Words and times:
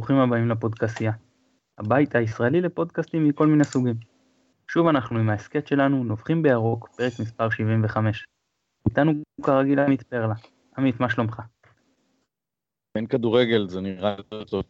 וברוכים 0.00 0.16
הבאים 0.16 0.48
לפודקאסייה, 0.48 1.12
הבית 1.78 2.14
הישראלי 2.14 2.60
לפודקאסטים 2.60 3.28
מכל 3.28 3.46
מיני 3.46 3.64
סוגים. 3.64 3.94
שוב 4.68 4.86
אנחנו 4.86 5.18
עם 5.18 5.30
ההסכת 5.30 5.66
שלנו, 5.66 6.04
נובחים 6.04 6.42
בירוק, 6.42 6.88
פרק 6.96 7.12
מספר 7.20 7.50
75. 7.50 8.24
איתנו 8.88 9.12
כרגיל 9.42 9.80
עמית 9.80 10.02
פרלה. 10.02 10.34
עמית, 10.78 11.00
מה 11.00 11.10
שלומך? 11.10 11.42
אין 12.94 13.06
כדורגל, 13.06 13.68
זה 13.68 13.80
נראה 13.80 14.14
יותר 14.18 14.44
טוב. 14.44 14.64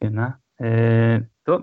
כן, 0.00 0.18
אה? 0.18 0.28
אה 0.62 1.16
טוב, 1.42 1.62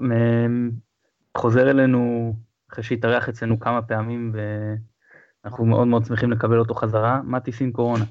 חוזר 1.38 1.72
אלינו 1.72 2.34
אחרי 2.72 2.84
שהתארח 2.84 3.30
אצלנו 3.30 3.60
כמה 3.60 3.82
פעמים, 3.82 4.36
ואנחנו 5.44 5.66
מאוד 5.66 5.88
מאוד 5.88 6.06
שמחים 6.06 6.32
לקבל 6.32 6.60
אותו 6.60 6.74
חזרה, 6.74 7.22
מתי 7.24 7.52
סין 7.52 7.72
קורונה. 7.72 8.06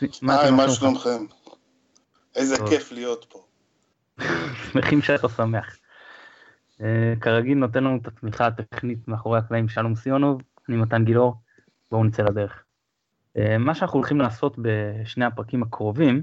היי, 0.00 0.50
מה 0.50 0.68
שלומכם? 0.68 1.37
איזה 2.34 2.56
כיף 2.68 2.92
להיות 2.92 3.26
פה. 3.28 3.44
שמחים 4.72 5.02
שאתה 5.02 5.28
שמח. 5.28 5.76
אה, 6.80 7.14
כרגיל 7.20 7.58
נותן 7.58 7.84
לנו 7.84 7.96
את 7.96 8.06
התמיכה 8.06 8.46
הטכנית 8.46 9.08
מאחורי 9.08 9.38
הקלעים 9.38 9.68
שלום 9.68 9.94
סיונוב, 9.94 10.42
אני 10.68 10.76
מתן 10.76 11.04
גילאור, 11.04 11.34
בואו 11.90 12.04
נצא 12.04 12.22
לדרך. 12.22 12.64
אה, 13.36 13.58
מה 13.58 13.74
שאנחנו 13.74 13.98
הולכים 13.98 14.20
לעשות 14.20 14.56
בשני 14.58 15.24
הפרקים 15.24 15.62
הקרובים, 15.62 16.22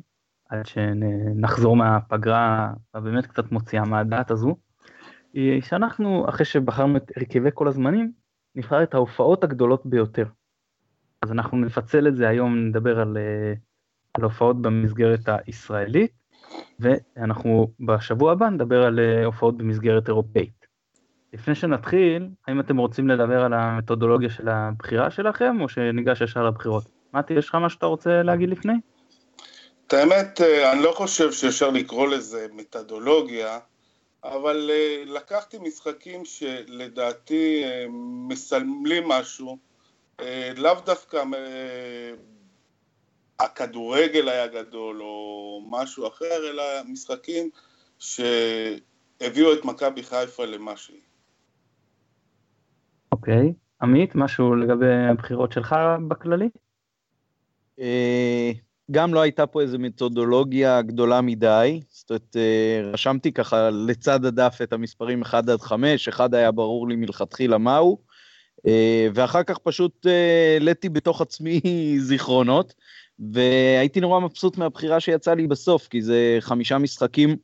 עד 0.50 0.66
שנחזור 0.66 1.76
מהפגרה 1.76 2.72
הבאמת 2.94 3.26
קצת 3.26 3.52
מוציאה 3.52 3.84
מהדעת 3.84 4.32
הזו, 4.32 4.56
היא 5.34 5.62
שאנחנו, 5.62 6.26
אחרי 6.30 6.46
שבחרנו 6.46 6.98
את 6.98 7.12
הרכבי 7.18 7.50
כל 7.54 7.68
הזמנים, 7.68 8.12
נבחר 8.56 8.84
את 8.84 8.94
ההופעות 8.94 9.44
הגדולות 9.44 9.86
ביותר. 9.86 10.26
אז 11.22 11.32
אנחנו 11.32 11.58
נפצל 11.58 12.08
את 12.08 12.16
זה 12.16 12.30
היום, 12.30 12.56
נדבר 12.58 13.00
על, 13.00 13.18
אה, 13.18 13.54
על 14.18 14.24
הופעות 14.24 14.62
במסגרת 14.62 15.20
הישראלית, 15.48 16.12
ואנחנו 16.80 17.68
בשבוע 17.80 18.32
הבא 18.32 18.50
נדבר 18.50 18.84
על 18.84 19.00
אה, 19.00 19.26
הופעות 19.26 19.58
במסגרת 19.58 20.08
אירופאית. 20.08 20.66
לפני 21.34 21.56
שנתחיל, 21.56 22.28
האם 22.48 22.60
אתם 22.60 22.78
רוצים 22.78 23.08
לדבר 23.08 23.44
על 23.44 23.54
המתודולוגיה 23.54 24.30
של 24.30 24.50
הבחירה 24.50 25.12
שלכם, 25.12 25.62
או 25.62 25.70
שניגש 25.70 26.22
ישר 26.22 26.44
לבחירות? 26.44 26.84
מתי, 27.14 27.34
יש 27.34 27.50
לך 27.50 27.56
מה 27.56 27.70
שאתה 27.70 27.86
רוצה 27.86 28.24
להגיד 28.24 28.50
לפני? 28.50 28.74
את 29.88 29.94
האמת, 29.94 30.42
אה, 30.42 30.72
אני 30.72 30.84
לא 30.84 30.92
חושב 30.92 31.32
שאפשר 31.32 31.70
לקרוא 31.70 32.08
לזה 32.08 32.48
מתודולוגיה, 32.54 33.60
אבל 34.24 34.72
לקחתי 35.06 35.58
משחקים 35.60 36.26
שלדעתי 36.26 37.64
מסמלים 38.28 39.08
משהו, 39.08 39.58
אה, 40.20 40.52
לאו 40.58 40.74
דווקא 40.86 41.18
אה, 41.18 42.12
הכדורגל 43.40 44.30
היה 44.30 44.48
גדול 44.48 45.02
או 45.02 45.62
משהו 45.70 46.08
אחר, 46.08 46.50
אלא 46.50 46.64
משחקים 46.88 47.50
שהביאו 48.00 49.54
את 49.54 49.66
מכבי 49.66 50.04
חיפה 50.04 50.46
למה 50.46 50.78
שהיא. 50.78 51.02
אוקיי. 53.12 53.54
עמית, 53.82 54.16
משהו 54.16 54.56
לגבי 54.56 54.94
הבחירות 55.12 55.52
שלך 55.52 55.76
בכללי? 56.08 56.50
אה, 57.80 58.52
גם 58.92 59.14
לא 59.14 59.22
הייתה 59.22 59.48
פה 59.48 59.62
איזו 59.62 59.80
מתודולוגיה 59.80 60.82
גדולה 60.82 61.22
מדי, 61.22 61.82
זאת 61.90 62.10
אומרת, 62.10 62.36
רשמתי 62.94 63.32
ככה 63.32 63.70
לצד 63.70 64.26
הדף 64.26 64.60
את 64.64 64.74
המספרים 64.74 65.22
1 65.22 65.50
עד 65.50 65.62
5, 65.62 66.08
אחד 66.08 66.34
היה 66.36 66.52
ברור 66.52 66.88
לי 66.88 66.96
מלכתחילה 66.96 67.58
מהו, 67.58 67.98
אה, 68.68 69.08
ואחר 69.14 69.44
כך 69.44 69.58
פשוט 69.58 70.08
אה, 70.08 70.54
העליתי 70.54 70.90
בתוך 70.90 71.22
עצמי 71.22 71.62
זיכרונות, 72.08 72.74
והייתי 73.20 74.00
נורא 74.00 74.20
מבסוט 74.20 74.58
מהבחירה 74.58 75.00
שיצאה 75.00 75.36
לי 75.36 75.48
בסוף, 75.48 75.88
כי 75.88 76.02
זה 76.02 76.38
חמישה 76.40 76.78
משחקים 76.78 77.36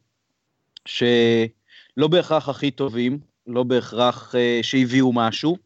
שלא 0.86 2.08
בהכרח 2.09 2.50
הכי 2.50 2.72
טובים, 2.72 3.20
לא 3.48 3.64
בהכרח 3.64 4.36
אה, 4.36 4.59
שהביאו 4.62 5.14
משהו, 5.14 5.58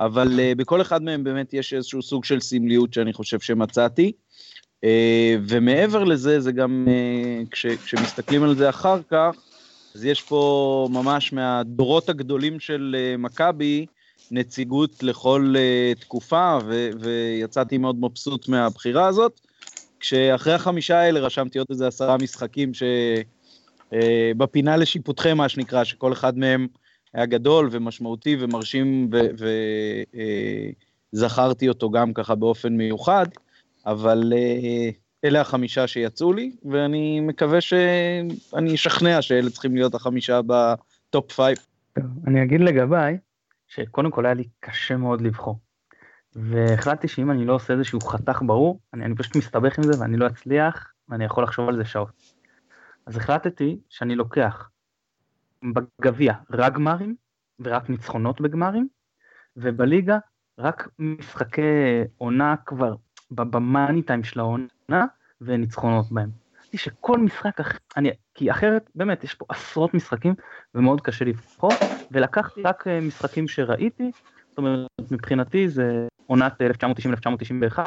אבל 0.00 0.40
בכל 0.56 0.80
אחד 0.80 1.02
מהם 1.02 1.24
באמת 1.24 1.54
יש 1.54 1.74
איזשהו 1.74 2.02
סוג 2.02 2.24
של 2.24 2.40
סמליות 2.40 2.94
שאני 2.94 3.12
חושב 3.12 3.40
שמצאתי. 3.40 4.12
ומעבר 5.48 6.04
לזה, 6.04 6.40
זה 6.40 6.52
גם, 6.52 6.88
כש, 7.50 7.66
כשמסתכלים 7.66 8.42
על 8.42 8.56
זה 8.56 8.68
אחר 8.68 9.00
כך, 9.10 9.36
אז 9.94 10.04
יש 10.04 10.22
פה 10.22 10.88
ממש 10.92 11.32
מהדורות 11.32 12.08
הגדולים 12.08 12.60
של 12.60 12.96
מכבי, 13.18 13.86
נציגות 14.30 15.02
לכל 15.02 15.54
uh, 15.56 16.00
תקופה, 16.00 16.58
ו- 16.66 16.90
ויצאתי 17.00 17.78
מאוד 17.78 17.96
מבסוט 18.00 18.48
מהבחירה 18.48 19.06
הזאת. 19.06 19.40
כשאחרי 20.00 20.52
החמישה 20.52 20.98
האלה 20.98 21.20
רשמתי 21.20 21.58
עוד 21.58 21.66
איזה 21.70 21.86
עשרה 21.86 22.16
משחקים 22.16 22.72
שבפינה 23.92 24.72
אה, 24.72 24.76
לשיפוטכם, 24.76 25.36
מה 25.36 25.48
שנקרא, 25.48 25.84
שכל 25.84 26.12
אחד 26.12 26.38
מהם 26.38 26.66
היה 27.14 27.26
גדול 27.26 27.68
ומשמעותי 27.72 28.36
ומרשים, 28.40 29.10
וזכרתי 31.12 31.66
uh, 31.66 31.68
אותו 31.68 31.90
גם 31.90 32.12
ככה 32.12 32.34
באופן 32.34 32.72
מיוחד, 32.72 33.26
אבל 33.86 34.32
uh, 34.32 34.94
אלה 35.24 35.40
החמישה 35.40 35.86
שיצאו 35.86 36.32
לי, 36.32 36.52
ואני 36.64 37.20
מקווה 37.20 37.60
שאני 37.60 38.74
אשכנע 38.74 39.22
שאלה 39.22 39.50
צריכים 39.50 39.74
להיות 39.74 39.94
החמישה 39.94 40.40
ב 40.46 40.67
top 40.67 41.32
five. 41.32 41.58
אני 42.26 42.42
אגיד 42.42 42.60
לגביי, 42.60 43.18
שקודם 43.68 44.10
כל 44.10 44.26
היה 44.26 44.34
לי 44.34 44.44
קשה 44.60 44.96
מאוד 44.96 45.20
לבחור. 45.20 45.69
והחלטתי 46.36 47.08
שאם 47.08 47.30
אני 47.30 47.44
לא 47.44 47.54
עושה 47.54 47.72
איזשהו 47.72 48.00
חתך 48.00 48.42
ברור, 48.46 48.80
אני, 48.94 49.04
אני 49.04 49.14
פשוט 49.14 49.36
מסתבך 49.36 49.78
עם 49.78 49.84
זה 49.84 50.00
ואני 50.00 50.16
לא 50.16 50.26
אצליח, 50.26 50.92
ואני 51.08 51.24
יכול 51.24 51.44
לחשוב 51.44 51.68
על 51.68 51.76
זה 51.76 51.84
שעות. 51.84 52.10
אז 53.06 53.16
החלטתי 53.16 53.80
שאני 53.88 54.16
לוקח 54.16 54.70
בגביע 55.74 56.34
רק 56.50 56.72
גמרים, 56.72 57.14
ורק 57.60 57.90
ניצחונות 57.90 58.40
בגמרים, 58.40 58.88
ובליגה 59.56 60.18
רק 60.58 60.88
משחקי 60.98 61.62
עונה 62.18 62.54
כבר 62.66 62.94
ב 63.30 63.42
money 63.42 64.02
time 64.02 64.24
של 64.24 64.40
העונה, 64.40 65.06
וניצחונות 65.40 66.12
בהם. 66.12 66.30
שכל 66.76 67.18
משחק, 67.18 67.60
אני, 67.96 68.10
כי 68.34 68.50
אחרת 68.50 68.90
באמת 68.94 69.24
יש 69.24 69.34
פה 69.34 69.44
עשרות 69.48 69.94
משחקים 69.94 70.34
ומאוד 70.74 71.00
קשה 71.00 71.24
לבחור, 71.24 71.72
ולקחתי 72.10 72.62
רק 72.62 72.86
אה, 72.86 73.00
משחקים 73.00 73.48
שראיתי, 73.48 74.10
זאת 74.50 74.58
אומרת 74.58 74.88
מבחינתי 75.10 75.68
זה 75.68 76.06
עונת 76.26 76.52
1990-1991, 77.72 77.78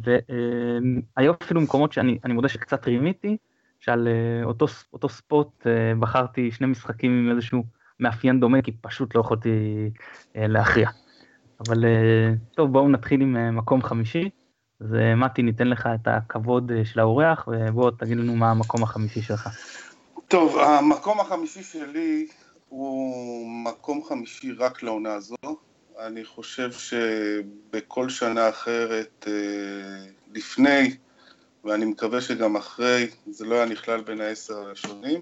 והיו 0.00 1.32
אפילו 1.42 1.60
מקומות 1.60 1.92
שאני 1.92 2.18
מודה 2.28 2.48
שקצת 2.48 2.86
רימיתי, 2.86 3.36
שעל 3.80 4.08
אה, 4.08 4.44
אותו, 4.44 4.66
אותו 4.92 5.08
ספוט 5.08 5.66
אה, 5.66 5.92
בחרתי 5.98 6.50
שני 6.50 6.66
משחקים 6.66 7.10
עם 7.10 7.36
איזשהו 7.36 7.64
מאפיין 8.00 8.40
דומה, 8.40 8.62
כי 8.62 8.72
פשוט 8.72 9.14
לא 9.14 9.20
יכולתי 9.20 9.50
להכריע. 10.34 10.90
אבל 11.68 11.84
טוב, 12.54 12.72
בואו 12.72 12.88
נתחיל 12.88 13.20
עם 13.20 13.56
מקום 13.56 13.82
חמישי. 13.82 14.30
אז 14.80 14.96
מתי, 15.16 15.42
ניתן 15.42 15.68
לך 15.68 15.88
את 15.94 16.08
הכבוד 16.08 16.72
של 16.84 17.00
האורח, 17.00 17.48
ובוא 17.48 17.90
תגיד 17.98 18.16
לנו 18.16 18.36
מה 18.36 18.50
המקום 18.50 18.82
החמישי 18.82 19.22
שלך. 19.22 19.48
טוב, 20.28 20.58
המקום 20.58 21.20
החמישי 21.20 21.62
שלי 21.62 22.26
הוא 22.72 23.50
מקום 23.50 24.04
חמישי 24.04 24.52
רק 24.52 24.82
לעונה 24.82 25.14
הזו. 25.14 25.36
אני 25.98 26.24
חושב 26.24 26.72
שבכל 26.72 28.08
שנה 28.08 28.48
אחרת 28.48 29.26
אה, 29.28 30.06
לפני, 30.34 30.96
ואני 31.64 31.84
מקווה 31.84 32.20
שגם 32.20 32.56
אחרי, 32.56 33.10
זה 33.30 33.44
לא 33.44 33.54
היה 33.54 33.64
נכלל 33.64 34.00
בין 34.00 34.20
העשר 34.20 34.54
הראשונים, 34.54 35.20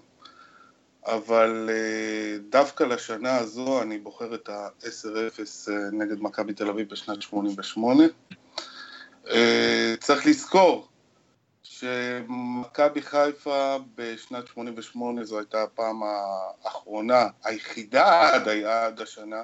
אבל 1.06 1.70
אה, 1.72 2.38
דווקא 2.50 2.84
לשנה 2.84 3.36
הזו 3.36 3.82
אני 3.82 3.98
בוחר 3.98 4.34
את 4.34 4.48
ה-10-0 4.48 5.70
אה, 5.70 5.90
נגד 5.92 6.20
מכבי 6.20 6.52
תל 6.54 6.68
אביב 6.68 6.88
בשנת 6.88 7.22
88. 7.22 8.04
צריך 10.00 10.26
לזכור 10.26 10.88
שמכבי 11.80 13.02
חיפה 13.02 13.76
בשנת 13.94 14.46
88 14.46 15.24
זו 15.24 15.38
הייתה 15.38 15.62
הפעם 15.62 16.00
האחרונה, 16.02 17.26
היחידה 17.44 18.30
עד, 18.34 18.48
עד 18.48 19.00
השנה, 19.00 19.42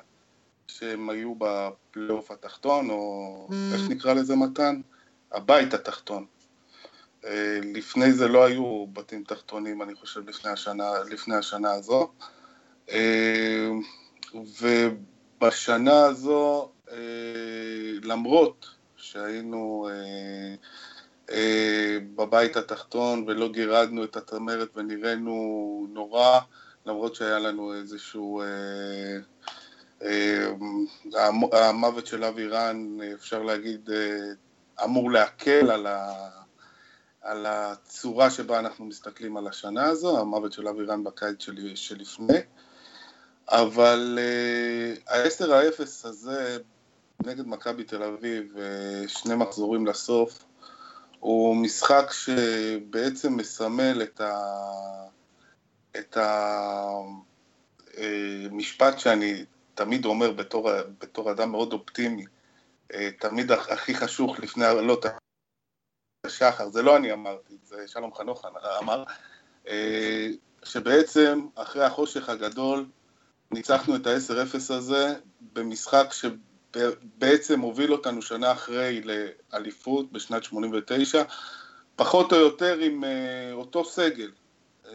שהם 0.67 1.11
היו 1.11 1.35
בפלייאוף 1.39 2.31
התחתון, 2.31 2.91
או 2.91 3.49
איך 3.73 3.91
נקרא 3.91 4.15
לזה 4.15 4.37
מתן? 4.37 4.81
הבית 5.33 5.75
התחתון. 5.75 6.27
אה, 7.25 7.59
לפני 7.75 8.13
זה 8.13 8.29
לא 8.29 8.45
היו 8.45 8.87
בתים 8.93 9.25
תחתונים, 9.25 9.83
אני 9.83 9.95
חושב, 9.95 10.29
לפני 10.29 10.51
השנה, 10.51 10.91
לפני 11.11 11.37
השנה 11.37 11.73
הזו. 11.73 12.13
אה, 12.91 13.69
ובשנה 14.61 16.05
הזו, 16.05 16.71
אה, 16.91 16.97
למרות 18.03 18.67
שהיינו 18.97 19.89
בבית 22.15 22.57
התחתון 22.57 23.25
ולא 23.27 23.49
גירדנו 23.49 24.05
את 24.05 24.17
הצמרת 24.17 24.69
ונראינו 24.77 25.87
נורא, 25.93 26.41
למרות 26.87 27.15
שהיה 27.15 27.39
לנו 27.39 27.75
איזשהו... 27.75 28.43
אה, 28.43 28.47
אה, 30.03 30.49
המוות 31.53 32.07
של 32.07 32.25
אבי 32.25 32.49
רן, 32.49 32.99
אפשר 33.15 33.43
להגיד, 33.43 33.91
אמור 34.85 35.11
להקל 35.11 35.71
על, 35.71 35.87
ה, 35.87 36.29
על 37.23 37.47
הצורה 37.47 38.31
שבה 38.31 38.59
אנחנו 38.59 38.85
מסתכלים 38.85 39.37
על 39.37 39.47
השנה 39.47 39.85
הזו, 39.85 40.21
המוות 40.21 40.53
של 40.53 40.69
אבירן 40.69 41.05
בקיץ 41.05 41.43
של, 41.43 41.75
שלפני, 41.75 42.39
אבל 43.49 44.19
uh, 44.19 45.13
ה-10 45.13 45.53
האפס 45.53 46.05
הזה 46.05 46.59
נגד 47.25 47.47
מכבי 47.47 47.85
תל 47.85 48.03
אביב, 48.03 48.55
uh, 48.57 49.09
שני 49.09 49.35
מחזורים 49.35 49.87
לסוף, 49.87 50.45
הוא 51.27 51.57
משחק 51.57 52.13
שבעצם 52.13 53.37
מסמל 53.37 54.03
את, 54.03 54.21
ה... 54.21 54.35
את 55.99 56.17
המשפט 57.97 58.95
אה, 58.95 58.99
שאני 58.99 59.45
תמיד 59.75 60.05
אומר 60.05 60.33
בתור, 60.33 60.71
בתור 60.99 61.31
אדם 61.31 61.51
מאוד 61.51 61.73
אופטימי, 61.73 62.25
תמיד 63.19 63.53
הכי 63.53 63.95
חשוך 63.95 64.39
לפני 64.39 64.65
העלות 64.65 65.05
השחר, 66.27 66.69
זה 66.69 66.83
לא 66.83 66.97
אני 66.97 67.13
אמרתי, 67.13 67.55
זה 67.65 67.89
שלום 67.89 68.15
חנוך 68.15 68.45
אמר, 68.83 69.05
אה, 69.69 70.29
שבעצם 70.65 71.47
אחרי 71.55 71.85
החושך 71.85 72.29
הגדול 72.29 72.87
ניצחנו 73.51 73.97
את 73.97 74.07
ה-10-0 74.07 74.75
הזה 74.75 75.15
במשחק 75.53 76.07
שבעצם 76.77 77.61
הוביל 77.61 77.93
אותנו 77.93 78.23
שנה 78.23 78.53
אחרי 78.53 79.03
לאליפות 79.05 80.13
בשנת 80.13 80.45
89, 80.45 81.23
פחות 81.97 82.33
או 82.33 82.39
יותר 82.39 82.79
עם 82.79 83.05
אה, 83.05 83.53
אותו 83.53 83.85
סגל, 83.85 84.31
אה, 84.89 84.93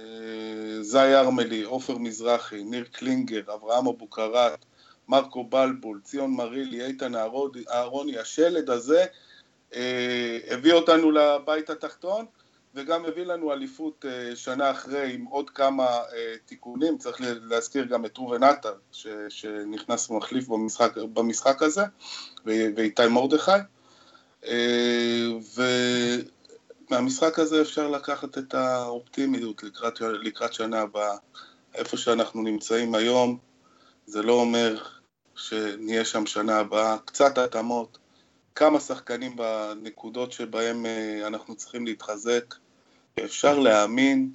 זי 0.82 1.16
ארמלי, 1.16 1.64
עופר 1.64 1.98
מזרחי, 1.98 2.64
ניר 2.64 2.86
קלינגר, 2.92 3.54
אברהם 3.54 3.88
אבוקרט, 3.88 4.66
מרקו 5.08 5.44
בלבול, 5.44 6.00
ציון 6.04 6.32
מרילי, 6.32 6.86
איתן 6.86 7.12
אהרוני, 7.70 8.18
השלד 8.18 8.70
הזה 8.70 9.06
אה, 9.76 10.40
הביא 10.50 10.74
אותנו 10.74 11.12
לבית 11.12 11.70
התחתון 11.70 12.26
וגם 12.76 13.06
הביא 13.06 13.24
לנו 13.24 13.54
אליפות 13.54 14.06
אה, 14.08 14.36
שנה 14.36 14.72
אחרי 14.72 15.14
עם 15.14 15.26
עוד 15.26 15.50
כמה 15.50 15.86
אה, 15.86 16.36
תיקונים, 16.46 16.98
צריך 16.98 17.18
להזכיר 17.22 17.86
גם 17.86 18.06
את 18.06 18.18
ראובן 18.18 18.44
עטר 18.44 18.74
שנכנס 19.30 20.10
ומחליף 20.10 20.48
במשחק, 20.48 20.98
במשחק 20.98 21.62
הזה 21.62 21.84
ואיתי 22.46 23.08
מרדכי. 23.08 23.52
ומהמשחק 26.90 27.40
הזה 27.40 27.62
אפשר 27.62 27.90
לקחת 27.90 28.38
את 28.38 28.54
האופטימיות 28.54 29.64
לקראת, 29.64 30.02
לקראת 30.02 30.54
שנה 30.54 30.82
הבאה. 30.82 31.18
איפה 31.76 31.98
שאנחנו 31.98 32.42
נמצאים 32.42 32.96
היום 32.96 33.38
זה 34.06 34.22
לא 34.22 34.34
אומר 34.34 34.84
שנהיה 35.36 36.06
שם 36.06 36.26
שנה 36.26 36.60
הבאה, 36.60 36.98
קצת 37.06 37.38
התאמות, 37.38 37.98
כמה 38.56 38.80
שחקנים 38.80 39.36
בנקודות 39.36 40.32
שבהם 40.32 40.86
אה, 40.86 41.28
אנחנו 41.28 41.56
צריכים 41.56 41.86
להתחזק, 41.86 42.56
ואפשר 43.18 43.60
להאמין 43.60 44.32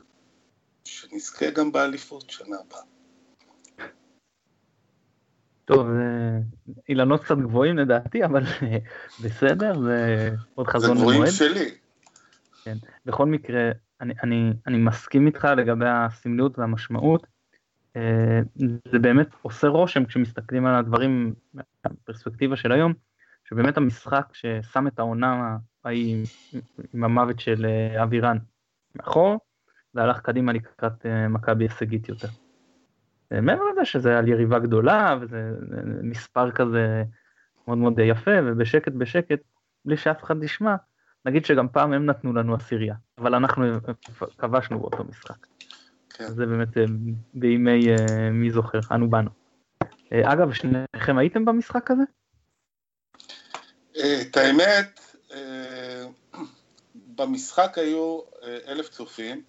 שנזכה 0.84 1.50
גם 1.50 1.72
באליפות 1.72 2.30
שנה 2.30 2.56
הבאה. 2.66 2.82
טוב, 5.64 5.86
אילנות 6.88 7.24
קצת 7.24 7.38
גבוהים 7.38 7.78
לדעתי, 7.78 8.24
אבל 8.24 8.42
אה, 8.62 8.78
בסדר, 9.24 9.80
זה 9.82 10.30
עוד 10.54 10.66
חזון 10.66 10.96
למועד. 10.96 11.08
זה 11.08 11.14
גבוהים 11.14 11.32
שלי. 11.32 11.70
כן, 12.64 12.76
בכל 13.06 13.26
מקרה, 13.26 13.70
אני, 14.00 14.14
אני, 14.22 14.52
אני 14.66 14.78
מסכים 14.78 15.26
איתך 15.26 15.48
לגבי 15.56 15.86
הסמליות 15.88 16.58
והמשמעות. 16.58 17.26
אה, 17.96 18.40
זה 18.92 18.98
באמת 18.98 19.28
עושה 19.42 19.68
רושם 19.68 20.04
כשמסתכלים 20.04 20.66
על 20.66 20.74
הדברים 20.74 21.34
מהפרספקטיבה 21.54 22.56
של 22.56 22.72
היום, 22.72 22.92
שבאמת 23.48 23.76
המשחק 23.76 24.26
ששם 24.32 24.86
את 24.86 24.98
העונה 24.98 25.56
ההיא 25.84 26.26
עם 26.94 27.04
המוות 27.04 27.40
של 27.40 27.66
אה, 27.66 28.02
אבירן 28.02 28.36
מאחור, 28.96 29.38
והלך 29.94 30.20
קדימה 30.20 30.52
לקראת 30.52 31.06
אה, 31.06 31.28
מכבי 31.28 31.64
הישגית 31.64 32.08
יותר. 32.08 32.28
מעבר 33.30 33.62
לזה 33.72 33.84
שזה 33.84 34.18
על 34.18 34.28
יריבה 34.28 34.58
גדולה, 34.58 35.16
וזה 35.20 35.50
מספר 36.02 36.50
כזה 36.50 37.04
מאוד 37.68 37.78
מאוד 37.78 37.98
יפה, 37.98 38.30
ובשקט 38.44 38.92
בשקט, 38.92 39.40
בלי 39.84 39.96
שאף 39.96 40.24
אחד 40.24 40.42
ישמע, 40.42 40.76
נגיד 41.24 41.44
שגם 41.44 41.68
פעם 41.68 41.92
הם 41.92 42.06
נתנו 42.06 42.32
לנו 42.32 42.54
עשירייה, 42.54 42.94
אבל 43.18 43.34
אנחנו 43.34 43.64
כבשנו 44.38 44.80
באותו 44.80 45.04
משחק. 45.04 45.46
כן. 46.10 46.26
זה 46.26 46.46
באמת 46.46 46.68
בימי 47.34 47.86
מי 48.32 48.50
זוכר, 48.50 48.80
אנו 48.92 49.10
באנו. 49.10 49.30
אגב, 50.12 50.52
שניכם 50.52 51.18
הייתם 51.18 51.44
במשחק 51.44 51.90
הזה? 51.90 52.02
את 53.96 54.36
האמת, 54.36 55.00
אה, 55.32 55.75
במשחק 57.16 57.78
היו 57.78 58.20
אה, 58.42 58.58
אלף 58.68 58.88
צופים, 58.88 59.42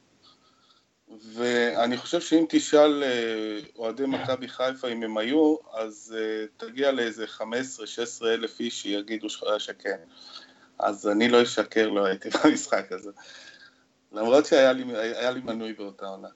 ואני 1.34 1.98
חושב 1.98 2.22
שאם 2.22 2.46
תשאל 2.50 3.04
אה, 3.04 3.60
אוהדי 3.76 4.06
מכבי 4.06 4.48
חיפה 4.48 4.88
אם 4.88 5.04
הם 5.04 5.18
היו, 5.18 5.56
אז 5.74 6.16
תגיע 6.58 6.92
לאיזה 6.92 7.26
15-16 7.40 7.42
אלף 8.26 8.60
איש 8.60 8.82
שיגידו 8.82 9.28
שכן. 9.58 9.98
אז 10.80 11.08
אני 11.08 11.30
לא 11.30 11.44
אשקר, 11.44 11.90
לא 11.90 12.06
הייתי 12.06 12.30
במשחק 12.44 12.92
הזה. 12.92 13.12
למרות 14.12 14.46
שהיה 14.46 14.74
לי, 14.74 14.84
לי 15.34 15.42
מנוי 15.42 15.74
באותה 15.74 16.06
עונה. 16.06 16.28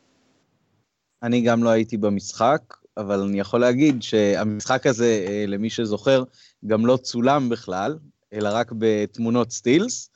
אני 1.24 1.42
גם 1.42 1.63
לא 1.63 1.69
הייתי 1.69 1.98
במשחק, 1.98 2.62
אבל 2.98 3.19
אני 3.19 3.39
יכול 3.39 3.62
להגיד 3.62 4.04
שהמשחק 4.04 4.86
הזה, 4.88 5.25
למי 5.48 5.69
שזוכר, 5.69 6.24
גם 6.66 6.86
לא 6.86 6.98
צולם 6.98 7.50
בכלל, 7.50 7.98
אלא 8.33 8.50
רק 8.54 8.72
בתמונות 8.78 9.51
סטילס. 9.51 10.10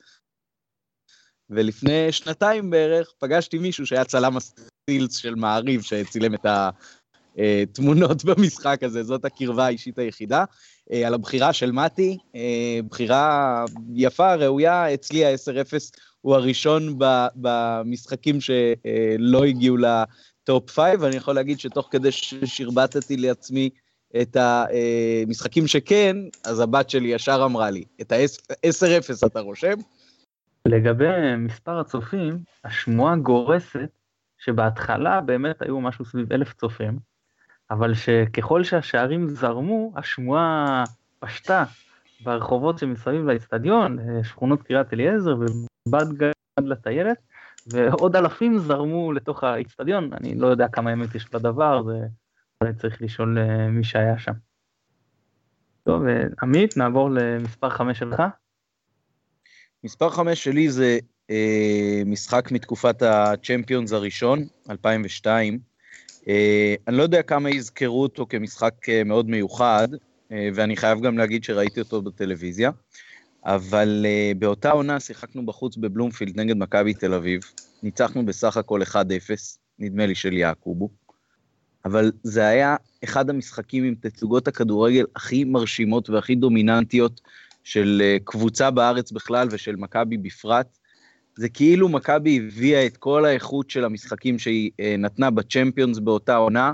ולפני 1.50 2.12
שנתיים 2.12 2.70
בערך 2.70 3.12
פגשתי 3.18 3.58
מישהו 3.58 3.86
שהיה 3.86 4.04
צלם 4.04 4.36
הסטילס 4.36 5.16
של 5.16 5.34
מעריב, 5.34 5.82
שצילם 5.82 6.34
את 6.34 6.46
התמונות 7.36 8.24
במשחק 8.28 8.82
הזה, 8.82 9.02
זאת 9.02 9.24
הקרבה 9.24 9.66
האישית 9.66 9.98
היחידה. 9.98 10.44
אה, 10.92 11.06
על 11.06 11.14
הבחירה 11.14 11.52
של 11.52 11.72
מתי, 11.72 12.18
אה, 12.34 12.78
בחירה 12.90 13.64
יפה, 13.94 14.34
ראויה, 14.34 14.94
אצלי 14.94 15.24
ה-10-0 15.24 15.74
הוא 16.20 16.34
הראשון 16.34 16.98
במשחקים 17.36 18.40
שלא 18.40 19.44
הגיעו 19.44 19.76
לטופ 19.76 20.70
5, 20.70 20.94
ואני 21.00 21.16
יכול 21.16 21.34
להגיד 21.34 21.60
שתוך 21.60 21.88
כדי 21.90 22.12
ששרבטתי 22.12 23.16
לעצמי 23.16 23.70
את 24.20 24.36
המשחקים 24.36 25.66
שכן, 25.66 26.16
אז 26.44 26.60
הבת 26.60 26.90
שלי 26.90 27.08
ישר 27.08 27.42
אמרה 27.44 27.70
לי, 27.70 27.84
את 28.00 28.12
ה-10-0 28.12 29.26
אתה 29.26 29.40
רושם? 29.40 29.74
לגבי 30.66 31.36
מספר 31.38 31.80
הצופים, 31.80 32.38
השמועה 32.64 33.16
גורסת 33.16 33.90
שבהתחלה 34.38 35.20
באמת 35.20 35.62
היו 35.62 35.80
משהו 35.80 36.04
סביב 36.04 36.32
אלף 36.32 36.52
צופים, 36.52 36.98
אבל 37.70 37.94
שככל 37.94 38.64
שהשערים 38.64 39.28
זרמו, 39.28 39.92
השמועה 39.96 40.84
פשטה 41.18 41.64
ברחובות 42.24 42.78
שמסביב 42.78 43.24
לאצטדיון, 43.24 43.98
שכונות 44.22 44.62
קריית 44.62 44.92
אליעזר 44.92 45.36
ובד 45.36 46.12
גד 46.12 46.32
לטיילת, 46.58 47.18
ועוד 47.72 48.16
אלפים 48.16 48.58
זרמו 48.58 49.12
לתוך 49.12 49.44
האצטדיון, 49.44 50.10
אני 50.12 50.34
לא 50.34 50.46
יודע 50.46 50.68
כמה 50.68 50.92
אמת 50.92 51.14
יש 51.14 51.30
בדבר, 51.30 51.82
זה 52.62 52.72
צריך 52.78 53.02
לשאול 53.02 53.38
אה, 53.38 53.68
מי 53.68 53.84
שהיה 53.84 54.18
שם. 54.18 54.32
טוב, 55.84 56.06
אה, 56.06 56.24
עמית, 56.42 56.76
נעבור 56.76 57.10
למספר 57.10 57.70
5 57.70 57.98
שלך. 57.98 58.22
מספר 59.86 60.10
5 60.10 60.44
שלי 60.44 60.70
זה 60.70 60.98
אה, 61.30 62.02
משחק 62.06 62.50
מתקופת 62.50 63.02
הצ'מפיונס 63.02 63.92
הראשון, 63.92 64.46
2002. 64.70 65.58
אה, 66.28 66.74
אני 66.88 66.96
לא 66.96 67.02
יודע 67.02 67.22
כמה 67.22 67.50
יזכרו 67.50 68.02
אותו 68.02 68.26
כמשחק 68.28 68.88
אה, 68.88 69.04
מאוד 69.04 69.30
מיוחד, 69.30 69.88
אה, 70.32 70.48
ואני 70.54 70.76
חייב 70.76 71.00
גם 71.00 71.18
להגיד 71.18 71.44
שראיתי 71.44 71.80
אותו 71.80 72.02
בטלוויזיה, 72.02 72.70
אבל 73.44 74.06
אה, 74.08 74.32
באותה 74.38 74.70
עונה 74.70 75.00
שיחקנו 75.00 75.46
בחוץ 75.46 75.76
בבלומפילד 75.76 76.40
נגד 76.40 76.56
מכבי 76.56 76.94
תל 76.94 77.14
אביב, 77.14 77.40
ניצחנו 77.82 78.26
בסך 78.26 78.56
הכל 78.56 78.82
1-0, 78.82 78.94
נדמה 79.78 80.06
לי 80.06 80.14
של 80.14 80.32
יעקובו. 80.32 80.90
אבל 81.84 82.12
זה 82.22 82.46
היה 82.46 82.76
אחד 83.04 83.30
המשחקים 83.30 83.84
עם 83.84 83.94
תצוגות 84.00 84.48
הכדורגל 84.48 85.04
הכי 85.16 85.44
מרשימות 85.44 86.10
והכי 86.10 86.34
דומיננטיות 86.34 87.20
של 87.66 88.02
אה, 88.04 88.16
קבוצה 88.24 88.70
בארץ 88.70 89.12
בכלל 89.12 89.48
ושל 89.50 89.76
מכבי 89.76 90.16
בפרט. 90.16 90.78
זה 91.36 91.48
כאילו 91.48 91.88
מכבי 91.88 92.36
הביאה 92.38 92.86
את 92.86 92.96
כל 92.96 93.24
האיכות 93.24 93.70
של 93.70 93.84
המשחקים 93.84 94.38
שהיא 94.38 94.70
אה, 94.80 94.94
נתנה 94.98 95.30
בצ'מפיונס 95.30 95.98
באותה 95.98 96.36
עונה, 96.36 96.72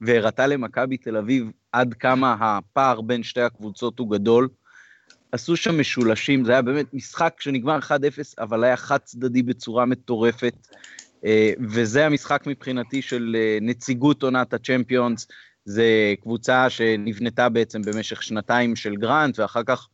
והראתה 0.00 0.46
למכבי 0.46 0.96
תל 0.96 1.16
אביב 1.16 1.50
עד 1.72 1.94
כמה 1.94 2.36
הפער 2.40 3.00
בין 3.00 3.22
שתי 3.22 3.40
הקבוצות 3.40 3.98
הוא 3.98 4.10
גדול. 4.10 4.48
עשו 5.32 5.56
שם 5.56 5.80
משולשים, 5.80 6.44
זה 6.44 6.52
היה 6.52 6.62
באמת 6.62 6.94
משחק 6.94 7.34
שנגמר 7.40 7.78
1-0, 7.78 7.90
אבל 8.38 8.64
היה 8.64 8.76
חד 8.76 8.98
צדדי 8.98 9.42
בצורה 9.42 9.86
מטורפת. 9.86 10.54
אה, 11.24 11.52
וזה 11.70 12.06
המשחק 12.06 12.46
מבחינתי 12.46 13.02
של 13.02 13.36
נציגות 13.60 14.22
עונת 14.22 14.54
הצ'מפיונס, 14.54 15.28
זה 15.64 16.14
קבוצה 16.20 16.70
שנבנתה 16.70 17.48
בעצם 17.48 17.82
במשך 17.82 18.22
שנתיים 18.22 18.76
של 18.76 18.96
גרנט, 18.96 19.38
ואחר 19.38 19.62
כך 19.66 19.88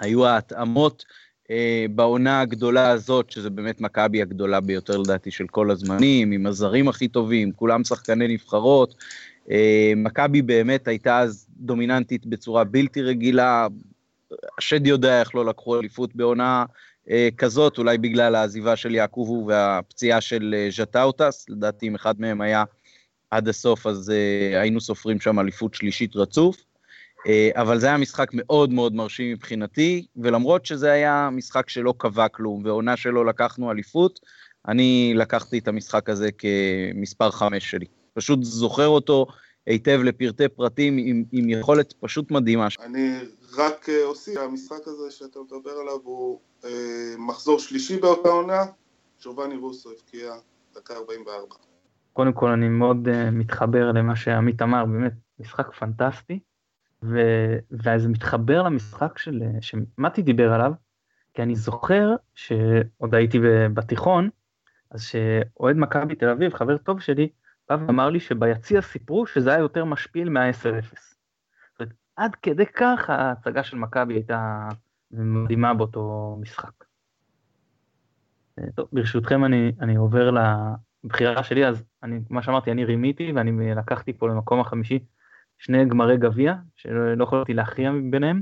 היו 0.00 0.26
ההתאמות 0.26 1.04
אה, 1.50 1.86
בעונה 1.90 2.40
הגדולה 2.40 2.90
הזאת, 2.90 3.30
שזה 3.30 3.50
באמת 3.50 3.80
מכבי 3.80 4.22
הגדולה 4.22 4.60
ביותר 4.60 4.96
לדעתי 4.96 5.30
של 5.30 5.46
כל 5.46 5.70
הזמנים, 5.70 6.32
עם 6.32 6.46
הזרים 6.46 6.88
הכי 6.88 7.08
טובים, 7.08 7.52
כולם 7.52 7.84
שחקני 7.84 8.28
נבחרות. 8.28 8.94
אה, 9.50 9.92
מכבי 9.96 10.42
באמת 10.42 10.88
הייתה 10.88 11.18
אז 11.18 11.46
דומיננטית 11.56 12.26
בצורה 12.26 12.64
בלתי 12.64 13.02
רגילה, 13.02 13.66
השד 14.58 14.86
יודע 14.86 15.20
איך 15.20 15.34
לא 15.34 15.46
לקחו 15.46 15.78
אליפות 15.78 16.16
בעונה 16.16 16.64
אה, 17.10 17.28
כזאת, 17.36 17.78
אולי 17.78 17.98
בגלל 17.98 18.34
העזיבה 18.34 18.76
של 18.76 18.94
יעקובו 18.94 19.46
והפציעה 19.46 20.20
של 20.20 20.54
אה, 20.58 20.68
ז'טאוטס, 20.70 21.46
לדעתי 21.48 21.88
אם 21.88 21.94
אחד 21.94 22.20
מהם 22.20 22.40
היה 22.40 22.64
עד 23.30 23.48
הסוף, 23.48 23.86
אז 23.86 24.10
אה, 24.10 24.60
היינו 24.60 24.80
סופרים 24.80 25.20
שם 25.20 25.38
אליפות 25.38 25.74
שלישית 25.74 26.16
רצוף. 26.16 26.56
אה, 27.26 27.50
אבל 27.54 27.78
זה 27.78 27.86
היה 27.86 27.96
משחק 27.96 28.28
מאוד 28.32 28.72
מאוד 28.72 28.94
מרשים 28.94 29.32
מבחינתי, 29.32 30.06
ולמרות 30.16 30.66
שזה 30.66 30.92
היה 30.92 31.28
משחק 31.32 31.68
שלא 31.68 31.94
קבע 31.98 32.28
כלום, 32.28 32.64
ועונה 32.64 32.96
שלא 32.96 33.26
לקחנו 33.26 33.70
אליפות, 33.70 34.20
אני 34.68 35.12
לקחתי 35.16 35.58
את 35.58 35.68
המשחק 35.68 36.10
הזה 36.10 36.28
כמספר 36.38 37.30
חמש 37.30 37.70
שלי. 37.70 37.86
פשוט 38.14 38.38
זוכר 38.42 38.86
אותו 38.86 39.26
היטב 39.66 40.00
לפרטי 40.04 40.48
פרטים 40.48 40.96
עם, 40.98 41.24
עם 41.32 41.48
יכולת 41.48 41.94
פשוט 42.00 42.30
מדהימה. 42.30 42.68
אני 42.80 43.18
רק 43.56 43.88
אה, 43.88 44.04
אוסיף, 44.04 44.36
המשחק 44.36 44.86
הזה 44.86 45.10
שאתה 45.10 45.38
מדבר 45.40 45.70
עליו 45.70 45.98
הוא 46.02 46.40
אה, 46.64 46.70
מחזור 47.18 47.58
שלישי 47.58 47.96
באותה 47.96 48.28
עונה, 48.28 48.64
שובני 49.18 49.56
רוסו 49.56 49.90
הבקיע 49.90 50.34
דקה 50.74 50.94
44. 50.94 51.54
קודם 52.12 52.32
כל 52.32 52.48
אני 52.48 52.68
מאוד 52.68 53.08
uh, 53.08 53.30
מתחבר 53.32 53.92
למה 53.92 54.16
שעמית 54.16 54.62
אמר, 54.62 54.84
באמת 54.84 55.12
משחק 55.38 55.74
פנטסטי, 55.78 56.38
ו... 57.02 57.18
וזה 57.70 58.08
מתחבר 58.08 58.62
למשחק 58.62 59.18
של... 59.18 59.42
שמתי 59.60 60.22
דיבר 60.22 60.52
עליו, 60.52 60.72
כי 61.34 61.42
אני 61.42 61.56
זוכר 61.56 62.14
שעוד 62.34 63.14
הייתי 63.14 63.40
בתיכון, 63.74 64.28
אז 64.90 65.02
שאוהד 65.02 65.76
מכבי 65.76 66.14
תל 66.14 66.28
אביב, 66.28 66.54
חבר 66.54 66.76
טוב 66.76 67.00
שלי, 67.00 67.28
בא 67.68 67.76
ואמר 67.80 68.10
לי 68.10 68.20
שביציע 68.20 68.80
סיפרו 68.80 69.26
שזה 69.26 69.50
היה 69.50 69.58
יותר 69.58 69.84
משפיל 69.84 70.30
מה-10-0. 70.30 71.08
עד 72.16 72.34
כדי 72.34 72.66
כך 72.66 73.10
ההצגה 73.10 73.62
של 73.62 73.76
מכבי 73.76 74.14
הייתה 74.14 74.68
מדהימה 75.10 75.74
באותו 75.74 76.36
משחק. 76.40 76.84
טוב, 78.74 78.88
ברשותכם 78.92 79.44
אני, 79.44 79.72
אני 79.80 79.96
עובר 79.96 80.30
לבחירה 81.04 81.42
שלי, 81.42 81.66
אז 81.66 81.84
אני, 82.02 82.20
כמו 82.28 82.42
שאמרתי, 82.42 82.70
אני 82.70 82.84
רימיתי 82.84 83.32
ואני 83.32 83.74
לקחתי 83.74 84.12
פה 84.12 84.28
למקום 84.28 84.60
החמישי 84.60 84.98
שני 85.58 85.84
גמרי 85.84 86.16
גביע, 86.16 86.54
שלא 86.76 87.24
יכולתי 87.24 87.54
להכריע 87.54 87.92
ביניהם, 88.10 88.40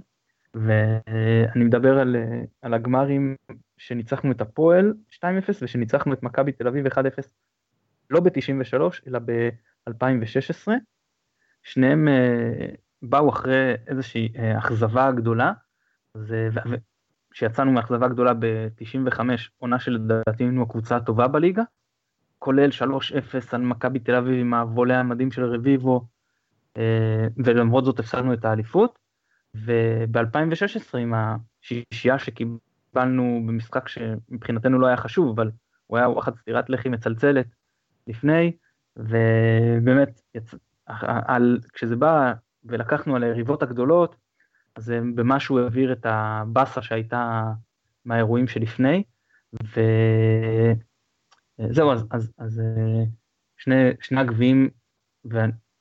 ואני 0.54 1.64
מדבר 1.64 1.98
על, 1.98 2.16
על 2.62 2.74
הגמרים 2.74 3.36
שניצחנו 3.76 4.30
את 4.30 4.40
הפועל 4.40 4.94
2-0 5.10 5.22
ושניצחנו 5.62 6.12
את 6.12 6.22
מכבי 6.22 6.52
תל 6.52 6.68
אביב 6.68 6.86
1-0, 6.86 6.98
לא 8.10 8.20
ב-93 8.20 8.80
אלא 9.06 9.18
ב-2016. 9.18 10.72
שניהם 11.62 12.08
uh, 12.08 12.76
באו 13.02 13.28
אחרי 13.28 13.74
איזושהי 13.86 14.28
uh, 14.34 14.58
אכזבה 14.58 15.12
גדולה, 15.12 15.52
כשיצאנו 17.30 17.72
מאכזבה 17.72 18.08
גדולה 18.08 18.34
ב-95, 18.34 19.20
עונה 19.58 19.78
שלדעתי 19.78 20.44
היינו 20.44 20.62
הקבוצה 20.62 20.96
הטובה 20.96 21.28
בליגה, 21.28 21.62
כולל 22.38 22.70
3-0 22.70 22.82
על 23.52 23.60
מכבי 23.60 23.98
תל 23.98 24.14
אביב 24.14 24.40
עם 24.40 24.54
הוולה 24.54 25.00
המדהים 25.00 25.30
של 25.30 25.44
רביבו, 25.44 25.96
אה, 25.96 26.15
ולמרות 27.36 27.84
זאת 27.84 27.98
הפסדנו 27.98 28.34
את 28.34 28.44
האליפות. 28.44 28.98
וב-2016 29.64 30.98
עם 30.98 31.14
השישייה 31.14 32.18
שקיבלנו 32.18 33.42
במשחק 33.46 33.88
שמבחינתנו 33.88 34.78
לא 34.78 34.86
היה 34.86 34.96
חשוב, 34.96 35.28
אבל 35.28 35.50
הוא 35.86 35.98
היה 35.98 36.08
וואחד 36.08 36.36
סטירת 36.36 36.70
לחי 36.70 36.88
מצלצלת 36.88 37.46
לפני, 38.06 38.52
ובאמת, 38.96 40.20
יצ... 40.34 40.54
על... 40.86 41.58
כשזה 41.72 41.96
בא 41.96 42.32
ולקחנו 42.64 43.16
על 43.16 43.22
היריבות 43.22 43.62
הגדולות, 43.62 44.16
אז 44.76 44.92
במשהו 45.14 45.58
העביר 45.58 45.92
את 45.92 46.06
הבאסה 46.08 46.82
שהייתה 46.82 47.52
מהאירועים 48.04 48.48
שלפני, 48.48 49.02
וזהו, 51.58 51.92
אז, 51.92 52.06
אז, 52.10 52.32
אז 52.38 52.60
אה, 52.60 53.04
שני, 53.56 53.90
שני 54.00 54.20
הגביעים, 54.20 54.70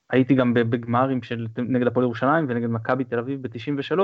הייתי 0.10 0.36
גם 0.36 0.54
בגמרים 0.54 1.24
של 1.24 1.48
נגד 1.58 1.88
הפועל 1.88 2.04
ירושלים 2.04 2.46
ונגד 2.50 2.70
מכבי 2.70 3.04
תל 3.04 3.20
אביב 3.20 3.42
ב-93, 3.42 4.00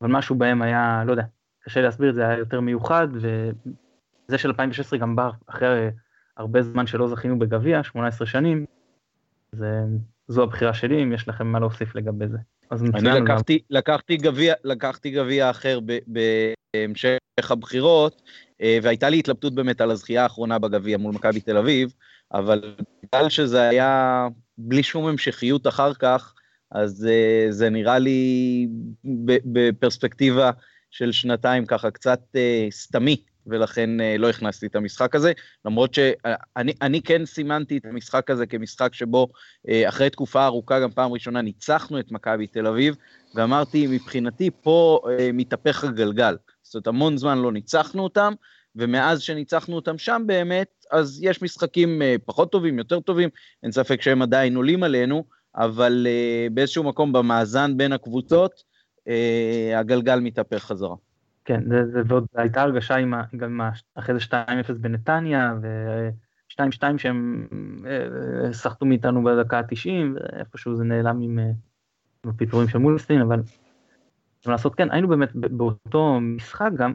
אבל 0.00 0.10
משהו 0.10 0.34
בהם 0.34 0.62
היה, 0.62 1.02
לא 1.06 1.10
יודע, 1.10 1.24
קשה 1.64 1.80
להסביר 1.80 2.10
את 2.10 2.14
זה, 2.14 2.28
היה 2.28 2.38
יותר 2.38 2.60
מיוחד, 2.60 3.08
וזה 3.12 4.38
של 4.38 4.48
2016 4.48 4.98
גם 4.98 5.16
בא 5.16 5.30
אחרי 5.46 5.90
הרבה 6.36 6.62
זמן 6.62 6.86
שלא 6.86 7.08
זכינו 7.08 7.38
בגביע, 7.38 7.82
18 7.82 8.26
שנים, 8.26 8.66
זה, 9.52 9.82
זו 10.28 10.42
הבחירה 10.42 10.74
שלי, 10.74 11.02
אם 11.02 11.12
יש 11.12 11.28
לכם 11.28 11.46
מה 11.46 11.58
להוסיף 11.58 11.94
לגבי 11.94 12.28
זה. 12.28 12.38
אז 12.70 12.84
אני 12.84 13.20
לקחתי, 13.20 13.58
לקחתי 13.70 14.16
גביע, 14.16 14.54
לקחתי 14.64 15.10
גביע 15.10 15.50
אחר 15.50 15.78
בהמשך 16.06 17.50
הבחירות, 17.50 18.22
אה, 18.60 18.78
והייתה 18.82 19.08
לי 19.08 19.18
התלבטות 19.18 19.54
באמת 19.54 19.80
על 19.80 19.90
הזכייה 19.90 20.22
האחרונה 20.22 20.58
בגביע 20.58 20.98
מול 20.98 21.14
מכבי 21.14 21.40
תל 21.40 21.56
אביב, 21.56 21.94
אבל 22.32 22.74
בגלל 23.02 23.28
שזה 23.28 23.68
היה 23.68 24.28
בלי 24.58 24.82
שום 24.82 25.06
המשכיות 25.06 25.66
אחר 25.66 25.94
כך, 25.94 26.34
אז 26.72 27.08
uh, 27.08 27.52
זה 27.52 27.70
נראה 27.70 27.98
לי 27.98 28.68
בפרספקטיבה 29.44 30.50
של 30.90 31.12
שנתיים 31.12 31.66
ככה 31.66 31.90
קצת 31.90 32.20
uh, 32.32 32.38
סתמי, 32.70 33.22
ולכן 33.46 34.00
uh, 34.00 34.18
לא 34.18 34.30
הכנסתי 34.30 34.66
את 34.66 34.76
המשחק 34.76 35.14
הזה, 35.14 35.32
למרות 35.64 35.94
שאני 35.94 37.02
כן 37.04 37.26
סימנתי 37.26 37.76
את 37.76 37.84
המשחק 37.84 38.30
הזה 38.30 38.46
כמשחק 38.46 38.94
שבו 38.94 39.28
uh, 39.66 39.70
אחרי 39.88 40.10
תקופה 40.10 40.44
ארוכה, 40.44 40.80
גם 40.80 40.90
פעם 40.90 41.12
ראשונה, 41.12 41.42
ניצחנו 41.42 41.98
את 41.98 42.12
מכבי 42.12 42.46
תל 42.46 42.66
אביב, 42.66 42.94
ואמרתי, 43.34 43.86
מבחינתי 43.86 44.50
פה 44.62 45.00
uh, 45.04 45.08
מתהפך 45.32 45.84
הגלגל. 45.84 46.36
זאת 46.62 46.74
אומרת, 46.74 46.86
המון 46.86 47.16
זמן 47.16 47.38
לא 47.38 47.52
ניצחנו 47.52 48.04
אותם, 48.04 48.32
ומאז 48.76 49.20
שניצחנו 49.20 49.76
אותם 49.76 49.98
שם 49.98 50.22
באמת, 50.26 50.84
אז 50.92 51.20
יש 51.22 51.42
משחקים 51.42 52.02
אה, 52.02 52.16
פחות 52.24 52.52
טובים, 52.52 52.78
יותר 52.78 53.00
טובים, 53.00 53.28
אין 53.62 53.72
ספק 53.72 54.02
שהם 54.02 54.22
עדיין 54.22 54.56
עולים 54.56 54.82
עלינו, 54.82 55.24
אבל 55.56 56.06
אה, 56.08 56.46
באיזשהו 56.54 56.84
מקום 56.84 57.12
במאזן 57.12 57.76
בין 57.76 57.92
הקבוצות, 57.92 58.62
אה, 59.08 59.78
הגלגל 59.78 60.20
מתהפך 60.20 60.62
חזרה. 60.62 60.96
כן, 61.44 61.62
זה, 61.68 61.86
זה, 61.92 62.02
ועוד 62.06 62.26
הייתה 62.34 62.62
הרגשה 62.62 62.96
עם, 62.96 63.14
גם 63.36 63.60
אחרי 63.94 64.14
זה 64.14 64.20
2-0 64.68 64.72
בנתניה, 64.80 65.54
ו-2-2 65.62 66.82
שהם 66.98 67.46
סחטו 68.52 68.86
מאיתנו 68.86 69.24
בדקה 69.24 69.58
ה-90, 69.58 69.88
ואיפשהו 70.14 70.76
זה 70.76 70.84
נעלם 70.84 71.20
עם, 71.20 71.38
עם 72.24 72.30
הפיטורים 72.30 72.68
של 72.68 72.78
מולסטין, 72.78 73.20
אבל 73.20 73.40
לעשות, 74.48 74.74
כן, 74.74 74.90
היינו 74.90 75.08
באמת 75.08 75.32
באותו 75.34 76.20
משחק 76.20 76.70
גם, 76.76 76.92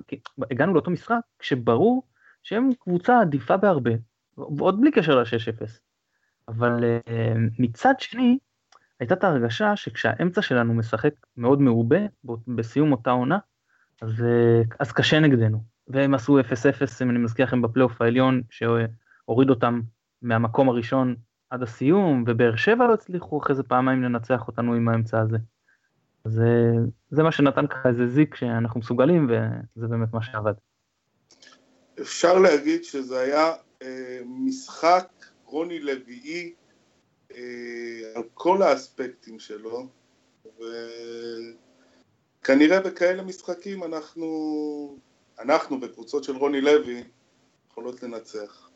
הגענו 0.52 0.74
לאותו 0.74 0.92
משחק 0.92 1.20
כשברור 1.40 2.04
שהם 2.44 2.70
קבוצה 2.80 3.20
עדיפה 3.22 3.58
בהרבה, 3.58 3.92
עוד 4.36 4.82
בלי 4.82 4.92
קשר 4.92 5.20
ל-6-0. 5.20 5.66
אבל 6.48 6.84
uh, 6.84 7.12
מצד 7.60 7.94
שני, 8.00 8.38
הייתה 9.00 9.16
את 9.16 9.24
ההרגשה 9.24 9.76
שכשהאמצע 9.76 10.42
שלנו 10.42 10.74
משחק 10.74 11.14
מאוד 11.38 11.62
מעובה 11.62 12.00
בסיום 12.48 12.92
אותה 12.92 13.12
עונה, 13.12 13.38
אז, 14.02 14.20
uh, 14.20 14.76
אז 14.80 14.92
קשה 14.92 15.20
נגדנו. 15.20 15.64
והם 15.88 16.14
עשו 16.14 16.40
0-0, 16.40 16.44
אם 17.02 17.10
אני 17.10 17.20
מזכיר 17.20 17.46
לכם 17.46 17.62
בפלייאוף 17.62 18.02
העליון, 18.02 18.42
שהוריד 18.50 19.50
אותם 19.50 19.82
מהמקום 20.22 20.70
הראשון 20.70 21.16
עד 21.50 21.64
הסיום, 21.64 22.24
ובאר 22.28 22.56
שבע 22.56 22.88
לא 22.88 22.94
הצליחו 22.94 23.40
אחרי 23.40 23.56
זה 23.56 23.64
פעמיים 23.64 24.04
לנצח 24.04 24.48
אותנו 24.48 24.74
עם 24.74 24.90
האמצע 24.90 25.20
הזה. 25.20 25.38
זה, 26.26 26.72
זה 27.12 27.24
מה 27.24 27.32
שנתן 27.32 27.68
ככה 27.68 27.90
איזה 27.90 28.08
זיק 28.08 28.36
שאנחנו 28.36 28.80
מסוגלים, 28.80 29.28
וזה 29.78 29.88
באמת 29.88 30.14
מה 30.14 30.22
שעבד. 30.22 30.54
אפשר 32.02 32.40
להגיד 32.40 32.84
שזה 32.84 33.20
היה 33.20 33.54
אה, 33.82 34.20
משחק 34.26 35.08
רוני 35.46 35.80
לביאי 35.80 36.54
אה, 37.32 38.12
על 38.16 38.24
כל 38.34 38.62
האספקטים 38.62 39.40
שלו, 39.40 39.88
וכנראה 42.40 42.80
בכאלה 42.80 43.24
משחקים 43.24 43.84
אנחנו, 43.84 44.98
אנחנו 45.40 45.80
בקבוצות 45.80 46.24
של 46.24 46.36
רוני 46.36 46.62
לוי 46.62 47.04
יכולות 47.72 48.04
לנצח. 48.04 48.70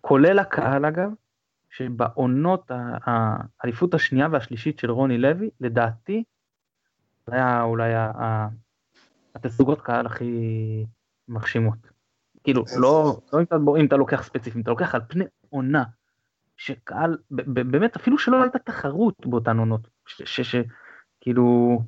כולל 0.00 0.38
הקהל 0.38 0.86
אגב, 0.86 1.10
שבעונות 1.76 2.70
האליפות 3.04 3.94
השנייה 3.94 4.28
והשלישית 4.32 4.78
של 4.78 4.90
רוני 4.90 5.18
לוי, 5.18 5.50
לדעתי, 5.60 6.24
זה 7.26 7.34
היה 7.34 7.62
אולי 7.62 7.92
התסוגות 9.34 9.80
קהל 9.80 10.06
הכי 10.06 10.86
מרשימות. 11.28 11.78
כאילו, 12.44 12.64
לא, 12.76 13.20
לא 13.32 13.38
אם, 13.38 13.44
אתה, 13.44 13.56
אם 13.80 13.86
אתה 13.86 13.96
לוקח 13.96 14.22
ספציפי, 14.22 14.58
אם 14.58 14.62
אתה 14.62 14.70
לוקח 14.70 14.94
על 14.94 15.00
פני 15.08 15.24
עונה, 15.50 15.84
שקהל, 16.56 17.18
באמת, 17.30 17.96
אפילו 17.96 18.18
שלא 18.18 18.42
הייתה 18.42 18.58
תחרות 18.58 19.26
באותן 19.26 19.58
עונות, 19.58 19.88
שכאילו, 20.06 21.78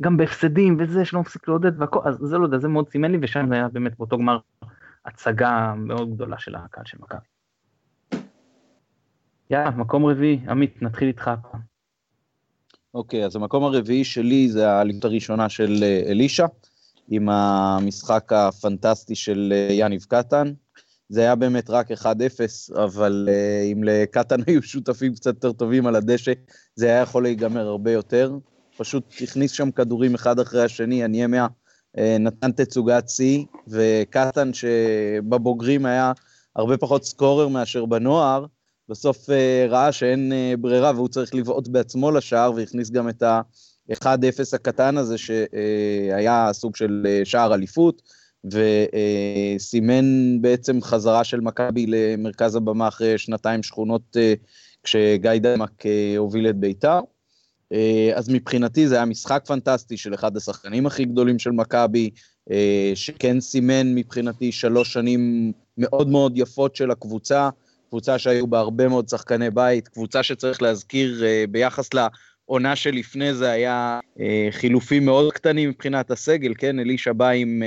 גם 0.00 0.16
בהפסדים 0.16 0.76
וזה 0.80 1.04
שלא 1.04 1.20
מפסיק 1.20 1.48
לעודד 1.48 1.80
והכל, 1.80 2.00
אז 2.04 2.16
זה 2.20 2.38
לא 2.38 2.44
יודע, 2.44 2.58
זה 2.58 2.68
מאוד 2.68 2.88
סימן 2.88 3.12
לי, 3.12 3.18
ושם 3.22 3.48
זה 3.48 3.54
היה 3.54 3.68
באמת 3.68 3.98
באותו 3.98 4.18
גמר 4.18 4.38
הצגה 5.04 5.74
מאוד 5.76 6.14
גדולה 6.14 6.38
של 6.38 6.54
הקהל 6.54 6.84
של 6.84 6.98
מכבי. 7.00 7.31
יאללה, 9.52 9.70
מקום 9.70 10.06
רביעי, 10.06 10.40
עמית, 10.48 10.82
נתחיל 10.82 11.08
איתך. 11.08 11.30
אוקיי, 12.94 13.24
אז 13.24 13.36
המקום 13.36 13.64
הרביעי 13.64 14.04
שלי 14.04 14.48
זה 14.48 14.70
האליפות 14.70 15.04
הראשונה 15.04 15.48
של 15.48 15.78
אה, 15.82 16.02
אלישע, 16.06 16.46
עם 17.08 17.28
המשחק 17.28 18.32
הפנטסטי 18.32 19.14
של 19.14 19.52
אה, 19.56 19.74
יניב 19.74 20.02
קטן. 20.08 20.52
זה 21.08 21.20
היה 21.20 21.34
באמת 21.34 21.70
רק 21.70 21.90
1-0, 21.90 22.04
אבל 22.84 23.28
uh, 23.28 23.72
אם 23.72 23.84
לקטן 23.84 24.40
היו 24.46 24.62
שותפים 24.62 25.14
קצת 25.14 25.34
יותר 25.34 25.52
טובים 25.52 25.86
על 25.86 25.96
הדשא, 25.96 26.32
זה 26.74 26.86
היה 26.86 27.00
יכול 27.00 27.22
להיגמר 27.22 27.66
הרבה 27.66 27.92
יותר. 27.92 28.38
פשוט 28.76 29.14
הכניס 29.20 29.50
שם 29.50 29.70
כדורים 29.70 30.14
אחד 30.14 30.38
אחרי 30.38 30.64
השני, 30.64 31.04
הניאמיה 31.04 31.46
uh, 31.96 32.00
נתן 32.20 32.52
תצוגת 32.52 33.08
שיא, 33.08 33.44
וקטן 33.68 34.50
שבבוגרים 34.52 35.86
היה 35.86 36.12
הרבה 36.56 36.76
פחות 36.76 37.04
סקורר 37.04 37.48
מאשר 37.48 37.86
בנוער, 37.86 38.46
בסוף 38.92 39.30
uh, 39.30 39.32
ראה 39.68 39.92
שאין 39.92 40.32
uh, 40.32 40.56
ברירה 40.56 40.92
והוא 40.94 41.08
צריך 41.08 41.34
לבעוט 41.34 41.68
בעצמו 41.68 42.10
לשער, 42.10 42.52
והכניס 42.52 42.90
גם 42.90 43.08
את 43.08 43.22
ה-1-0 43.22 44.06
הקטן 44.52 44.96
הזה, 44.96 45.18
שהיה 45.18 46.50
סוג 46.52 46.76
של 46.76 47.06
שער 47.24 47.54
אליפות. 47.54 48.02
וסימן 48.44 50.04
בעצם 50.40 50.82
חזרה 50.82 51.24
של 51.24 51.40
מכבי 51.40 51.86
למרכז 51.88 52.56
הבמה 52.56 52.88
אחרי 52.88 53.18
שנתיים 53.18 53.62
שכונות 53.62 54.16
אה, 54.16 54.34
כשגיא 54.82 55.30
דמק 55.40 55.86
אה, 55.86 56.14
הוביל 56.16 56.48
את 56.48 56.56
בית"ר. 56.56 57.00
אה, 57.72 58.12
אז 58.14 58.28
מבחינתי 58.28 58.88
זה 58.88 58.94
היה 58.94 59.04
משחק 59.04 59.42
פנטסטי 59.46 59.96
של 59.96 60.14
אחד 60.14 60.36
השחקנים 60.36 60.86
הכי 60.86 61.04
גדולים 61.04 61.38
של 61.38 61.50
מכבי, 61.50 62.10
שכן 62.94 63.40
סימן 63.40 63.94
מבחינתי 63.94 64.52
שלוש 64.52 64.92
שנים 64.92 65.52
מאוד 65.78 66.08
מאוד 66.08 66.32
יפות 66.38 66.76
של 66.76 66.90
הקבוצה, 66.90 67.48
קבוצה 67.92 68.18
שהיו 68.18 68.46
בה 68.46 68.58
הרבה 68.58 68.88
מאוד 68.88 69.08
שחקני 69.08 69.50
בית, 69.50 69.88
קבוצה 69.88 70.22
שצריך 70.22 70.62
להזכיר 70.62 71.24
ביחס 71.50 71.90
לעונה 71.94 72.76
שלפני 72.76 73.34
זה 73.34 73.50
היה 73.50 74.00
חילופים 74.50 75.04
מאוד 75.04 75.32
קטנים 75.32 75.68
מבחינת 75.68 76.10
הסגל, 76.10 76.52
כן, 76.58 76.78
אלישע 76.78 77.12
בא 77.12 77.28
עם 77.28 77.62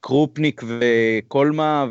קרופניק 0.00 0.62
וקולמה 0.68 1.86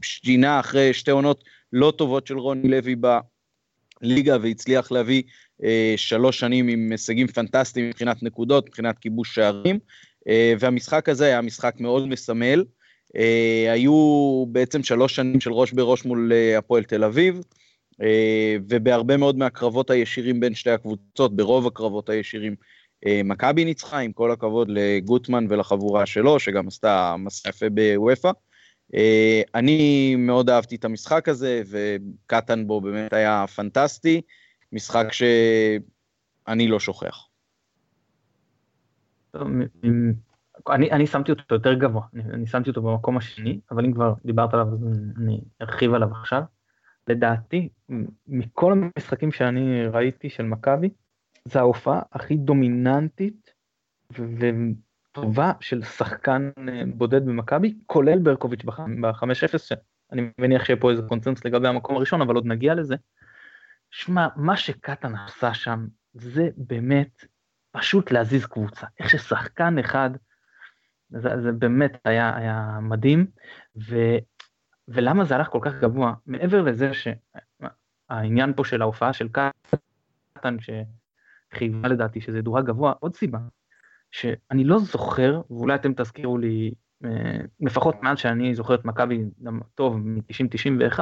ושג'ינה 0.00 0.60
אחרי 0.60 0.92
שתי 0.92 1.10
עונות 1.10 1.44
לא 1.72 1.92
טובות 1.96 2.26
של 2.26 2.38
רוני 2.38 2.68
לוי 2.68 2.96
בליגה 4.00 4.36
והצליח 4.42 4.92
להביא 4.92 5.22
אה, 5.64 5.94
שלוש 5.96 6.38
שנים 6.38 6.68
עם 6.68 6.88
הישגים 6.90 7.26
פנטסטיים 7.26 7.88
מבחינת 7.88 8.22
נקודות, 8.22 8.66
מבחינת 8.66 8.98
כיבוש 8.98 9.34
שערים, 9.34 9.78
אה, 10.28 10.54
והמשחק 10.60 11.08
הזה 11.08 11.26
היה 11.26 11.40
משחק 11.40 11.74
מאוד 11.80 12.08
מסמל. 12.08 12.64
אה, 13.16 13.72
היו 13.72 14.44
בעצם 14.48 14.82
שלוש 14.82 15.16
שנים 15.16 15.40
של 15.40 15.52
ראש 15.52 15.72
בראש 15.72 16.04
מול 16.04 16.32
הפועל 16.58 16.84
תל 16.84 17.04
אביב, 17.04 17.40
ובהרבה 18.68 19.16
מאוד 19.16 19.38
מהקרבות 19.38 19.90
הישירים 19.90 20.40
בין 20.40 20.54
שתי 20.54 20.70
הקבוצות, 20.70 21.36
ברוב 21.36 21.66
הקרבות 21.66 22.08
הישירים, 22.08 22.54
אה, 23.06 23.20
מכבי 23.24 23.64
ניצחה, 23.64 23.98
עם 23.98 24.12
כל 24.12 24.30
הכבוד 24.30 24.68
לגוטמן 24.70 25.46
ולחבורה 25.48 26.06
שלו, 26.06 26.40
שגם 26.40 26.68
עשתה 26.68 27.14
מסע 27.18 27.48
יפה 27.48 27.66
בוופא. 27.70 28.30
אה, 28.94 29.42
אני 29.54 30.14
מאוד 30.16 30.50
אהבתי 30.50 30.76
את 30.76 30.84
המשחק 30.84 31.28
הזה, 31.28 31.62
וקטן 31.66 32.66
בו 32.66 32.80
באמת 32.80 33.12
היה 33.12 33.44
פנטסטי, 33.54 34.20
משחק 34.72 35.06
שאני 35.12 36.68
לא 36.68 36.80
שוכח. 36.80 37.26
אני, 40.70 40.90
אני 40.90 41.06
שמתי 41.06 41.32
אותו 41.32 41.54
יותר 41.54 41.74
גבוה, 41.74 42.02
אני, 42.14 42.22
אני 42.24 42.46
שמתי 42.46 42.70
אותו 42.70 42.82
במקום 42.82 43.16
השני, 43.16 43.60
אבל 43.70 43.84
אם 43.84 43.92
כבר 43.92 44.14
דיברת 44.24 44.54
עליו 44.54 44.66
אז 44.66 45.00
אני 45.18 45.40
ארחיב 45.62 45.94
עליו 45.94 46.10
עכשיו. 46.10 46.42
לדעתי, 47.08 47.68
מכל 48.26 48.72
המשחקים 48.72 49.32
שאני 49.32 49.86
ראיתי 49.86 50.30
של 50.30 50.42
מכבי, 50.42 50.90
זה 51.44 51.58
ההופעה 51.58 52.00
הכי 52.12 52.36
דומיננטית 52.36 53.54
וטובה 54.10 55.52
של 55.60 55.82
שחקן 55.82 56.50
אה, 56.68 56.82
בודד 56.94 57.26
במכבי, 57.26 57.74
כולל 57.86 58.18
ברקוביץ' 58.18 58.64
ב-5-0, 58.64 59.58
שאני 59.58 60.30
מניח 60.38 60.64
שיהיה 60.64 60.80
פה 60.80 60.90
איזה 60.90 61.02
קונצנזוס 61.02 61.44
לגבי 61.44 61.68
המקום 61.68 61.96
הראשון, 61.96 62.22
אבל 62.22 62.34
עוד 62.34 62.46
נגיע 62.46 62.74
לזה. 62.74 62.96
שמע, 63.90 64.28
מה 64.36 64.56
שקטן 64.56 65.14
עשה 65.14 65.54
שם, 65.54 65.86
זה 66.14 66.48
באמת 66.56 67.24
פשוט 67.70 68.10
להזיז 68.10 68.46
קבוצה. 68.46 68.86
איך 68.98 69.10
ששחקן 69.10 69.78
אחד, 69.78 70.10
זה, 71.12 71.42
זה 71.42 71.52
באמת 71.52 72.00
היה, 72.04 72.36
היה 72.36 72.78
מדהים, 72.82 73.26
ו, 73.88 73.96
ולמה 74.88 75.24
זה 75.24 75.34
הלך 75.34 75.48
כל 75.48 75.60
כך 75.62 75.74
גבוה? 75.74 76.14
מעבר 76.26 76.62
לזה 76.62 76.90
שהעניין 76.94 78.52
פה 78.56 78.64
של 78.64 78.82
ההופעה 78.82 79.12
של 79.12 79.28
קטן, 80.38 80.60
ש... 80.60 80.70
חייבה 81.52 81.88
לדעתי 81.88 82.20
שזה 82.20 82.42
דורג 82.42 82.66
גבוה, 82.66 82.92
עוד 83.00 83.14
סיבה, 83.14 83.38
שאני 84.10 84.64
לא 84.64 84.78
זוכר, 84.78 85.40
ואולי 85.50 85.74
אתם 85.74 85.92
תזכירו 85.94 86.38
לי, 86.38 86.74
אה, 87.04 87.38
לפחות 87.60 88.02
מאז 88.02 88.18
שאני 88.18 88.54
זוכר 88.54 88.74
את 88.74 88.84
מכבי 88.84 89.24
טוב 89.74 89.96
מ-90-91, 89.96 90.98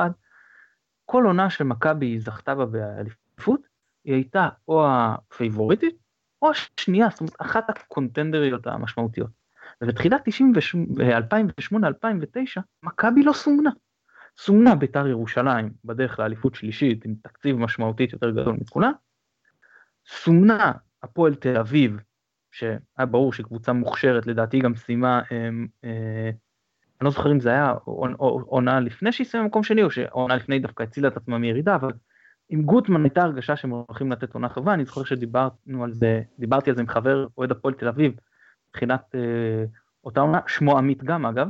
כל 1.05 1.25
עונה 1.27 1.51
שמכבי 1.51 2.21
זכתה 2.21 2.55
בה 2.55 2.67
באליפות, 2.67 3.61
היא 4.05 4.15
הייתה 4.15 4.49
או 4.69 4.87
הפייבוריטית, 4.89 5.97
או 6.43 6.51
השנייה, 6.51 7.09
זאת 7.11 7.21
אומרת, 7.21 7.35
אחת 7.39 7.71
הקונטנדריות 7.71 8.67
המשמעותיות. 8.67 9.40
ובתחילת 9.83 10.29
2008-2009, 10.29 10.33
מכבי 12.83 13.23
לא 13.23 13.33
סומנה. 13.33 13.71
סומנה 14.39 14.75
בית"ר 14.75 15.07
ירושלים 15.07 15.73
בדרך 15.85 16.19
לאליפות 16.19 16.55
שלישית 16.55 17.05
עם 17.05 17.15
תקציב 17.23 17.57
משמעותית 17.57 18.13
יותר 18.13 18.31
גדול 18.31 18.57
מכולם, 18.61 18.93
סומנה 20.07 20.73
הפועל 21.03 21.35
תל 21.35 21.57
אביב, 21.57 21.97
שהיה 22.51 23.07
ברור 23.11 23.33
שהיא 23.33 23.47
קבוצה 23.47 23.73
מוכשרת, 23.73 24.27
לדעתי 24.27 24.59
גם 24.59 24.75
סיימה, 24.75 25.23
אה, 25.33 25.49
אה, 25.85 26.31
אני 27.01 27.07
לא 27.07 27.11
זוכר 27.11 27.33
אם 27.33 27.41
זה 27.41 27.51
היה 27.51 27.75
עונה 28.47 28.81
לפני 28.81 29.13
שהיא 29.13 29.27
סיימה 29.27 29.47
במקום 29.47 29.63
שני, 29.63 29.83
או 29.83 29.91
שעונה 29.91 30.37
לפני 30.37 30.59
דווקא 30.59 30.83
הצילה 30.83 31.09
את 31.09 31.17
עצמה 31.17 31.39
מירידה, 31.39 31.75
אבל 31.75 31.93
עם 32.49 32.63
גוטמן 32.63 33.03
הייתה 33.03 33.23
הרגשה 33.23 33.57
שהם 33.57 33.71
הולכים 33.71 34.13
לתת 34.13 34.35
עונה 34.35 34.49
טובה, 34.49 34.75
אני 34.75 34.85
זוכר 34.85 35.05
שדיברנו 35.05 35.85
על 35.85 35.93
זה, 35.93 36.23
דיברתי 36.39 36.71
על 36.71 36.77
זה 36.77 36.83
עם 36.83 36.89
חבר 36.89 37.27
אוהד 37.39 37.51
הפועל 37.51 37.75
תל 37.75 37.89
אביב, 37.89 38.13
מבחינת 38.71 39.15
אה, 39.15 39.65
אותה 40.05 40.21
עונה, 40.21 40.41
שמו 40.47 40.79
עמית 40.79 41.05
גם 41.05 41.27
אגב, 41.27 41.49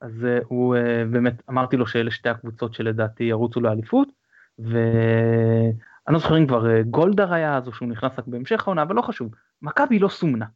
אז 0.00 0.24
אה, 0.24 0.38
הוא 0.44 0.76
אה, 0.76 1.04
באמת, 1.10 1.42
אמרתי 1.50 1.76
לו 1.76 1.86
שאלה 1.86 2.10
שתי 2.10 2.28
הקבוצות 2.28 2.74
שלדעתי 2.74 3.24
ירוצו 3.24 3.60
לאליפות, 3.60 4.08
אני 6.08 6.14
לא 6.14 6.18
זוכר 6.18 6.38
אם 6.38 6.46
כבר 6.46 6.70
אה, 6.70 6.82
גולדהר 6.82 7.34
היה 7.34 7.56
אז 7.56 7.66
או 7.66 7.72
שהוא 7.72 7.88
נכנס 7.88 8.18
רק 8.18 8.26
בהמשך 8.26 8.68
העונה, 8.68 8.82
אבל 8.82 8.94
לא 8.94 9.02
חשוב. 9.02 9.34
מכבי 9.62 9.98
לא 9.98 10.08
סומנה. 10.08 10.46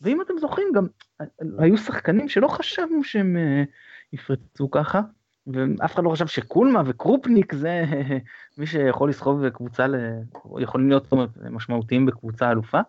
ואם 0.00 0.22
אתם 0.22 0.34
זוכרים 0.40 0.68
גם 0.74 0.86
אה, 1.20 1.26
היו 1.58 1.78
שחקנים 1.78 2.28
שלא 2.28 2.48
חשבנו 2.48 3.04
שהם 3.04 3.36
uh, 3.36 3.68
יפרצו 4.12 4.70
ככה, 4.70 5.00
ואף 5.46 5.94
אחד 5.94 6.04
לא 6.04 6.10
חשב 6.10 6.26
שקולמה 6.26 6.82
וקרופניק 6.86 7.54
זה 7.54 7.84
מי 8.58 8.66
שיכול 8.66 9.10
לסחוב 9.10 9.48
קבוצה, 9.48 9.86
יכולים 10.58 10.88
להיות 10.88 11.12
משמעותיים 11.50 12.06
בקבוצה 12.06 12.50
אלופה. 12.50 12.80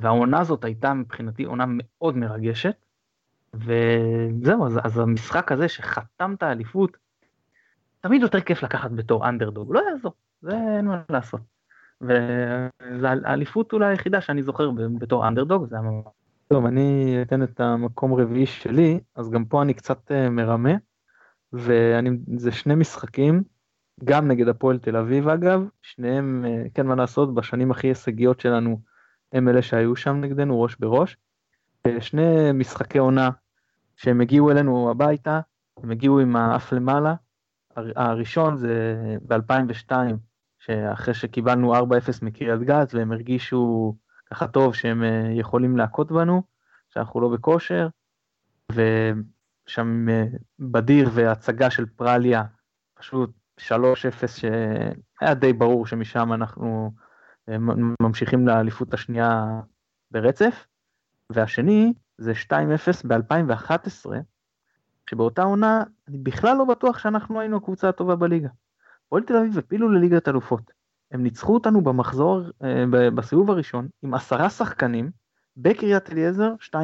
והעונה 0.00 0.40
הזאת 0.40 0.64
הייתה 0.64 0.94
מבחינתי 0.94 1.44
עונה 1.44 1.64
מאוד 1.68 2.16
מרגשת, 2.16 2.76
וזהו, 3.54 4.66
אז, 4.66 4.78
אז 4.84 4.98
המשחק 4.98 5.52
הזה 5.52 5.68
שחתם 5.68 6.34
את 6.34 6.42
האליפות, 6.42 6.96
תמיד 8.00 8.22
יותר 8.22 8.40
כיף 8.40 8.62
לקחת 8.62 8.90
בתור 8.90 9.28
אנדרדוג, 9.28 9.74
לא 9.74 9.82
יעזור. 9.90 10.12
זה 10.42 10.52
אין 10.76 10.84
מה 10.84 11.02
לעשות. 11.10 11.40
וזו 12.00 13.06
האליפות 13.24 13.72
אולי 13.72 13.86
היחידה 13.86 14.20
שאני 14.20 14.42
זוכר 14.42 14.70
בתור 14.98 15.28
אנדרדוג, 15.28 15.68
זה 15.68 15.76
היה 15.76 15.90
טוב, 16.48 16.66
אני 16.66 17.18
אתן 17.22 17.42
את 17.42 17.60
המקום 17.60 18.14
רביעי 18.14 18.46
שלי, 18.46 19.00
אז 19.14 19.30
גם 19.30 19.44
פה 19.44 19.62
אני 19.62 19.74
קצת 19.74 20.12
אה, 20.12 20.30
מרמה, 20.30 20.72
וזה 21.52 22.52
שני 22.52 22.74
משחקים, 22.74 23.42
גם 24.04 24.28
נגד 24.28 24.48
הפועל 24.48 24.78
תל 24.78 24.96
אביב 24.96 25.28
אגב, 25.28 25.68
שניהם, 25.82 26.44
אה, 26.48 26.64
כן 26.74 26.86
מה 26.86 26.94
לעשות, 26.94 27.34
בשנים 27.34 27.70
הכי 27.70 27.86
הישגיות 27.86 28.40
שלנו, 28.40 28.80
הם 29.32 29.48
אלה 29.48 29.62
שהיו 29.62 29.96
שם 29.96 30.20
נגדנו 30.20 30.62
ראש 30.62 30.76
בראש. 30.76 31.16
אה, 31.86 32.00
שני 32.00 32.52
משחקי 32.54 32.98
עונה 32.98 33.30
שהם 33.96 34.20
הגיעו 34.20 34.50
אלינו 34.50 34.90
הביתה, 34.90 35.40
הם 35.82 35.90
הגיעו 35.90 36.20
עם 36.20 36.36
האף 36.36 36.72
למעלה, 36.72 37.14
הראשון 37.76 38.56
זה 38.56 38.96
ב-2002, 39.22 39.92
שאחרי 40.58 41.14
שקיבלנו 41.14 41.74
4-0 41.74 41.78
מקריית 42.22 42.60
גת 42.60 42.94
והם 42.94 43.12
הרגישו 43.12 43.94
ככה 44.30 44.48
טוב 44.48 44.74
שהם 44.74 45.02
אה, 45.02 45.28
יכולים 45.32 45.76
להכות 45.76 46.12
בנו, 46.12 46.42
שאנחנו 46.88 47.20
לא 47.20 47.28
בכושר, 47.28 47.88
ושם 48.72 50.08
אה, 50.08 50.24
בדיר 50.58 51.10
והצגה 51.12 51.70
של 51.70 51.86
פרליה, 51.86 52.42
פשוט 52.94 53.30
3-0 53.60 53.62
שהיה 54.26 55.34
די 55.34 55.52
ברור 55.52 55.86
שמשם 55.86 56.32
אנחנו 56.32 56.92
ממשיכים 58.02 58.48
לאליפות 58.48 58.94
השנייה 58.94 59.60
ברצף, 60.10 60.66
והשני 61.30 61.92
זה 62.18 62.32
2-0 62.46 62.52
ב-2011, 63.06 64.10
שבאותה 65.10 65.42
עונה 65.42 65.82
אני 66.08 66.18
בכלל 66.18 66.56
לא 66.56 66.64
בטוח 66.64 66.98
שאנחנו 66.98 67.40
היינו 67.40 67.56
הקבוצה 67.56 67.88
הטובה 67.88 68.16
בליגה. 68.16 68.48
הפועל 69.06 69.22
תל 69.22 69.36
אביב 69.36 69.58
הפילו 69.58 69.92
לליגת 69.92 70.28
אלופות. 70.28 70.70
הם 71.12 71.22
ניצחו 71.22 71.54
אותנו 71.54 71.80
במחזור, 71.80 72.42
אה, 72.64 72.84
בסיבוב 73.14 73.50
הראשון, 73.50 73.88
עם 74.02 74.14
עשרה 74.14 74.50
שחקנים, 74.50 75.10
בקריית 75.56 76.10
אליעזר 76.10 76.54
2-0. 76.60 76.74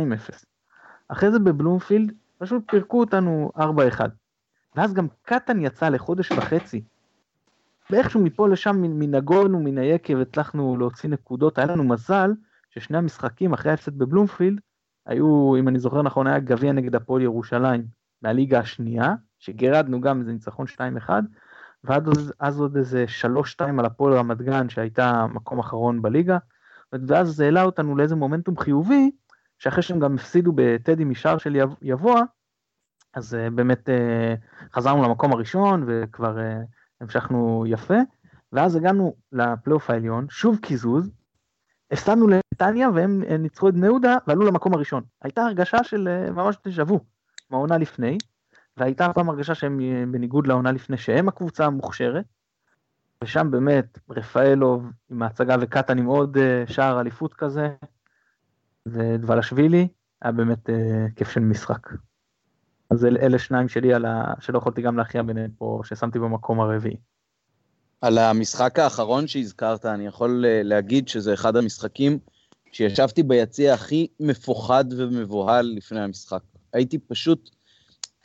אחרי 1.09 1.31
זה 1.31 1.39
בבלומפילד 1.39 2.13
פשוט 2.39 2.63
פירקו 2.71 3.01
אותנו 3.01 3.51
4-1. 3.57 3.61
ואז 4.77 4.95
גם 4.95 5.07
קטן 5.23 5.61
יצא 5.61 5.89
לחודש 5.89 6.33
וחצי. 6.33 6.85
ואיכשהו 7.91 8.21
מפה 8.21 8.49
לשם 8.49 8.77
מן 8.83 9.15
הגורן 9.15 9.55
ומן 9.55 9.79
היקב 9.79 10.21
הצלחנו 10.21 10.77
להוציא 10.77 11.11
נקודות, 11.11 11.59
היה 11.59 11.67
לנו 11.67 11.85
מזל 11.85 12.31
ששני 12.71 12.99
המשחקים 12.99 13.53
אחרי 13.53 13.71
ההפסד 13.71 13.99
בבלומפילד 13.99 14.61
היו, 15.07 15.57
אם 15.59 15.69
אני 15.69 15.79
זוכר 15.79 16.03
נכון, 16.03 16.27
היה 16.27 16.39
גביע 16.39 16.73
נגד 16.73 16.95
הפועל 16.95 17.23
ירושלים 17.23 17.87
מהליגה 18.23 18.59
השנייה, 18.59 19.15
שגירדנו 19.39 20.01
גם 20.01 20.21
איזה 20.21 20.33
ניצחון 20.33 20.67
2-1, 21.07 21.11
ואז 21.85 22.33
אז 22.41 22.61
עוד 22.61 22.77
איזה 22.77 23.05
3-2 23.61 23.65
על 23.79 23.85
הפועל 23.85 24.15
רמת 24.15 24.43
גן 24.43 24.69
שהייתה 24.69 25.27
מקום 25.27 25.59
אחרון 25.59 26.03
בליגה, 26.03 26.39
ואז 26.93 27.29
זה 27.29 27.45
העלה 27.45 27.63
אותנו 27.63 27.97
לאיזה 27.97 28.17
מומנטום 28.17 28.57
חיובי, 28.57 29.11
שאחרי 29.59 29.83
שהם 29.83 29.99
גם 29.99 30.15
הפסידו 30.15 30.53
בטדי 30.55 31.05
משער 31.05 31.39
של 31.39 31.57
יבוע, 31.83 32.23
אז 33.15 33.35
uh, 33.35 33.51
באמת 33.51 33.89
uh, 33.89 34.73
חזרנו 34.75 35.03
למקום 35.03 35.33
הראשון 35.33 35.85
וכבר 35.87 36.37
uh, 36.37 36.41
המשכנו 37.05 37.65
יפה, 37.67 37.99
ואז 38.53 38.77
הגענו 38.77 39.15
לפלייאוף 39.33 39.91
העליון, 39.91 40.27
שוב 40.31 40.59
קיזוז, 40.63 41.11
הפסדנו 41.91 42.27
לנתניה 42.29 42.89
והם 42.95 43.23
ניצחו 43.39 43.69
את 43.69 43.75
בני 43.75 43.87
יהודה 43.87 44.17
ועלו 44.27 44.47
למקום 44.47 44.75
הראשון. 44.75 45.03
הייתה 45.23 45.43
הרגשה 45.43 45.85
של 45.85 46.31
ממש 46.31 46.57
תשבו, 46.63 47.01
מהעונה 47.51 47.79
לפני, 47.79 48.19
והייתה 48.77 49.13
פעם 49.13 49.29
הרגשה 49.29 49.55
שהם 49.55 49.81
בניגוד 50.13 50.47
לעונה 50.47 50.73
לפני 50.73 50.97
שהם 50.97 51.29
הקבוצה 51.29 51.67
המוכשרת, 51.67 52.25
ושם 53.25 53.51
באמת 53.51 53.99
רפאלוב 54.11 54.91
עם 55.11 55.23
ההצגה 55.23 55.57
וקטן 55.61 55.99
עם 55.99 56.07
עוד 56.07 56.37
שער 56.67 57.01
אליפות 57.01 57.35
כזה, 57.35 57.69
ודבלשווילי, 58.87 59.89
היה 60.23 60.33
באמת 60.33 60.71
כיף 61.17 61.31
של 61.31 61.41
משחק. 61.41 61.89
אז 62.95 63.05
אל, 63.05 63.17
אלה 63.17 63.39
שניים 63.39 63.69
שלי 63.69 63.95
על 63.95 64.05
ה... 64.05 64.35
שלא 64.41 64.59
יכולתי 64.59 64.83
גם 64.83 64.97
להכריע 64.99 65.23
ביניהם 65.23 65.51
פה, 65.59 65.81
ששמתי 65.85 66.19
במקום 66.19 66.61
הרביעי. 66.61 66.97
על 68.01 68.19
המשחק 68.19 68.79
האחרון 68.79 69.27
שהזכרת, 69.27 69.87
אני 69.87 70.07
יכול 70.07 70.45
אה, 70.49 70.61
להגיד 70.63 71.09
שזה 71.09 71.35
אחד 71.35 71.57
המשחקים 71.57 72.19
שישבתי 72.73 73.23
ביציע 73.23 73.75
הכי 73.75 74.07
מפוחד 74.21 74.85
ומבוהל 74.97 75.73
לפני 75.77 76.01
המשחק. 76.01 76.41
הייתי 76.73 76.99
פשוט, 76.99 77.51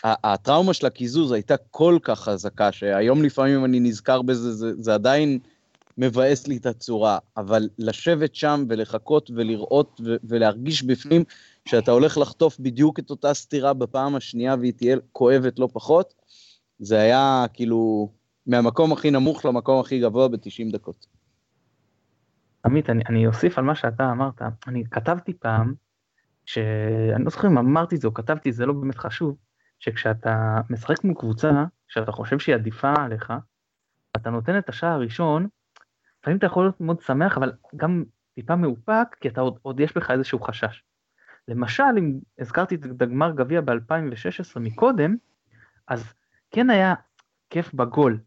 הטראומה 0.03 0.73
של 0.73 0.85
הקיזוז 0.85 1.31
הייתה 1.31 1.57
כל 1.57 1.97
כך 2.01 2.19
חזקה, 2.19 2.71
שהיום 2.71 3.23
לפעמים 3.23 3.65
אני 3.65 3.79
נזכר 3.79 4.21
בזה, 4.21 4.53
זה, 4.53 4.71
זה 4.77 4.93
עדיין 4.93 5.39
מבאס 5.97 6.47
לי 6.47 6.57
את 6.57 6.65
הצורה, 6.65 7.17
אבל 7.37 7.69
לשבת 7.77 8.35
שם 8.35 8.65
ולחכות 8.69 9.31
ולראות 9.35 10.01
ולהרגיש 10.23 10.83
בפנים 10.83 11.23
שאתה 11.69 11.91
הולך 11.91 12.17
לחטוף 12.17 12.59
בדיוק 12.59 12.99
את 12.99 13.09
אותה 13.09 13.33
סתירה 13.33 13.73
בפעם 13.73 14.15
השנייה 14.15 14.55
והיא 14.59 14.73
תהיה 14.73 14.97
כואבת 15.11 15.59
לא 15.59 15.67
פחות, 15.73 16.13
זה 16.79 16.99
היה 16.99 17.45
כאילו 17.53 18.11
מהמקום 18.47 18.93
הכי 18.93 19.11
נמוך 19.11 19.45
למקום 19.45 19.79
הכי 19.79 19.99
גבוה 19.99 20.27
ב-90 20.27 20.71
דקות. 20.71 21.05
עמית, 22.65 22.89
אני, 22.89 23.03
אני 23.09 23.27
אוסיף 23.27 23.57
על 23.57 23.63
מה 23.63 23.75
שאתה 23.75 24.11
אמרת, 24.11 24.41
אני 24.67 24.83
כתבתי 24.91 25.33
פעם, 25.33 25.73
שאני 26.45 27.23
לא 27.23 27.29
זוכר 27.29 27.47
אם 27.47 27.57
אמרתי 27.57 27.95
את 27.95 28.01
זה 28.01 28.07
או 28.07 28.13
כתבתי, 28.13 28.51
זה 28.51 28.65
לא 28.65 28.73
באמת 28.73 28.97
חשוב, 28.97 29.37
שכשאתה 29.79 30.61
משחק 30.69 31.03
מול 31.03 31.15
קבוצה 31.19 31.51
שאתה 31.87 32.11
חושב 32.11 32.39
שהיא 32.39 32.55
עדיפה 32.55 32.93
עליך, 32.97 33.33
אתה 34.15 34.29
נותן 34.29 34.57
את 34.57 34.69
השער 34.69 34.91
הראשון, 34.91 35.47
לפעמים 36.19 36.37
אתה 36.37 36.45
יכול 36.45 36.65
להיות 36.65 36.81
מאוד 36.81 37.01
שמח, 37.01 37.37
אבל 37.37 37.51
גם 37.75 38.03
טיפה 38.35 38.55
מאופק, 38.55 39.15
כי 39.21 39.27
אתה 39.27 39.41
עוד, 39.41 39.59
עוד 39.61 39.79
יש 39.79 39.97
בך 39.97 40.11
איזשהו 40.11 40.39
חשש. 40.39 40.83
למשל, 41.49 41.83
אם 41.97 42.19
הזכרתי 42.39 42.75
את 42.75 43.01
הגמר 43.01 43.31
גביע 43.31 43.61
ב-2016 43.61 44.59
מקודם, 44.59 45.15
אז 45.87 46.13
כן 46.51 46.69
היה 46.69 46.93
כיף 47.49 47.73
בגול, 47.73 48.19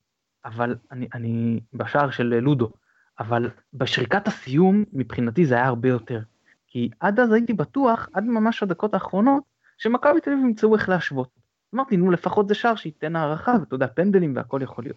אבל 0.44 0.76
אני, 0.90 1.08
אני 1.14 1.60
בשער 1.72 2.10
של 2.10 2.38
לודו, 2.38 2.72
אבל 3.18 3.50
בשריקת 3.74 4.28
הסיום 4.28 4.84
מבחינתי 4.92 5.46
זה 5.46 5.54
היה 5.54 5.66
הרבה 5.66 5.88
יותר. 5.88 6.20
כי 6.66 6.90
עד 7.00 7.20
אז 7.20 7.32
הייתי 7.32 7.52
בטוח, 7.52 8.08
עד 8.12 8.24
ממש 8.24 8.62
הדקות 8.62 8.94
האחרונות, 8.94 9.42
שמכבי 9.78 10.20
תל 10.20 10.30
אביב 10.30 10.44
ימצאו 10.44 10.74
איך 10.74 10.88
להשוות. 10.88 11.28
אמרתי, 11.74 11.96
נו 11.96 12.10
לפחות 12.10 12.48
זה 12.48 12.54
שער 12.54 12.76
שייתן 12.76 13.16
הערכה, 13.16 13.56
ואתה 13.60 13.74
יודע, 13.74 13.86
פנדלים 13.86 14.36
והכל 14.36 14.60
יכול 14.62 14.84
להיות. 14.84 14.96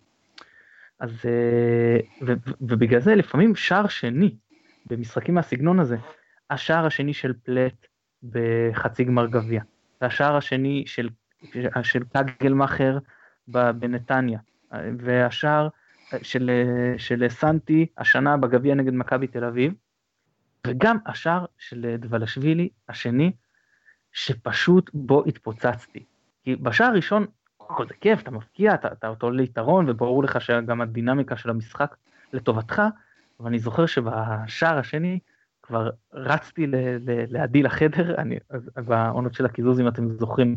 אז, 0.99 1.11
אה, 1.25 1.97
ו, 2.25 2.33
ובגלל 2.61 3.01
זה 3.01 3.15
לפעמים 3.15 3.55
שער 3.55 3.88
שני 3.88 4.35
במשחקים 4.85 5.35
מהסגנון 5.35 5.79
הזה, 5.79 5.97
השער 6.49 6.85
השני 6.85 7.13
של 7.13 7.33
פלט 7.43 7.88
בחצי 8.31 9.03
גמר 9.03 9.27
גביע, 9.27 9.61
והשער 10.01 10.35
השני 10.35 10.83
של, 10.88 11.09
של 11.83 12.03
קגלמאכר 12.13 12.97
בנתניה, 13.47 14.39
והשער 14.99 15.67
של, 16.21 16.51
של 16.97 17.25
סנטי 17.29 17.85
השנה 17.97 18.38
בגביע 18.38 18.75
נגד 18.75 18.93
מכבי 18.93 19.27
תל 19.27 19.43
אביב, 19.43 19.73
וגם 20.67 20.97
השער 21.05 21.45
של 21.57 21.95
דבלשווילי 21.99 22.69
השני, 22.89 23.31
שפשוט 24.11 24.89
בו 24.93 25.23
התפוצצתי. 25.25 26.03
כי 26.43 26.55
בשער 26.55 26.88
הראשון, 26.88 27.25
הכל 27.61 27.88
זה 27.88 27.93
כיף, 28.01 28.21
אתה 28.21 28.31
מפקיע, 28.31 28.73
אתה, 28.73 28.88
אתה 28.88 29.07
עולה 29.21 29.41
ליתרון, 29.41 29.89
וברור 29.89 30.23
לך 30.23 30.41
שגם 30.41 30.81
הדינמיקה 30.81 31.38
של 31.38 31.49
המשחק 31.49 31.95
לטובתך, 32.33 32.81
אבל 33.39 33.47
אני 33.47 33.59
זוכר 33.59 33.85
שבשער 33.85 34.77
השני, 34.77 35.19
כבר 35.65 35.89
רצתי 36.13 36.65
לעדי 37.30 37.63
לחדר, 37.63 38.15
אני, 38.17 38.38
בעונות 38.75 39.34
של 39.34 39.45
הקיזוז, 39.45 39.80
אם 39.80 39.88
אתם 39.88 40.12
זוכרים, 40.12 40.56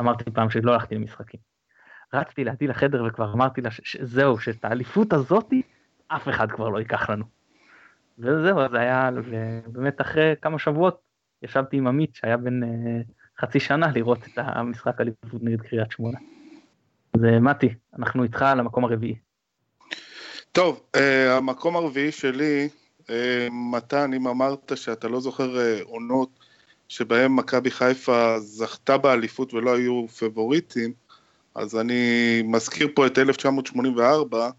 אמרתי 0.00 0.30
פעם 0.30 0.50
שלא 0.50 0.72
הלכתי 0.72 0.94
למשחקים. 0.94 1.40
רצתי 2.14 2.44
לעדי 2.44 2.66
לחדר 2.66 3.04
וכבר 3.04 3.32
אמרתי 3.32 3.60
לה 3.60 3.70
שזהו, 3.70 4.38
שאת 4.38 4.64
האליפות 4.64 5.12
הזאתי, 5.12 5.62
אף 6.08 6.28
אחד 6.28 6.50
כבר 6.50 6.68
לא 6.68 6.78
ייקח 6.78 7.10
לנו. 7.10 7.24
וזהו, 8.18 8.60
אז 8.60 8.74
היה, 8.74 9.10
באמת 9.66 10.00
אחרי 10.00 10.34
כמה 10.42 10.58
שבועות, 10.58 11.00
ישבתי 11.42 11.76
עם 11.76 11.86
עמית 11.86 12.14
שהיה 12.14 12.36
בן 12.36 12.62
uh, 12.62 12.66
חצי 13.40 13.60
שנה 13.60 13.92
לראות 13.94 14.18
את 14.26 14.32
המשחק 14.36 15.00
אליפות 15.00 15.42
נגד 15.42 15.60
קריית 15.60 15.90
שמונה. 15.90 16.18
אז 17.14 17.20
uh, 17.20 17.40
מתי, 17.40 17.74
אנחנו 17.98 18.22
איתך 18.22 18.42
על 18.42 18.60
המקום 18.60 18.84
הרביעי. 18.84 19.16
טוב, 20.52 20.80
uh, 20.96 21.00
המקום 21.30 21.76
הרביעי 21.76 22.12
שלי 22.12 22.62
אה, 22.62 22.66
מתן, 23.50 24.14
אם 24.14 24.26
אמרת 24.26 24.72
שאתה 24.74 25.08
לא 25.08 25.20
זוכר 25.20 25.60
אה, 25.60 25.80
עונות 25.82 26.28
שבהם 26.88 27.36
מכבי 27.36 27.70
חיפה 27.70 28.40
זכתה 28.40 28.98
באליפות 28.98 29.54
ולא 29.54 29.74
היו 29.74 30.06
פבוריטים, 30.08 30.92
אז 31.54 31.76
אני 31.76 32.42
מזכיר 32.44 32.88
פה 32.94 33.06
את 33.06 33.18
1984, 33.18 34.50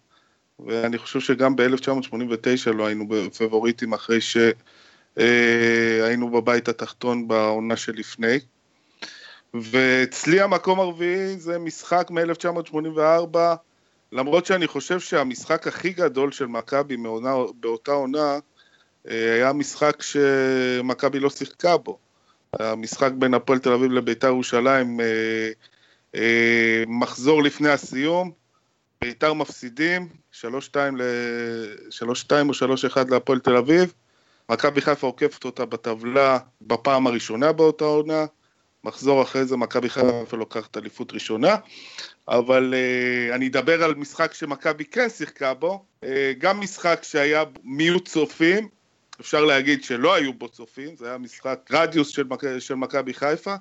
ואני 0.60 0.98
חושב 0.98 1.20
שגם 1.20 1.56
ב-1989 1.56 2.72
לא 2.74 2.86
היינו 2.86 3.06
פבוריטים 3.38 3.94
אחרי 3.94 4.22
שהיינו 4.22 6.26
אה, 6.26 6.42
בבית 6.42 6.68
התחתון 6.68 7.28
בעונה 7.28 7.76
שלפני. 7.76 8.40
ואצלי 9.54 10.42
המקום 10.42 10.80
הרביעי 10.80 11.38
זה 11.38 11.60
משחק 11.60 12.12
מ-1984, 12.12 13.38
למרות 14.12 14.46
שאני 14.46 14.68
חושב 14.68 15.00
שהמשחק 15.00 15.68
הכי 15.68 15.90
גדול 15.90 16.32
של 16.32 16.46
מכבי 16.46 16.98
באותה 17.60 17.92
עונה 17.92 18.40
אה, 19.10 19.34
היה 19.34 19.54
משחק 19.54 20.02
שמכבי 20.02 21.20
לא 21.20 21.30
שיחקה 21.30 21.78
בו. 21.78 21.98
המשחק 22.60 23.12
בין 23.12 23.34
הפועל 23.34 23.60
תל 23.60 23.74
אביב 23.74 23.92
לביתר 23.92 24.28
ירושלים, 24.28 25.00
אה, 25.00 25.50
אה, 26.16 26.84
מחזור 26.88 27.44
לפני 27.44 27.70
הסיום, 27.70 28.32
ביתר 29.02 29.34
מפסידים, 29.34 30.10
3-2 30.32 30.44
או 32.50 32.54
3-1 32.54 33.10
להפועל 33.10 33.40
תל 33.40 33.56
אביב, 33.58 33.94
מכבי 34.50 34.82
חיפה 34.82 35.08
עוקפת 35.08 35.46
אותה 35.46 35.66
בטבלה 35.66 36.40
בפעם 36.62 37.08
הראשונה 37.08 37.52
באותה 37.52 37.86
עונה, 37.86 38.26
מחזור 38.84 39.22
אחרי 39.22 39.46
זה 39.46 39.58
מכבי 39.58 39.90
חיפה 39.90 40.38
לוקחת 40.38 40.78
אליפות 40.78 41.14
ראשונה, 41.14 41.56
אבל 42.28 42.74
uh, 42.74 43.36
אני 43.36 43.48
אדבר 43.48 43.84
על 43.84 43.96
משחק 43.96 44.34
שמכבי 44.34 44.86
כן 44.86 45.10
שיחקה 45.10 45.54
בו, 45.54 45.86
uh, 46.02 46.08
גם 46.38 46.62
משחק 46.62 47.00
שהיה 47.04 47.44
מיעוט 47.64 48.08
צופים, 48.08 48.68
אפשר 49.22 49.46
להגיד 49.46 49.84
שלא 49.84 50.14
היו 50.14 50.34
בו 50.34 50.50
צופים, 50.50 50.96
זה 50.96 51.08
היה 51.08 51.18
משחק 51.18 51.70
רדיוס 51.72 52.08
של, 52.08 52.24
מק... 52.24 52.60
של 52.60 52.76
מכבי 52.76 53.14
חיפה, 53.14 53.56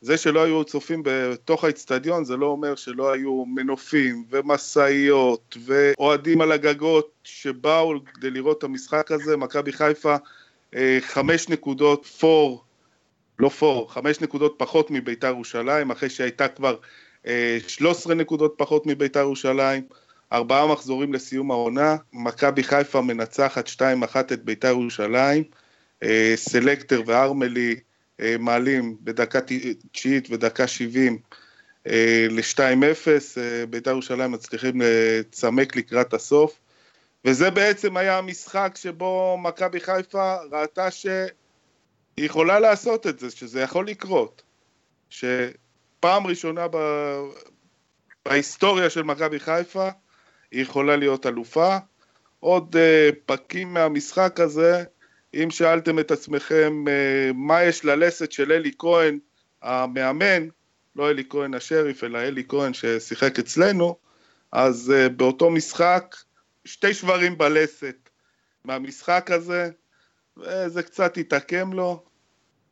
זה 0.00 0.16
שלא 0.16 0.42
היו 0.42 0.64
צופים 0.64 1.02
בתוך 1.04 1.64
האיצטדיון 1.64 2.24
זה 2.24 2.36
לא 2.36 2.46
אומר 2.46 2.74
שלא 2.74 3.12
היו 3.12 3.44
מנופים 3.46 4.24
ומשאיות 4.30 5.56
ואוהדים 5.64 6.40
על 6.40 6.52
הגגות 6.52 7.10
שבאו 7.24 7.94
כדי 8.14 8.30
לראות 8.30 8.58
את 8.58 8.64
המשחק 8.64 9.12
הזה, 9.12 9.36
מכבי 9.36 9.72
חיפה 9.72 10.16
uh, 10.16 10.76
חמש 11.00 11.48
נקודות 11.48 12.06
פור, 12.06 12.65
לא 13.38 13.48
פור, 13.48 13.92
חמש 13.92 14.20
נקודות 14.20 14.54
פחות 14.58 14.90
מביתר 14.90 15.26
ירושלים, 15.26 15.90
אחרי 15.90 16.10
שהייתה 16.10 16.48
כבר 16.48 16.76
13 17.68 18.14
נקודות 18.14 18.54
פחות 18.56 18.86
מביתר 18.86 19.20
ירושלים. 19.20 19.82
ארבעה 20.32 20.66
מחזורים 20.66 21.12
לסיום 21.12 21.50
העונה, 21.50 21.96
מכבי 22.12 22.62
חיפה 22.62 23.00
מנצחת 23.00 23.68
2-1 23.68 23.80
את 24.18 24.44
ביתר 24.44 24.68
ירושלים, 24.68 25.44
סלקטר 26.34 27.02
וארמלי 27.06 27.76
מעלים 28.38 28.96
בדקה 29.00 29.38
תשיעית 29.92 30.28
ודקה 30.30 30.66
שבעים 30.66 31.18
ל-2-0, 32.30 33.08
בית"ר 33.70 33.90
ירושלים 33.90 34.32
מצליחים 34.32 34.80
לצמק 34.80 35.76
לקראת 35.76 36.14
הסוף, 36.14 36.58
וזה 37.24 37.50
בעצם 37.50 37.96
היה 37.96 38.18
המשחק 38.18 38.72
שבו 38.74 39.38
מכבי 39.42 39.80
חיפה 39.80 40.36
ראתה 40.52 40.90
שהיא 42.20 42.26
יכולה 42.26 42.60
לעשות 42.60 43.06
את 43.06 43.18
זה, 43.18 43.30
שזה 43.30 43.60
יכול 43.60 43.88
לקרות, 43.88 44.42
שפעם 45.10 46.26
ראשונה 46.26 46.68
ב... 46.70 46.76
בהיסטוריה 48.24 48.90
של 48.90 49.02
מכבי 49.02 49.40
חיפה 49.40 49.88
היא 50.50 50.62
יכולה 50.62 50.96
להיות 50.96 51.26
אלופה. 51.26 51.76
עוד 52.40 52.76
uh, 52.76 53.14
פקים 53.26 53.74
מהמשחק 53.74 54.40
הזה, 54.40 54.84
אם 55.34 55.50
שאלתם 55.50 55.98
את 55.98 56.10
עצמכם 56.10 56.84
uh, 56.86 57.32
מה 57.34 57.62
יש 57.62 57.84
ללסת 57.84 58.32
של 58.32 58.52
אלי 58.52 58.72
כהן 58.78 59.18
המאמן, 59.62 60.48
לא 60.96 61.10
אלי 61.10 61.24
כהן 61.28 61.54
השריף, 61.54 62.04
אלא 62.04 62.18
אלי 62.18 62.44
כהן 62.48 62.74
ששיחק 62.74 63.38
אצלנו, 63.38 63.96
אז 64.52 64.92
uh, 64.96 65.08
באותו 65.08 65.50
משחק, 65.50 66.16
שתי 66.64 66.94
שברים 66.94 67.38
בלסת 67.38 67.96
מהמשחק 68.64 69.30
הזה, 69.30 69.70
וזה 70.36 70.82
קצת 70.82 71.16
התעקם 71.16 71.72
לו. 71.72 72.04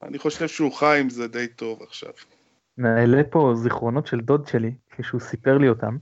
אני 0.02 0.18
חושב 0.18 0.48
שהוא 0.48 0.72
חי 0.72 0.98
עם 1.00 1.10
זה 1.10 1.28
די 1.28 1.48
טוב 1.48 1.82
עכשיו. 1.82 2.12
נעלה 2.78 3.22
פה 3.30 3.52
זיכרונות 3.56 4.06
של 4.06 4.20
דוד 4.20 4.46
שלי, 4.46 4.74
כשהוא 4.90 5.20
סיפר 5.20 5.58
לי 5.58 5.68
אותם. 5.68 5.96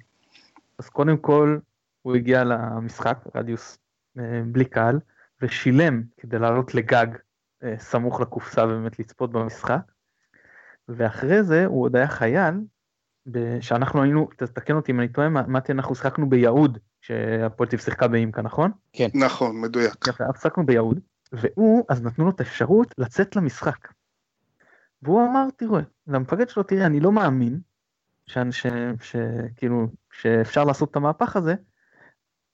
אז 0.78 0.88
קודם 0.88 1.16
כל, 1.16 1.58
הוא 2.02 2.16
הגיע 2.16 2.44
למשחק, 2.44 3.18
רדיוס 3.34 3.78
אה, 4.18 4.42
בלי 4.46 4.64
קהל, 4.64 5.00
ושילם 5.42 6.02
כדי 6.16 6.38
לעלות 6.38 6.74
לגג 6.74 7.06
אה, 7.64 7.74
סמוך 7.78 8.20
לקופסה 8.20 8.64
ובאמת 8.64 8.98
לצפות 8.98 9.32
במשחק. 9.32 9.80
ואחרי 10.88 11.42
זה 11.42 11.66
הוא 11.66 11.82
עוד 11.84 11.96
היה 11.96 12.08
חייל, 12.08 12.54
שאנחנו 13.60 14.02
היינו, 14.02 14.28
תתקן 14.36 14.76
אותי 14.76 14.92
אם 14.92 15.00
אני 15.00 15.08
טועה, 15.08 15.28
מתי 15.28 15.72
אנחנו 15.72 15.94
שיחקנו 15.94 16.28
ביהוד, 16.28 16.78
כשהפועל 17.00 17.68
תל 17.68 17.76
שיחקה 17.76 18.08
באימקה, 18.08 18.42
נכון? 18.42 18.70
כן. 18.92 19.08
נכון, 19.14 19.60
מדויק. 19.60 20.08
יפה, 20.08 20.24
שיחקנו 20.36 20.66
ביהוד, 20.66 21.00
והוא, 21.32 21.84
אז 21.88 22.02
נתנו 22.02 22.24
לו 22.24 22.30
את 22.30 22.40
האפשרות 22.40 22.94
לצאת 22.98 23.36
למשחק. 23.36 23.88
והוא 25.02 25.28
אמר, 25.28 25.46
תראו, 25.56 25.78
למפקד 26.06 26.48
שלו, 26.48 26.62
תראה, 26.62 26.86
אני 26.86 27.00
לא 27.00 27.12
מאמין, 27.12 27.60
שכאילו, 29.00 29.86
שאפשר 30.12 30.64
לעשות 30.64 30.90
את 30.90 30.96
המהפך 30.96 31.36
הזה, 31.36 31.54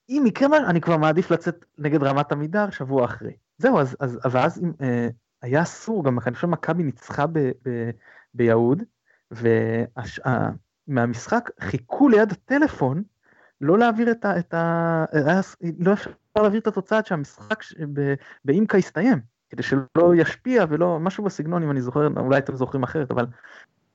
אם 0.09 0.23
יקרה 0.27 0.47
מה, 0.47 0.57
אני 0.57 0.81
כבר 0.81 0.97
מעדיף 0.97 1.31
לצאת 1.31 1.65
נגד 1.77 2.03
רמת 2.03 2.31
עמידר 2.31 2.69
שבוע 2.69 3.05
אחרי. 3.05 3.33
זהו, 3.57 3.79
אז, 3.79 3.97
אז, 3.99 4.19
ואז 4.31 4.61
אה, 4.81 5.07
היה 5.41 5.61
אסור, 5.61 6.05
גם 6.05 6.19
אני 6.27 6.35
חושב 6.35 6.47
מכבי 6.47 6.83
ניצחה 6.83 7.27
ב, 7.27 7.39
ב, 7.39 7.89
ביהוד, 8.33 8.83
ומהמשחק 10.87 11.49
חיכו 11.59 12.09
ליד 12.09 12.31
הטלפון 12.31 13.03
לא 13.61 13.77
להעביר 13.77 14.11
את 14.11 14.25
ה... 14.25 14.39
את 14.39 14.53
ה 14.53 15.05
היה, 15.11 15.41
לא 15.79 15.93
אפשר 15.93 16.11
להעביר 16.41 16.59
את 16.59 16.67
התוצאה 16.67 16.99
שהמשחק 17.05 17.63
באימקה 18.45 18.77
יסתיים, 18.77 19.19
כדי 19.49 19.63
שלא 19.63 20.15
ישפיע 20.15 20.65
ולא, 20.69 20.99
משהו 20.99 21.23
בסגנון 21.23 21.63
אם 21.63 21.71
אני 21.71 21.81
זוכר, 21.81 22.07
אולי 22.17 22.37
אתם 22.37 22.55
זוכרים 22.55 22.83
אחרת, 22.83 23.11
אבל 23.11 23.25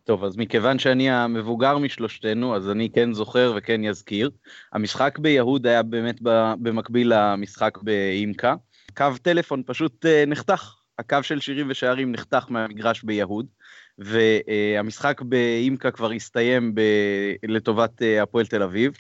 טוב, 0.05 0.25
אז 0.25 0.37
מכיוון 0.37 0.79
שאני 0.79 1.11
המבוגר 1.11 1.79
משלושתנו, 1.79 2.57
אז 2.57 2.71
אני 2.71 2.91
כן 2.95 3.13
זוכר 3.13 3.53
וכן 3.57 3.85
יזכיר. 3.85 4.31
המשחק 4.73 5.19
ביהוד 5.19 5.67
היה 5.67 5.83
באמת 5.83 6.21
במקביל 6.59 7.13
למשחק 7.15 7.79
באימקה. 7.83 8.55
קו 8.97 9.07
טלפון 9.23 9.63
פשוט 9.67 10.07
אה, 10.07 10.25
נחתך, 10.27 10.75
הקו 10.99 11.19
של 11.23 11.41
שירים 11.41 11.67
ושערים 11.71 12.13
נחתך 12.13 12.47
מהמגרש 12.49 13.03
ביהוד, 13.03 13.47
והמשחק 13.99 15.23
באימקה 15.23 15.91
כבר 15.91 16.13
הסתיים 16.13 16.75
ב... 16.75 16.81
לטובת 17.49 18.03
אה, 18.03 18.23
הפועל 18.23 18.47
תל 18.47 18.63
אביב, 18.63 18.93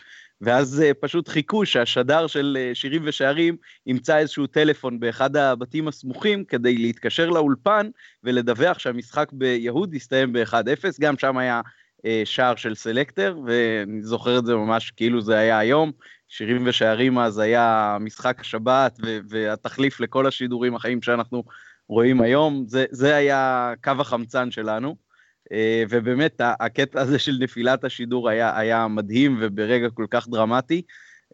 ואז 0.45 0.83
uh, 0.83 0.95
פשוט 1.01 1.29
חיכו 1.29 1.67
שהשדר 1.67 2.27
של 2.27 2.57
uh, 2.61 2.75
שירים 2.75 3.03
ושערים 3.05 3.57
ימצא 3.87 4.19
איזשהו 4.19 4.47
טלפון 4.47 5.01
באחד 5.01 5.37
הבתים 5.37 5.89
הסמוכים 5.89 6.45
כדי 6.45 6.79
להתקשר 6.79 7.31
לאולפן 7.31 7.89
ולדווח 8.23 8.79
שהמשחק 8.79 9.33
ביהוד 9.33 9.95
יסתיים 9.95 10.33
ב-1-0, 10.33 10.85
גם 11.01 11.19
שם 11.19 11.37
היה 11.37 11.61
uh, 11.99 12.03
שער 12.25 12.57
של 12.57 12.75
סלקטר, 12.75 13.39
ואני 13.47 14.03
זוכר 14.03 14.39
את 14.39 14.47
זה 14.47 14.55
ממש 14.55 14.91
כאילו 14.91 15.21
זה 15.21 15.39
היה 15.39 15.59
היום, 15.59 15.93
שירים 16.29 16.63
ושערים 16.67 17.19
אז 17.19 17.39
היה 17.39 17.97
משחק 18.01 18.41
השבת 18.41 18.99
והתחליף 19.29 20.01
לכל 20.01 20.27
השידורים 20.27 20.75
החיים 20.75 21.03
שאנחנו 21.03 21.45
רואים 21.89 22.21
היום, 22.21 22.65
זה, 22.67 22.85
זה 22.91 23.17
היה 23.17 23.73
קו 23.85 23.93
החמצן 23.99 24.51
שלנו. 24.51 25.04
אה, 25.53 25.85
ובאמת 25.91 26.41
הקטע 26.41 27.01
הזה 27.01 27.19
של 27.19 27.33
נפילת 27.41 27.85
השידור 27.85 28.29
היה, 28.29 28.59
היה 28.59 28.89
מדהים 28.89 29.39
וברגע 29.41 29.91
כל 29.91 30.07
כך 30.11 30.29
דרמטי, 30.29 30.83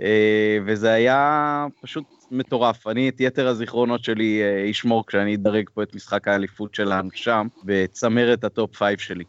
אה, 0.03 0.59
וזה 0.66 0.92
היה 0.92 1.66
פשוט 1.83 2.05
מטורף. 2.31 2.87
אני 2.87 3.09
את 3.09 3.20
יתר 3.20 3.49
הזיכרונות 3.49 4.05
שלי 4.05 4.42
אה, 4.42 4.70
אשמור 4.70 5.07
כשאני 5.07 5.35
אדרג 5.35 5.70
פה 5.75 5.83
את 5.83 5.94
משחק 5.94 6.29
האליפות 6.29 6.75
שלנו 6.75 7.09
שם, 7.12 7.46
בצמרת 7.64 8.44
ה 8.44 8.53
top 8.53 8.76
five 8.76 8.98
שלי. 8.99 9.25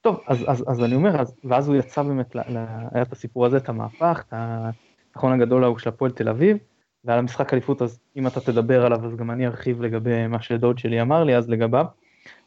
טוב, 0.00 0.20
אז, 0.26 0.44
אז, 0.46 0.64
אז 0.68 0.84
אני 0.84 0.94
אומר, 0.94 1.20
אז, 1.20 1.34
ואז 1.44 1.68
הוא 1.68 1.76
יצא 1.76 2.02
באמת, 2.02 2.34
ל, 2.34 2.38
ל, 2.38 2.64
היה 2.92 3.02
את 3.02 3.12
הסיפור 3.12 3.46
הזה, 3.46 3.56
את 3.56 3.68
המהפך, 3.68 4.24
את 4.28 4.32
הניצחון 4.36 5.32
הגדול 5.32 5.64
ההוא 5.64 5.78
של 5.78 5.88
הפועל 5.88 6.10
תל 6.10 6.28
אביב, 6.28 6.56
ועל 7.04 7.18
המשחק 7.18 7.52
אליפות, 7.52 7.82
אז 7.82 8.00
אם 8.16 8.26
אתה 8.26 8.40
תדבר 8.40 8.86
עליו, 8.86 9.06
אז 9.06 9.16
גם 9.16 9.30
אני 9.30 9.46
ארחיב 9.46 9.82
לגבי 9.82 10.26
מה 10.26 10.42
שדוד 10.42 10.78
שלי 10.78 11.00
אמר 11.00 11.24
לי 11.24 11.36
אז 11.36 11.48
לגביו. 11.48 11.86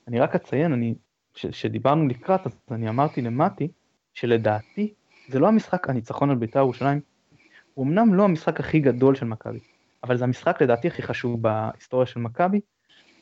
אני 0.07 0.19
רק 0.19 0.35
אציין, 0.35 0.73
אני 0.73 0.93
שדיברנו 1.35 2.07
לקראת, 2.07 2.45
אז 2.45 2.51
אני 2.71 2.89
אמרתי 2.89 3.21
למתי, 3.21 3.67
שלדעתי, 4.13 4.93
זה 5.27 5.39
לא 5.39 5.47
המשחק 5.47 5.89
הניצחון 5.89 6.29
על 6.29 6.35
בית"ר 6.35 6.59
ירושלים, 6.59 7.01
הוא 7.73 7.85
אמנם 7.85 8.13
לא 8.13 8.23
המשחק 8.23 8.59
הכי 8.59 8.79
גדול 8.79 9.15
של 9.15 9.25
מכבי, 9.25 9.59
אבל 10.03 10.17
זה 10.17 10.23
המשחק 10.23 10.61
לדעתי 10.61 10.87
הכי 10.87 11.01
חשוב 11.01 11.41
בהיסטוריה 11.41 12.05
של 12.05 12.19
מכבי, 12.19 12.59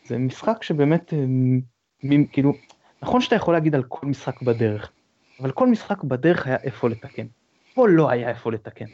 זה 0.05 0.17
משחק 0.17 0.63
שבאמת, 0.63 1.13
אה, 1.13 2.15
כאילו, 2.31 2.53
נכון 3.01 3.21
שאתה 3.21 3.35
יכול 3.35 3.53
להגיד 3.53 3.75
על 3.75 3.83
כל 3.83 4.07
משחק 4.07 4.41
בדרך, 4.41 4.91
אבל 5.39 5.51
כל 5.51 5.67
משחק 5.67 6.03
בדרך 6.03 6.47
היה 6.47 6.57
איפה 6.63 6.89
לתקן. 6.89 7.25
פה 7.73 7.87
לא 7.87 8.09
היה 8.09 8.29
איפה 8.29 8.51
לתקן. 8.51 8.85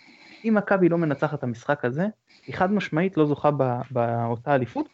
אם 0.45 0.53
מכבי 0.57 0.89
לא 0.89 0.97
מנצחת 0.97 1.39
את 1.39 1.43
המשחק 1.43 1.85
הזה, 1.85 2.07
היא 2.47 2.55
חד 2.55 2.71
משמעית 2.71 3.17
לא 3.17 3.25
זוכה 3.25 3.49
באותה 3.91 4.55
אליפות, 4.55 4.89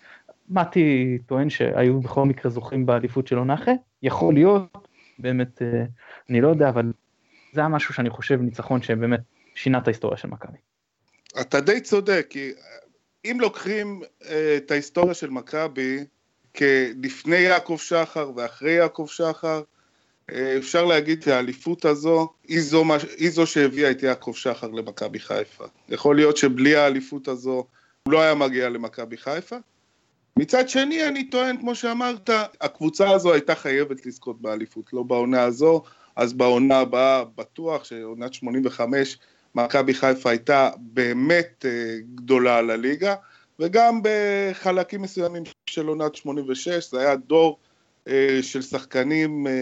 מתי 0.51 1.17
טוען 1.25 1.49
שהיו 1.49 1.99
בכל 1.99 2.25
מקרה 2.25 2.51
זוכים 2.51 2.85
באליפות 2.85 3.27
של 3.27 3.37
עונה 3.37 3.53
אחרי, 3.53 3.73
יכול 4.03 4.33
להיות, 4.33 4.87
באמת, 5.19 5.61
אה, 5.61 5.83
אני 6.29 6.41
לא 6.41 6.47
יודע, 6.47 6.69
אבל 6.69 6.93
זה 7.53 7.61
היה 7.61 7.69
משהו 7.69 7.93
שאני 7.93 8.09
חושב 8.09 8.41
ניצחון 8.41 8.81
שבאמת 8.81 9.19
שינה 9.55 9.77
את 9.77 9.87
ההיסטוריה 9.87 10.17
של 10.17 10.27
מכבי. 10.27 10.57
אתה 11.41 11.61
די 11.61 11.81
צודק, 11.81 12.27
כי 12.29 12.51
אם 13.25 13.37
לוקחים 13.39 14.01
אה, 14.29 14.57
את 14.57 14.71
ההיסטוריה 14.71 15.13
של 15.13 15.29
מכבי 15.29 15.99
כלפני 16.55 17.35
יעקב 17.35 17.77
שחר 17.77 18.31
ואחרי 18.35 18.71
יעקב 18.71 19.05
שחר, 19.09 19.61
אה, 20.31 20.57
אפשר 20.57 20.85
להגיד 20.85 21.23
שהאליפות 21.23 21.85
הזו 21.85 22.29
היא 22.47 22.61
זו, 22.61 22.85
היא 23.17 23.29
זו 23.29 23.47
שהביאה 23.47 23.91
את 23.91 24.03
יעקב 24.03 24.33
שחר 24.35 24.67
למכבי 24.67 25.19
חיפה. 25.19 25.65
יכול 25.89 26.15
להיות 26.15 26.37
שבלי 26.37 26.75
האליפות 26.75 27.27
הזו 27.27 27.65
הוא 28.03 28.13
לא 28.13 28.21
היה 28.21 28.35
מגיע 28.35 28.69
למכבי 28.69 29.17
חיפה, 29.17 29.57
מצד 30.37 30.69
שני 30.69 31.07
אני 31.07 31.29
טוען, 31.29 31.57
כמו 31.57 31.75
שאמרת, 31.75 32.29
הקבוצה 32.61 33.09
הזו 33.09 33.33
הייתה 33.33 33.55
חייבת 33.55 34.05
לזכות 34.05 34.41
באליפות, 34.41 34.93
לא 34.93 35.03
בעונה 35.03 35.43
הזו, 35.43 35.83
אז 36.15 36.33
בעונה 36.33 36.79
הבאה 36.79 37.23
בטוח 37.23 37.83
שעונת 37.83 38.33
85 38.33 39.17
מכבי 39.55 39.93
חיפה 39.93 40.29
הייתה 40.29 40.69
באמת 40.77 41.65
אה, 41.65 41.97
גדולה 42.15 42.57
על 42.57 42.69
הליגה, 42.69 43.15
וגם 43.59 44.01
בחלקים 44.03 45.01
מסוימים 45.01 45.43
של 45.65 45.87
עונת 45.87 46.15
86 46.15 46.91
זה 46.91 46.99
היה 46.99 47.15
דור 47.15 47.59
אה, 48.07 48.39
של 48.41 48.61
שחקנים 48.61 49.47
אה, 49.47 49.53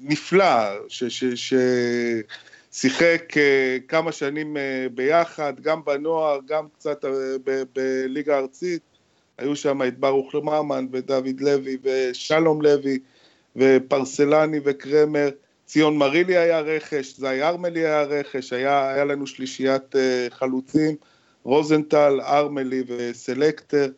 נפלא, 0.00 0.88
ששיחק 0.88 1.62
כמה 3.88 4.12
שנים 4.12 4.56
ביחד, 4.94 5.60
גם 5.60 5.84
בנוער, 5.84 6.38
גם 6.46 6.66
קצת 6.78 7.04
בליגה 7.74 8.36
הארצית. 8.36 8.89
היו 9.40 9.56
שם 9.56 9.82
את 9.82 9.98
ברוך 9.98 10.34
ממן 10.34 10.86
ודוד 10.92 11.40
לוי 11.40 11.76
ושלום 11.82 12.62
לוי 12.62 12.98
ופרסלני 13.56 14.60
וקרמר, 14.64 15.28
ציון 15.66 15.96
מרילי 15.96 16.36
היה 16.36 16.60
רכש, 16.60 17.16
זי 17.16 17.42
ארמלי 17.42 17.80
היה 17.80 18.02
רכש, 18.02 18.52
היה, 18.52 18.88
היה 18.88 19.04
לנו 19.04 19.26
שלישיית 19.26 19.94
uh, 19.94 19.98
חלוצים, 20.34 20.96
רוזנטל, 21.44 22.20
ארמלי 22.20 22.82
וסלקטר. 22.86 23.88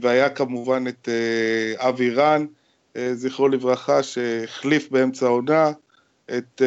והיה 0.00 0.30
כמובן 0.30 0.84
את 0.88 1.08
אבי 1.76 2.10
רן, 2.10 2.46
זכרו 3.12 3.48
לברכה, 3.48 4.02
שהחליף 4.02 4.90
באמצע 4.90 5.26
העונה, 5.26 5.72
את 6.38 6.62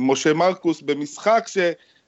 משה 0.00 0.32
מרקוס 0.32 0.82
במשחק 0.82 1.44
ש... 1.46 1.58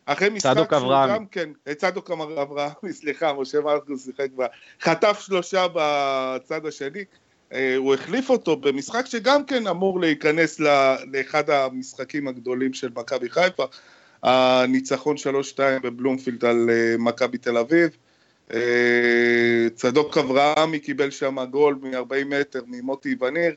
אחרי 0.07 0.29
משחק 0.29 0.55
שהוא 0.55 0.79
אברהם. 0.79 1.11
גם 1.11 1.27
כן, 1.27 1.51
צדוק 1.77 2.11
אברהם, 2.11 2.73
סליחה, 3.01 3.33
משה 3.33 3.61
מרקוס 3.61 4.05
שיחק 4.05 4.31
בה, 4.35 4.47
חטף 4.81 5.21
שלושה 5.21 5.67
בצד 5.75 6.67
השני, 6.67 7.05
אה, 7.53 7.77
הוא 7.77 7.95
החליף 7.95 8.31
אותו 8.31 8.57
במשחק 8.57 9.07
שגם 9.07 9.45
כן 9.45 9.67
אמור 9.67 10.01
להיכנס 10.01 10.61
לאחד 11.12 11.51
המשחקים 11.51 12.29
הגדולים 12.29 12.73
של 12.73 12.88
מכבי 12.97 13.31
חיפה, 13.31 13.65
הניצחון 14.23 15.17
3-2 15.17 15.59
בבלומפילד 15.83 16.45
על 16.45 16.71
אה, 16.71 16.95
מכבי 16.99 17.38
תל 17.38 17.59
אביב. 17.59 17.91
אה, 18.53 19.67
צדוק 19.75 20.19
אברהמי 20.19 20.79
קיבל 20.79 21.11
שם 21.11 21.45
גול 21.51 21.79
מ-40 21.83 22.25
מטר 22.27 22.62
ממוטי 22.67 23.17
וניר, 23.21 23.55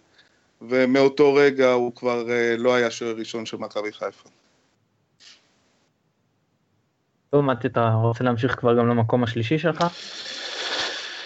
ומאותו 0.62 1.34
רגע 1.34 1.71
הוא 1.71 1.95
כבר 1.95 2.27
לא 2.58 2.73
היה 2.75 2.91
שוער 2.91 3.15
ראשון 3.15 3.45
של 3.45 3.58
מכבי 3.58 3.91
חיפה. 3.91 4.29
מתי, 7.41 7.67
אתה 7.67 7.89
רוצה 7.89 8.24
להמשיך 8.24 8.56
כבר 8.60 8.78
גם 8.78 8.88
למקום 8.88 9.24
השלישי 9.24 9.60
שלך? 9.60 9.84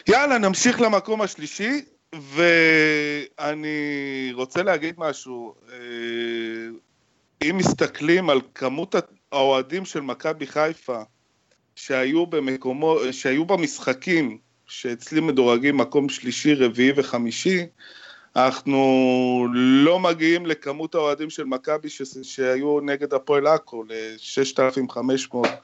יאללה, 0.07 0.37
נמשיך 0.37 0.81
למקום 0.81 1.21
השלישי, 1.21 1.81
ואני 2.15 3.77
רוצה 4.33 4.63
להגיד 4.63 4.95
משהו. 4.97 5.55
אה, 5.71 5.77
אם 7.41 7.57
מסתכלים 7.57 8.29
על 8.29 8.41
כמות 8.55 8.95
האוהדים 9.31 9.85
של 9.85 10.01
מכבי 10.01 10.47
חיפה 10.47 11.01
שהיו, 11.75 12.25
במקומו, 12.25 12.97
שהיו 13.11 13.45
במשחקים 13.45 14.37
שאצלי 14.67 15.21
מדורגים 15.21 15.77
מקום 15.77 16.09
שלישי, 16.09 16.53
רביעי 16.53 16.91
וחמישי, 16.95 17.65
אנחנו 18.35 19.47
לא 19.53 19.99
מגיעים 19.99 20.45
לכמות 20.45 20.95
האוהדים 20.95 21.29
של 21.29 21.43
מכבי 21.43 21.89
שהיו 22.23 22.79
נגד 22.79 23.13
הפועל 23.13 23.47
עכו, 23.47 23.83
ל-6,500 23.83 25.35
אה, 25.45 25.55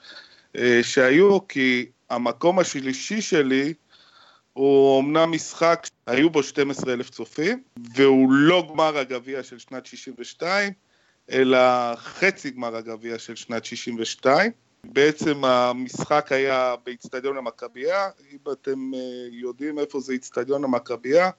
שהיו, 0.82 1.48
כי 1.48 1.86
המקום 2.10 2.58
השלישי 2.58 3.20
שלי 3.20 3.74
הוא 4.52 5.00
אמנם 5.00 5.32
משחק, 5.32 5.86
היו 6.06 6.30
בו 6.30 6.42
12 6.42 6.92
אלף 6.92 7.10
צופים, 7.10 7.62
והוא 7.94 8.32
לא 8.32 8.68
גמר 8.72 8.98
הגביע 8.98 9.42
של 9.42 9.58
שנת 9.58 9.86
62, 9.86 10.72
אלא 11.30 11.58
חצי 11.96 12.50
גמר 12.50 12.76
הגביע 12.76 13.18
של 13.18 13.36
שנת 13.36 13.64
62. 13.64 14.50
בעצם 14.84 15.44
המשחק 15.44 16.32
היה 16.32 16.74
באיצטדיון 16.86 17.36
המכבייה, 17.36 18.08
אם 18.32 18.52
אתם 18.52 18.94
אה, 18.94 19.00
יודעים 19.30 19.78
איפה 19.78 20.00
זה 20.00 20.12
איצטדיון 20.12 20.64
המכבייה, 20.64 21.30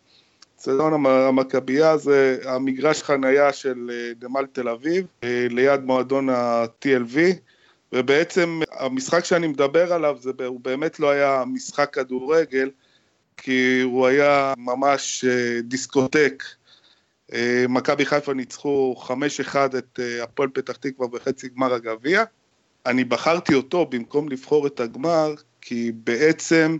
איצטדיון 0.55 1.05
המכבייה 1.05 1.97
זה 1.97 2.39
המגרש 2.45 3.03
חנייה 3.03 3.53
של 3.53 3.91
אה, 3.93 4.27
נמל 4.27 4.45
תל 4.51 4.69
אביב, 4.69 5.05
ליד 5.49 5.81
מועדון 5.81 6.29
ה-TLV, 6.29 7.17
ובעצם 7.93 8.59
המשחק 8.71 9.25
שאני 9.25 9.47
מדבר 9.47 9.93
עליו, 9.93 10.17
זה, 10.19 10.31
הוא 10.45 10.59
באמת 10.59 10.99
לא 10.99 11.09
היה 11.09 11.43
משחק 11.47 11.93
כדורגל, 11.93 12.69
כי 13.37 13.81
הוא 13.81 14.07
היה 14.07 14.53
ממש 14.57 15.25
אה, 15.25 15.61
דיסקוטק. 15.61 16.43
אה, 17.33 17.65
מכבי 17.69 18.05
חיפה 18.05 18.33
ניצחו 18.33 18.95
5-1 19.07 19.55
את 19.77 19.99
אה, 19.99 20.23
הפועל 20.23 20.49
פתח 20.53 20.73
תקווה 20.73 21.07
בחצי 21.07 21.49
גמר 21.49 21.73
הגביע. 21.73 22.23
אני 22.85 23.03
בחרתי 23.03 23.53
אותו 23.53 23.85
במקום 23.85 24.29
לבחור 24.29 24.67
את 24.67 24.79
הגמר, 24.79 25.33
כי 25.61 25.91
בעצם 25.95 26.77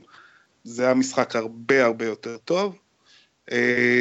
זה 0.63 0.85
היה 0.85 0.93
משחק 0.93 1.35
הרבה 1.35 1.85
הרבה 1.85 2.05
יותר 2.05 2.37
טוב. 2.37 2.75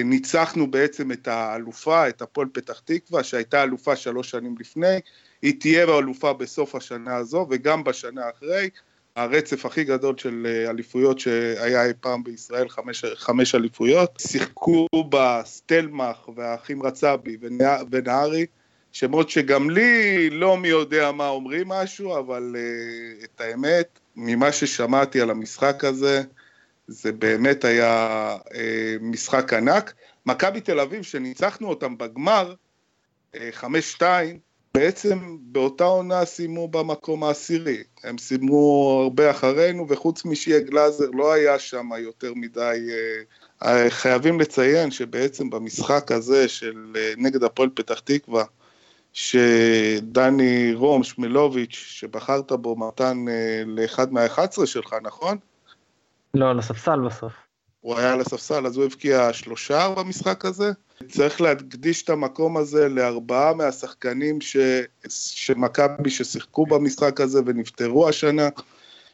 ניצחנו 0.05 0.71
בעצם 0.71 1.12
את 1.12 1.29
האלופה, 1.29 2.09
את 2.09 2.23
הפועל 2.23 2.49
פתח 2.53 2.81
תקווה, 2.85 3.25
שהייתה 3.25 3.62
אלופה 3.62 3.97
שלוש 3.97 4.31
שנים 4.31 4.55
לפני, 4.61 4.97
היא 5.42 5.61
תהיה 5.61 5.85
אלופה 5.85 6.33
בסוף 6.33 6.75
השנה 6.75 7.16
הזו 7.16 7.46
וגם 7.51 7.85
בשנה 7.85 8.22
אחרי. 8.31 8.70
הרצף 9.16 9.66
הכי 9.66 9.85
גדול 9.85 10.14
של 10.18 10.46
אה, 10.46 10.70
אליפויות 10.70 11.18
שהיה 11.18 11.85
אי 11.85 11.92
פעם 12.01 12.25
בישראל, 12.25 12.68
חמש, 12.68 13.05
חמש 13.14 13.55
אליפויות. 13.55 14.11
שיחקו 14.18 14.87
בה 15.09 15.42
סטלמך 15.44 16.29
והאחים 16.35 16.83
רצבי 16.83 17.37
ונהרי, 17.90 18.46
שמות 18.92 19.31
שגם 19.31 19.70
לי 19.70 20.31
לא 20.31 20.57
מי 20.57 20.68
יודע 20.68 21.12
מה 21.12 21.29
אומרים 21.29 21.68
משהו, 21.68 22.18
אבל 22.18 22.57
uh, 22.57 23.25
את 23.25 23.40
האמת, 23.40 23.99
ממה 24.16 24.53
ששמעתי 24.53 25.20
על 25.20 25.31
המשחק 25.31 25.85
הזה, 25.85 26.22
זה 26.87 27.12
באמת 27.12 27.64
היה 27.64 28.37
uh, 28.49 28.53
משחק 29.01 29.53
ענק. 29.53 29.94
מכבי 30.27 30.61
תל 30.61 30.81
אביב, 30.81 31.03
שניצחנו 31.03 31.68
אותם 31.68 31.99
בגמר, 31.99 32.55
חמש 33.51 33.92
שתיים, 33.92 34.38
בעצם 34.77 35.37
באותה 35.41 35.85
עונה 35.85 36.25
סיימו 36.25 36.69
במקום 36.69 37.25
העשירי. 37.25 37.83
הם 38.05 38.19
סיימו 38.19 39.01
הרבה 39.03 39.31
אחרינו, 39.31 39.87
וחוץ 39.89 40.25
משיה 40.25 40.61
גלאזר 40.61 41.11
לא 41.12 41.33
היה 41.33 41.59
שם 41.59 41.91
יותר 41.99 42.33
מדי... 42.35 42.89
אה, 42.91 43.23
אה, 43.69 43.91
חייבים 43.91 44.41
לציין 44.41 44.91
שבעצם 44.91 45.51
במשחק 45.51 46.12
הזה 46.12 46.49
של 46.49 46.93
אה, 46.97 47.12
נגד 47.17 47.45
הפועל 47.45 47.69
פתח 47.75 48.01
תקווה, 48.01 48.45
שדני 49.12 50.75
רום, 50.75 51.03
שמילוביץ', 51.03 51.85
שבחרת 51.89 52.53
בו 52.53 52.77
מתן 52.77 53.25
לאחד 53.67 54.12
מה-11 54.12 54.67
שלך, 54.67 54.95
נכון? 55.03 55.39
לא, 56.35 56.57
לספסל 56.57 57.01
בסוף. 57.01 57.33
הוא 57.81 57.97
היה 57.97 58.12
על 58.12 58.21
הספסל, 58.21 58.67
אז 58.67 58.77
הוא 58.77 58.85
הבקיע 58.85 59.33
שלושה 59.33 59.89
במשחק 59.97 60.45
הזה. 60.45 60.73
צריך 61.09 61.40
להקדיש 61.40 62.02
את 62.02 62.11
המקום 62.11 62.56
הזה 62.56 62.88
לארבעה 62.88 63.54
מהשחקנים 63.54 64.40
ש... 64.40 64.56
שמכבי 65.09 66.11
ששיחקו 66.11 66.66
במשחק 66.66 67.20
הזה 67.20 67.40
ונפטרו 67.46 68.09
השנה. 68.09 68.48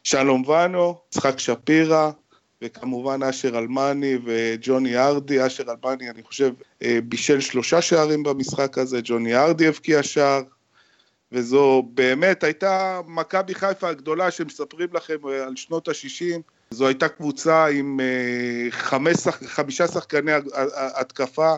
שלום 0.03 0.43
ואנו, 0.47 0.97
יצחק 1.09 1.39
שפירא, 1.39 2.11
וכמובן 2.61 3.23
אשר 3.23 3.57
אלמני 3.57 4.17
וג'וני 4.25 4.97
ארדי. 4.97 5.45
אשר 5.45 5.63
אלמני, 5.63 6.09
אני 6.09 6.23
חושב, 6.23 6.53
אה, 6.83 6.99
בישל 7.03 7.39
שלושה 7.39 7.81
שערים 7.81 8.23
במשחק 8.23 8.77
הזה, 8.77 8.99
ג'וני 9.03 9.35
ארדי 9.35 9.67
הבקיע 9.67 10.03
שער, 10.03 10.41
וזו 11.31 11.83
באמת 11.93 12.43
הייתה 12.43 13.01
מכבי 13.07 13.55
חיפה 13.55 13.89
הגדולה 13.89 14.31
שמספרים 14.31 14.87
לכם 14.93 15.17
אה, 15.27 15.43
על 15.43 15.55
שנות 15.55 15.87
ה-60. 15.87 16.41
זו 16.71 16.87
הייתה 16.87 17.07
קבוצה 17.07 17.65
עם 17.65 17.99
אה, 17.99 18.71
חמש, 18.71 19.15
חמישה 19.27 19.87
שחקני 19.87 20.31
התקפה, 20.75 21.55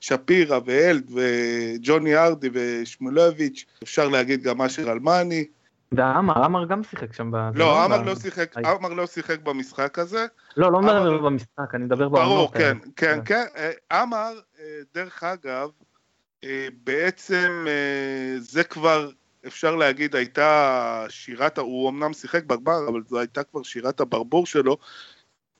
שפירא 0.00 0.58
ואלד 0.66 1.10
וג'וני 1.14 2.16
ארדי 2.16 2.48
ושמולביץ', 2.52 3.64
אפשר 3.82 4.08
להגיד 4.08 4.42
גם 4.42 4.62
אשר 4.62 4.92
אלמני. 4.92 5.44
ועמר, 5.92 6.44
עמר 6.44 6.66
גם 6.66 6.82
שיחק 6.82 7.12
שם. 7.12 7.34
לא, 7.34 7.50
לא 7.54 7.84
עמר 7.84 8.02
לא 8.02 8.14
שיחק, 8.14 8.56
עמר 8.56 8.88
לא 8.88 9.06
שיחק 9.06 9.40
במשחק 9.40 9.98
הזה. 9.98 10.26
לא, 10.56 10.72
לא 10.72 10.80
מדבר 10.80 11.18
במשחק, 11.18 11.74
אני 11.74 11.84
מדבר 11.84 12.08
בעונות. 12.08 12.28
ברור, 12.28 12.52
כן, 12.52 12.78
כן, 12.96 13.20
כן. 13.24 13.44
אה, 13.56 14.00
עמר, 14.02 14.32
אה, 14.60 14.64
דרך 14.94 15.22
אגב, 15.22 15.68
בעצם 16.84 17.66
זה 18.38 18.64
כבר 18.64 19.10
אפשר 19.46 19.76
להגיד 19.76 20.16
הייתה 20.16 21.04
שירת, 21.08 21.58
הוא 21.58 21.90
אמנם 21.90 22.12
שיחק 22.12 22.44
בגמר, 22.44 22.88
אבל 22.88 23.02
זו 23.08 23.18
הייתה 23.18 23.42
כבר 23.42 23.62
שירת 23.62 24.00
הברבור 24.00 24.46
שלו, 24.46 24.76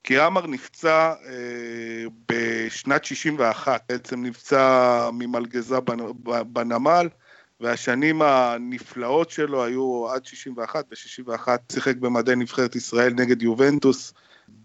כי 0.03 0.19
עמר 0.19 0.47
נפצע 0.47 1.13
אה, 1.25 2.05
בשנת 2.29 3.05
61, 3.05 3.81
בעצם 3.89 4.23
נפצע 4.23 5.09
ממלגזה 5.13 5.79
בנמל, 6.45 7.07
והשנים 7.59 8.21
הנפלאות 8.21 9.29
שלו 9.29 9.63
היו 9.63 10.09
עד 10.09 10.25
61, 10.25 10.85
ב-61 10.89 11.47
שיחק 11.71 11.95
במדי 11.95 12.35
נבחרת 12.35 12.75
ישראל 12.75 13.13
נגד 13.13 13.41
יובנטוס, 13.41 14.13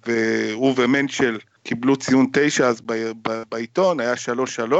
והוא 0.07 0.75
ומנצ'ל 0.77 1.39
קיבלו 1.63 1.97
ציון 1.97 2.27
9 2.33 2.69
אז 2.69 2.83
בעיתון, 3.49 4.01
היה 4.01 4.15
3-3. 4.71 4.75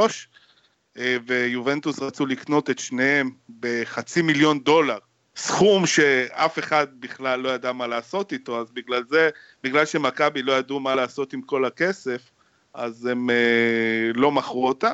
אה, 0.97 1.17
ויובנטוס 1.27 1.99
רצו 1.99 2.25
לקנות 2.25 2.69
את 2.69 2.79
שניהם 2.79 3.31
בחצי 3.59 4.21
מיליון 4.21 4.59
דולר. 4.59 4.97
סכום 5.35 5.85
שאף 5.85 6.59
אחד 6.59 6.87
בכלל 6.99 7.39
לא 7.39 7.49
ידע 7.49 7.71
מה 7.71 7.87
לעשות 7.87 8.33
איתו, 8.33 8.61
אז 8.61 8.71
בגלל 8.71 9.03
זה, 9.09 9.29
בגלל 9.63 9.85
שמכבי 9.85 10.41
לא 10.41 10.53
ידעו 10.53 10.79
מה 10.79 10.95
לעשות 10.95 11.33
עם 11.33 11.41
כל 11.41 11.65
הכסף, 11.65 12.31
אז 12.73 13.05
הם 13.05 13.29
אה, 13.29 14.11
לא 14.13 14.31
מכרו 14.31 14.67
אותה. 14.67 14.93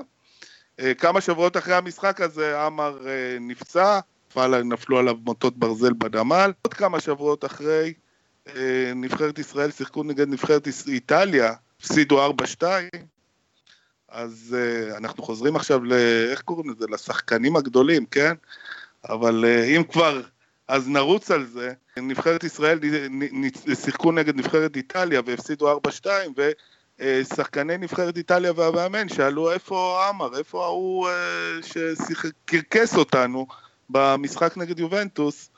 אה, 0.80 0.94
כמה 0.94 1.22
שבועות 1.22 1.58
אחרי 1.58 1.74
המשחק 1.74 2.22
הזה, 2.22 2.62
עמר 2.62 3.08
אה, 3.08 3.38
נפצע, 3.40 4.00
נפלו 4.64 5.00
עליו 5.00 5.16
מוטות 5.26 5.58
ברזל 5.58 5.94
בנמל. 5.94 6.52
עוד 6.62 6.74
כמה 6.74 7.00
שבועות 7.00 7.46
אחרי, 7.46 7.94
אה, 8.48 8.92
נבחרת 8.96 9.40
ישראל 9.40 9.72
שיחקו 9.72 10.04
נגד 10.04 10.28
נבחרת 10.28 10.68
איטליה, 10.88 11.54
הפסידו 11.80 12.28
4-2, 12.28 12.64
אז 14.12 14.56
uh, 14.58 14.98
אנחנו 14.98 15.24
חוזרים 15.24 15.56
עכשיו 15.56 15.84
ל... 15.84 15.94
איך 16.32 16.42
קוראים 16.42 16.70
לזה? 16.70 16.86
לשחקנים 16.90 17.56
הגדולים, 17.56 18.06
כן? 18.06 18.34
אבל 19.10 19.46
uh, 19.46 19.66
אם 19.78 19.84
כבר 19.84 20.22
אז 20.72 20.90
נרוץ 20.90 21.32
על 21.32 21.46
זה. 21.46 21.74
נבחרת 21.98 22.44
ישראל 22.44 22.80
שיחקו 23.86 24.12
נגד 24.12 24.36
נבחרת 24.36 24.76
איטליה 24.76 25.22
והפסידו 25.26 25.80
4-2, 25.80 26.08
ושחקני 27.00 27.78
נבחרת 27.78 28.18
איטליה 28.18 28.52
והמאמן 28.56 29.10
שאלו 29.10 29.52
איפה 29.52 30.06
עמר, 30.10 30.38
איפה 30.38 30.66
ההוא 30.66 31.10
שקרקס 31.62 32.98
אותנו 32.98 33.48
במשחק 33.90 34.58
נגד 34.58 34.80
יובנטוס, 34.80 35.52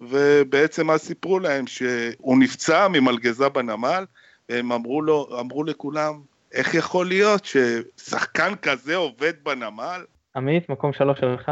ובעצם 0.00 0.90
אז 0.90 1.00
סיפרו 1.00 1.38
להם 1.38 1.66
שהוא 1.66 2.38
נפצע 2.38 2.88
ממלגזה 2.88 3.48
בנמל, 3.48 4.04
והם 4.48 4.72
אמרו 4.72 5.02
לו, 5.02 5.40
אמרו 5.40 5.64
לכולם, 5.64 6.20
איך 6.52 6.74
יכול 6.74 7.06
להיות 7.06 7.44
ששחקן 7.44 8.54
כזה 8.62 8.96
עובד 8.96 9.32
בנמל? 9.42 10.04
עמית, 10.36 10.68
מקום 10.68 10.92
שלוש 10.92 11.20
שלך? 11.20 11.50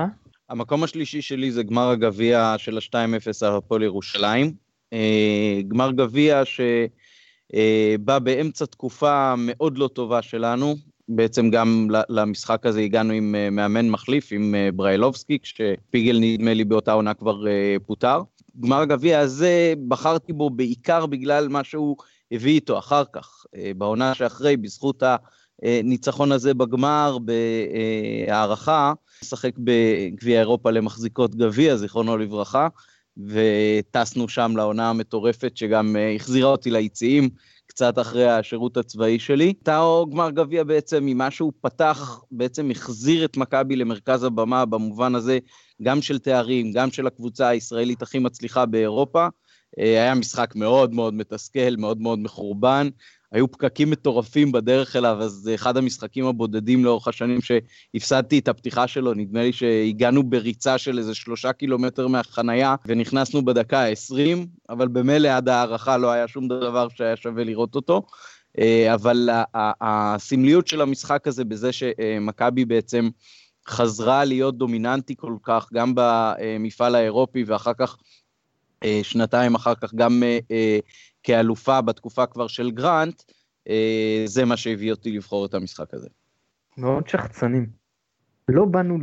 המקום 0.53 0.84
השלישי 0.84 1.22
שלי 1.22 1.53
זה 1.53 1.62
גמר 1.62 1.90
הגביע 1.90 2.55
של 2.59 2.78
ה-2-0 2.78 3.46
על 3.46 3.57
הפועל 3.57 3.82
ירושלים. 3.82 4.53
אה, 4.92 5.61
גמר 5.68 5.92
גביע 5.92 6.42
שבא 6.44 8.18
באמצע 8.18 8.66
תקופה 8.66 9.34
מאוד 9.38 9.78
לא 9.78 9.88
טובה 9.88 10.22
שלנו. 10.22 10.76
בעצם 11.09 11.50
גם 11.50 11.88
למשחק 12.09 12.66
הזה 12.66 12.80
הגענו 12.80 13.12
עם 13.12 13.34
אה, 13.34 13.50
מאמן 13.50 13.88
מחליף, 13.88 14.28
עם 14.32 14.55
אה, 14.55 14.68
בריילובסקי, 14.74 15.38
כשפיגל 15.42 16.18
נדמה 16.20 16.55
לי 16.55 16.64
באותה 16.64 16.92
עונה 16.92 17.14
כבר 17.14 17.44
פוטר. 17.86 18.22
גמר 18.61 18.80
הגביע 18.80 19.20
הזה, 19.20 19.74
בחרתי 19.88 20.32
בו 20.32 20.50
בעיקר 20.50 21.07
בגלל 21.07 21.48
מה 21.48 21.64
שהוא 21.64 21.96
הביא 22.32 22.53
איתו 22.53 22.78
אחר 22.78 23.03
כך, 23.12 23.44
בעונה 23.76 24.14
שאחרי, 24.14 24.57
בזכות 24.57 25.03
הניצחון 25.62 26.32
הזה 26.32 26.54
בגמר, 26.54 27.18
בהערכה, 28.28 28.92
משחק 29.22 29.52
בגביע 29.58 30.40
אירופה 30.40 30.70
למחזיקות 30.70 31.34
גביע, 31.34 31.76
זיכרונו 31.76 32.16
לברכה, 32.16 32.68
וטסנו 33.16 34.28
שם 34.28 34.56
לעונה 34.56 34.90
המטורפת 34.90 35.56
שגם 35.56 35.96
אה, 35.96 36.14
החזירה 36.14 36.50
אותי 36.50 36.70
ליציעים 36.70 37.28
קצת 37.66 37.98
אחרי 37.98 38.30
השירות 38.30 38.76
הצבאי 38.76 39.18
שלי. 39.18 39.52
טאו 39.52 40.06
גמר 40.10 40.30
גביע 40.30 40.64
בעצם, 40.64 41.04
ממה 41.06 41.30
שהוא 41.30 41.52
פתח, 41.60 42.20
בעצם 42.30 42.70
החזיר 42.70 43.24
את 43.24 43.36
מכבי 43.36 43.76
למרכז 43.76 44.24
הבמה 44.24 44.64
במובן 44.64 45.14
הזה, 45.14 45.38
גם 45.82 46.02
של 46.02 46.18
תארים, 46.18 46.72
גם 46.72 46.90
של 46.90 47.06
הקבוצה 47.06 47.48
הישראלית 47.48 48.02
הכי 48.02 48.18
מצליחה 48.18 48.66
באירופה. 48.66 49.26
אה, 49.78 49.84
היה 49.84 50.14
משחק 50.14 50.54
מאוד 50.56 50.94
מאוד 50.94 51.14
מתסכל, 51.14 51.76
מאוד 51.78 52.00
מאוד 52.00 52.18
מחורבן. 52.18 52.88
היו 53.32 53.50
פקקים 53.50 53.90
מטורפים 53.90 54.52
בדרך 54.52 54.96
אליו, 54.96 55.16
אז 55.22 55.32
זה 55.32 55.54
אחד 55.54 55.76
המשחקים 55.76 56.26
הבודדים 56.26 56.84
לאורך 56.84 57.08
השנים 57.08 57.38
שהפסדתי 57.40 58.38
את 58.38 58.48
הפתיחה 58.48 58.86
שלו, 58.86 59.14
נדמה 59.14 59.42
לי 59.42 59.52
שהגענו 59.52 60.22
בריצה 60.22 60.78
של 60.78 60.98
איזה 60.98 61.14
שלושה 61.14 61.52
קילומטר 61.52 62.08
מהחנייה, 62.08 62.74
ונכנסנו 62.86 63.44
בדקה 63.44 63.80
ה-20, 63.80 64.46
אבל 64.68 64.88
במילא 64.88 65.28
עד 65.28 65.48
ההערכה 65.48 65.96
לא 65.96 66.10
היה 66.10 66.28
שום 66.28 66.48
דבר 66.48 66.88
שהיה 66.88 67.16
שווה 67.16 67.44
לראות 67.44 67.74
אותו. 67.74 68.02
אה, 68.58 68.94
אבל 68.94 69.28
הסמליות 69.80 70.66
של 70.66 70.80
המשחק 70.80 71.26
הזה 71.26 71.44
בזה 71.44 71.72
שמכבי 71.72 72.64
בעצם 72.64 73.08
חזרה 73.68 74.24
להיות 74.24 74.58
דומיננטי 74.58 75.14
כל 75.16 75.34
כך, 75.42 75.68
גם 75.72 75.92
במפעל 75.96 76.94
האירופי 76.94 77.44
ואחר 77.44 77.72
כך, 77.78 77.96
שנתיים 79.02 79.54
אחר 79.54 79.74
כך, 79.74 79.94
גם 79.94 80.22
אה, 80.50 80.78
כאלופה 81.22 81.80
בתקופה 81.80 82.26
כבר 82.26 82.46
של 82.46 82.70
גרנט, 82.70 83.22
אה, 83.68 84.22
זה 84.26 84.44
מה 84.44 84.56
שהביא 84.56 84.90
אותי 84.90 85.12
לבחור 85.12 85.46
את 85.46 85.54
המשחק 85.54 85.94
הזה. 85.94 86.08
מאוד 86.78 87.08
שחצנים. 87.08 87.66
לא 88.48 88.64
באנו, 88.64 88.98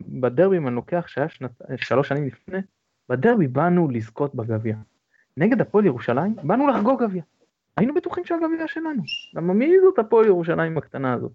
בדרבי, 0.00 0.56
אם 0.56 0.66
אני 0.68 0.74
לוקח 0.76 1.04
שהיה 1.06 1.28
שנת, 1.28 1.50
שלוש 1.76 2.08
שנים 2.08 2.26
לפני, 2.26 2.58
בדרבי 3.08 3.48
באנו 3.48 3.88
לזכות 3.88 4.34
בגביע. 4.34 4.76
נגד 5.36 5.60
הפועל 5.60 5.86
ירושלים, 5.86 6.36
באנו 6.42 6.68
לחגוג 6.68 7.02
גביע. 7.02 7.22
היינו 7.76 7.94
בטוחים 7.94 8.24
שהגביע 8.24 8.68
שלנו. 8.68 9.02
למה 9.34 9.54
מי 9.54 9.72
זאת 9.84 9.98
הפועל 9.98 10.26
ירושלים 10.26 10.78
הקטנה 10.78 11.12
הזאת? 11.12 11.32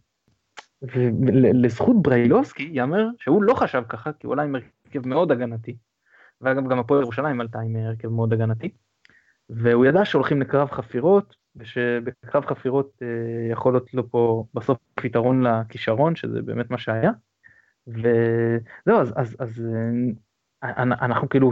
ולזכות 0.82 2.02
בריילובסקי 2.02 2.64
ייאמר 2.64 3.08
שהוא 3.20 3.44
לא 3.44 3.54
חשב 3.54 3.84
ככה, 3.90 4.14
כי 4.14 4.28
הוא 4.28 4.34
עלה 4.34 4.44
עם 4.44 4.56
הרכב 4.56 5.08
מאוד 5.08 5.32
הגנתי. 5.32 5.76
ואגב 6.42 6.70
גם 6.70 6.80
הפועל 6.80 7.02
ירושלים 7.02 7.42
עלתה 7.42 7.60
עם 7.60 7.76
הרכב 7.76 8.08
מאוד 8.08 8.34
הגנתי. 8.34 8.70
והוא 9.50 9.86
ידע 9.86 10.06
שהולכים 10.06 10.42
לקרב 10.42 10.72
חפירות, 10.72 11.36
ושבקרב 11.56 12.46
חפירות 12.46 12.92
אה, 13.02 13.52
יכול 13.52 13.74
להיות 13.74 13.94
לו 13.94 14.10
פה 14.10 14.46
בסוף 14.54 14.78
פתרון 14.96 15.44
לכישרון, 15.44 16.16
שזה 16.16 16.42
באמת 16.42 16.72
מה 16.72 16.78
שהיה. 16.78 17.12
וזהו, 17.88 19.02
אז, 19.02 19.14
אז, 19.16 19.36
אז 19.40 19.64
אה, 20.64 20.84
אנחנו 20.84 21.30
כאילו, 21.30 21.52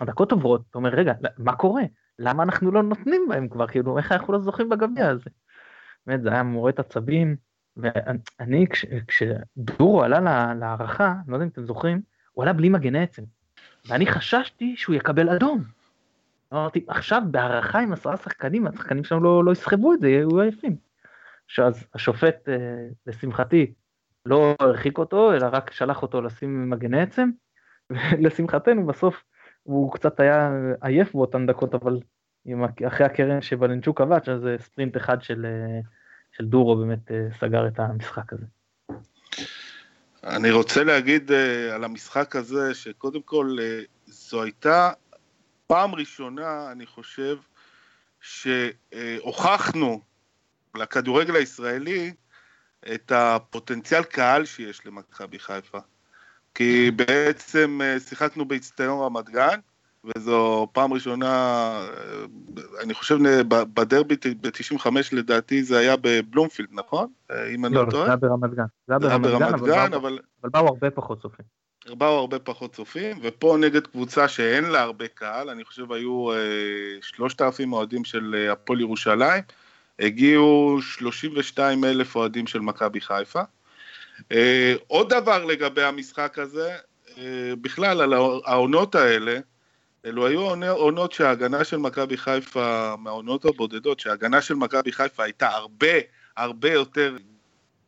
הדקות 0.00 0.32
עוברות, 0.32 0.62
אתה 0.70 0.78
אומר, 0.78 0.90
רגע, 0.90 1.12
מה 1.38 1.56
קורה? 1.56 1.82
למה 2.18 2.42
אנחנו 2.42 2.70
לא 2.70 2.82
נותנים 2.82 3.26
בהם 3.28 3.48
כבר, 3.48 3.66
כאילו, 3.66 3.98
איך 3.98 4.12
אנחנו 4.12 4.32
לא 4.32 4.38
זוכים 4.38 4.68
בגביע 4.68 5.08
הזה? 5.08 5.30
באמת, 6.06 6.22
זה 6.22 6.32
היה 6.32 6.42
מורט 6.42 6.78
עצבים, 6.78 7.36
ואני, 7.76 8.66
כש, 8.66 8.86
כשדורו 9.06 10.02
עלה 10.02 10.54
להערכה, 10.54 11.14
לא 11.26 11.34
יודע 11.36 11.44
אם 11.44 11.50
אתם 11.50 11.64
זוכרים, 11.64 12.02
הוא 12.32 12.42
עלה 12.42 12.52
בלי 12.52 12.68
מגן 12.68 12.96
עצם, 12.96 13.22
ואני 13.88 14.06
חששתי 14.06 14.74
שהוא 14.76 14.94
יקבל 14.96 15.28
אדום. 15.28 15.62
אמרתי, 16.52 16.84
עכשיו 16.88 17.22
בהערכה 17.30 17.80
עם 17.80 17.92
עשרה 17.92 18.16
שחקנים, 18.16 18.66
השחקנים 18.66 19.04
שלנו 19.04 19.20
לא, 19.20 19.44
לא 19.44 19.52
יסחבו 19.52 19.94
את 19.94 20.00
זה, 20.00 20.08
יהיו 20.08 20.40
עייפים. 20.40 20.76
שאז 21.46 21.86
השופט, 21.94 22.48
אה, 22.48 22.54
לשמחתי, 23.06 23.72
לא 24.26 24.54
הרחיק 24.60 24.98
אותו, 24.98 25.34
אלא 25.34 25.46
רק 25.52 25.70
שלח 25.70 26.02
אותו 26.02 26.22
לשים 26.22 26.70
מגן 26.70 26.94
עצם, 26.94 27.30
ולשמחתנו 27.90 28.86
בסוף 28.86 29.24
הוא 29.62 29.92
קצת 29.92 30.20
היה 30.20 30.50
עייף 30.80 31.14
באותן 31.14 31.46
דקות, 31.46 31.74
אבל 31.74 32.00
אחרי 32.86 33.06
הקרן 33.06 33.40
שבלנצ'וק 33.40 33.98
קבץ, 33.98 34.28
אז 34.28 34.48
ספרינט 34.58 34.96
אחד 34.96 35.22
של, 35.22 35.46
אה, 35.46 35.80
של 36.32 36.46
דורו 36.46 36.76
באמת 36.76 37.10
אה, 37.10 37.28
סגר 37.40 37.66
את 37.66 37.80
המשחק 37.80 38.32
הזה. 38.32 38.46
אני 40.24 40.50
רוצה 40.50 40.84
להגיד 40.84 41.32
על 41.74 41.84
המשחק 41.84 42.36
הזה, 42.36 42.74
שקודם 42.74 43.22
כל 43.22 43.56
זו 44.06 44.42
הייתה 44.42 44.92
פעם 45.66 45.94
ראשונה, 45.94 46.72
אני 46.72 46.86
חושב, 46.86 47.36
שהוכחנו 48.20 50.00
לכדורגל 50.74 51.36
הישראלי 51.36 52.12
את 52.94 53.12
הפוטנציאל 53.14 54.02
קהל 54.02 54.44
שיש 54.44 54.86
למכבי 54.86 55.38
חיפה. 55.38 55.78
כי 56.54 56.90
בעצם 56.90 57.80
אה, 57.82 58.00
שיחקנו 58.00 58.44
באיצטדיון 58.44 59.04
רמת 59.04 59.28
גן, 59.28 59.60
וזו 60.04 60.68
פעם 60.72 60.92
ראשונה, 60.92 61.26
אה, 61.26 62.62
אני 62.82 62.94
חושב 62.94 63.18
בדרבי 63.48 64.16
ב-95 64.40 64.86
לדעתי 65.12 65.62
זה 65.62 65.78
היה 65.78 65.94
בבלומפילד, 66.00 66.68
נכון? 66.72 67.08
אה, 67.30 67.48
אם 67.48 67.66
אני 67.66 67.74
לא, 67.74 67.86
לא 67.86 67.90
טועה. 67.90 68.02
לא, 68.02 68.06
זה 68.06 68.10
היה 68.10 68.16
ברמת 68.16 68.54
גן. 68.54 68.64
זה 68.86 69.08
היה 69.08 69.18
ברמת 69.18 69.60
גן, 69.60 69.94
אבל 69.94 70.18
באו 70.44 70.66
הרבה 70.66 70.90
פחות 70.90 71.22
צופים. 71.22 71.44
באו 71.88 72.18
הרבה 72.18 72.38
פחות 72.38 72.72
צופים, 72.72 73.18
ופה 73.22 73.56
נגד 73.60 73.86
קבוצה 73.86 74.28
שאין 74.28 74.64
לה 74.64 74.82
הרבה 74.82 75.08
קהל, 75.08 75.50
אני 75.50 75.64
חושב 75.64 75.92
היו 75.92 76.28
שלושת 77.00 77.42
אלפים 77.42 77.72
אוהדים 77.72 78.04
של 78.04 78.34
אה, 78.38 78.52
הפועל 78.52 78.80
ירושלים, 78.80 79.42
הגיעו 79.98 80.78
32 80.82 81.84
אלף 81.84 82.16
אוהדים 82.16 82.46
של 82.46 82.60
מכבי 82.60 83.00
חיפה. 83.00 83.40
אה, 84.32 84.74
עוד 84.86 85.14
דבר 85.14 85.44
לגבי 85.44 85.82
המשחק 85.82 86.38
הזה, 86.38 86.76
אה, 87.18 87.52
בכלל 87.60 88.00
על 88.00 88.12
העונות 88.44 88.94
האלה, 88.94 89.38
אלו 90.04 90.26
היו 90.26 90.40
עונות 90.68 91.12
שההגנה 91.12 91.64
של 91.64 91.76
מכבי 91.76 92.16
חיפה, 92.16 92.94
מהעונות 92.98 93.44
הבודדות, 93.44 94.00
שההגנה 94.00 94.42
של 94.42 94.54
מכבי 94.54 94.92
חיפה 94.92 95.24
הייתה 95.24 95.48
הרבה 95.48 95.96
הרבה 96.36 96.72
יותר 96.72 97.16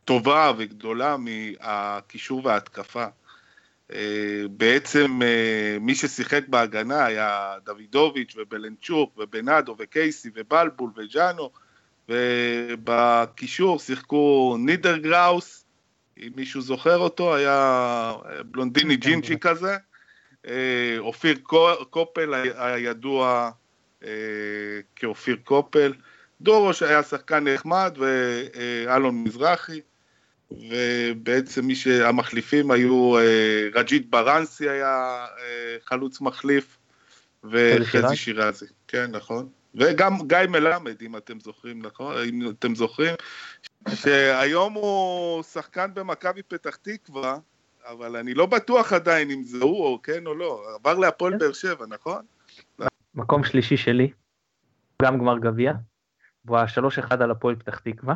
טובה 0.05 0.53
וגדולה 0.59 1.17
מהקישור 1.17 2.41
וההתקפה. 2.45 3.07
אה, 3.93 4.43
בעצם 4.51 5.23
אה, 5.23 5.79
מי 5.81 5.95
ששיחק 5.95 6.49
בהגנה 6.49 7.05
היה 7.05 7.55
דוידוביץ' 7.65 8.35
ובלנצ'וק 8.37 9.19
ובנאדו 9.19 9.77
וקייסי 9.79 10.31
ובלבול 10.35 10.91
וג'אנו 10.97 11.51
ובקישור 12.09 13.79
שיחקו 13.79 14.57
נידר 14.59 14.97
גראוס, 14.97 15.65
אם 16.19 16.31
מישהו 16.37 16.61
זוכר 16.61 16.99
אותו, 16.99 17.35
היה 17.35 18.13
בלונדיני 18.47 18.95
כן, 18.95 19.01
ג'ינג'י 19.01 19.39
כן. 19.39 19.49
כזה, 19.49 19.73
אה, 19.73 19.77
אופיר 20.99 21.39
קופל 21.91 22.35
הידוע 22.55 23.51
כאופיר 24.97 25.37
קופל, 25.45 25.93
דורו 26.41 26.75
שהיה 26.75 27.03
שחקן 27.03 27.49
נחמד 27.49 27.99
ואלון 27.99 29.25
מזרחי 29.25 29.81
ובעצם 30.51 31.65
מי 31.65 31.75
שהמחליפים 31.75 32.71
היו 32.71 33.19
אה, 33.19 33.69
רג'ית 33.75 34.11
ברנסי 34.11 34.69
היה 34.69 35.27
אה, 35.39 35.77
חלוץ 35.85 36.21
מחליף, 36.21 36.79
וחזי 37.45 38.17
שירזי, 38.17 38.67
כן 38.89 39.11
נכון, 39.11 39.49
וגם 39.75 40.19
גיא 40.27 40.39
מלמד 40.49 41.03
אם 41.03 41.17
אתם 41.17 41.41
זוכרים, 41.41 41.83
נכון, 41.83 42.17
אם 42.29 42.51
אתם 42.51 42.75
זוכרים, 42.75 43.15
שהיום 43.95 44.73
הוא 44.73 45.43
שחקן 45.43 45.91
במכבי 45.95 46.43
פתח 46.43 46.77
תקווה, 46.77 47.39
אבל 47.91 48.17
אני 48.17 48.35
לא 48.35 48.47
בטוח 48.47 48.93
עדיין 48.93 49.31
אם 49.31 49.43
זה 49.43 49.65
הוא 49.65 49.87
או 49.87 50.03
כן 50.03 50.27
או 50.27 50.35
לא. 50.35 50.65
עבר 50.75 50.95
להפועל 50.99 51.33
כן. 51.33 51.39
באר 51.39 51.53
שבע, 51.53 51.87
נכון? 51.87 52.25
מקום 53.15 53.45
שלישי 53.45 53.77
שלי, 53.77 54.11
גם 55.03 55.19
גמר 55.19 55.39
גביע, 55.39 55.73
והוא 56.45 56.59
השלוש 56.59 56.99
אחד 56.99 57.23
על 57.23 57.31
הפועל 57.31 57.57
פתח 57.57 57.79
תקווה. 57.79 58.15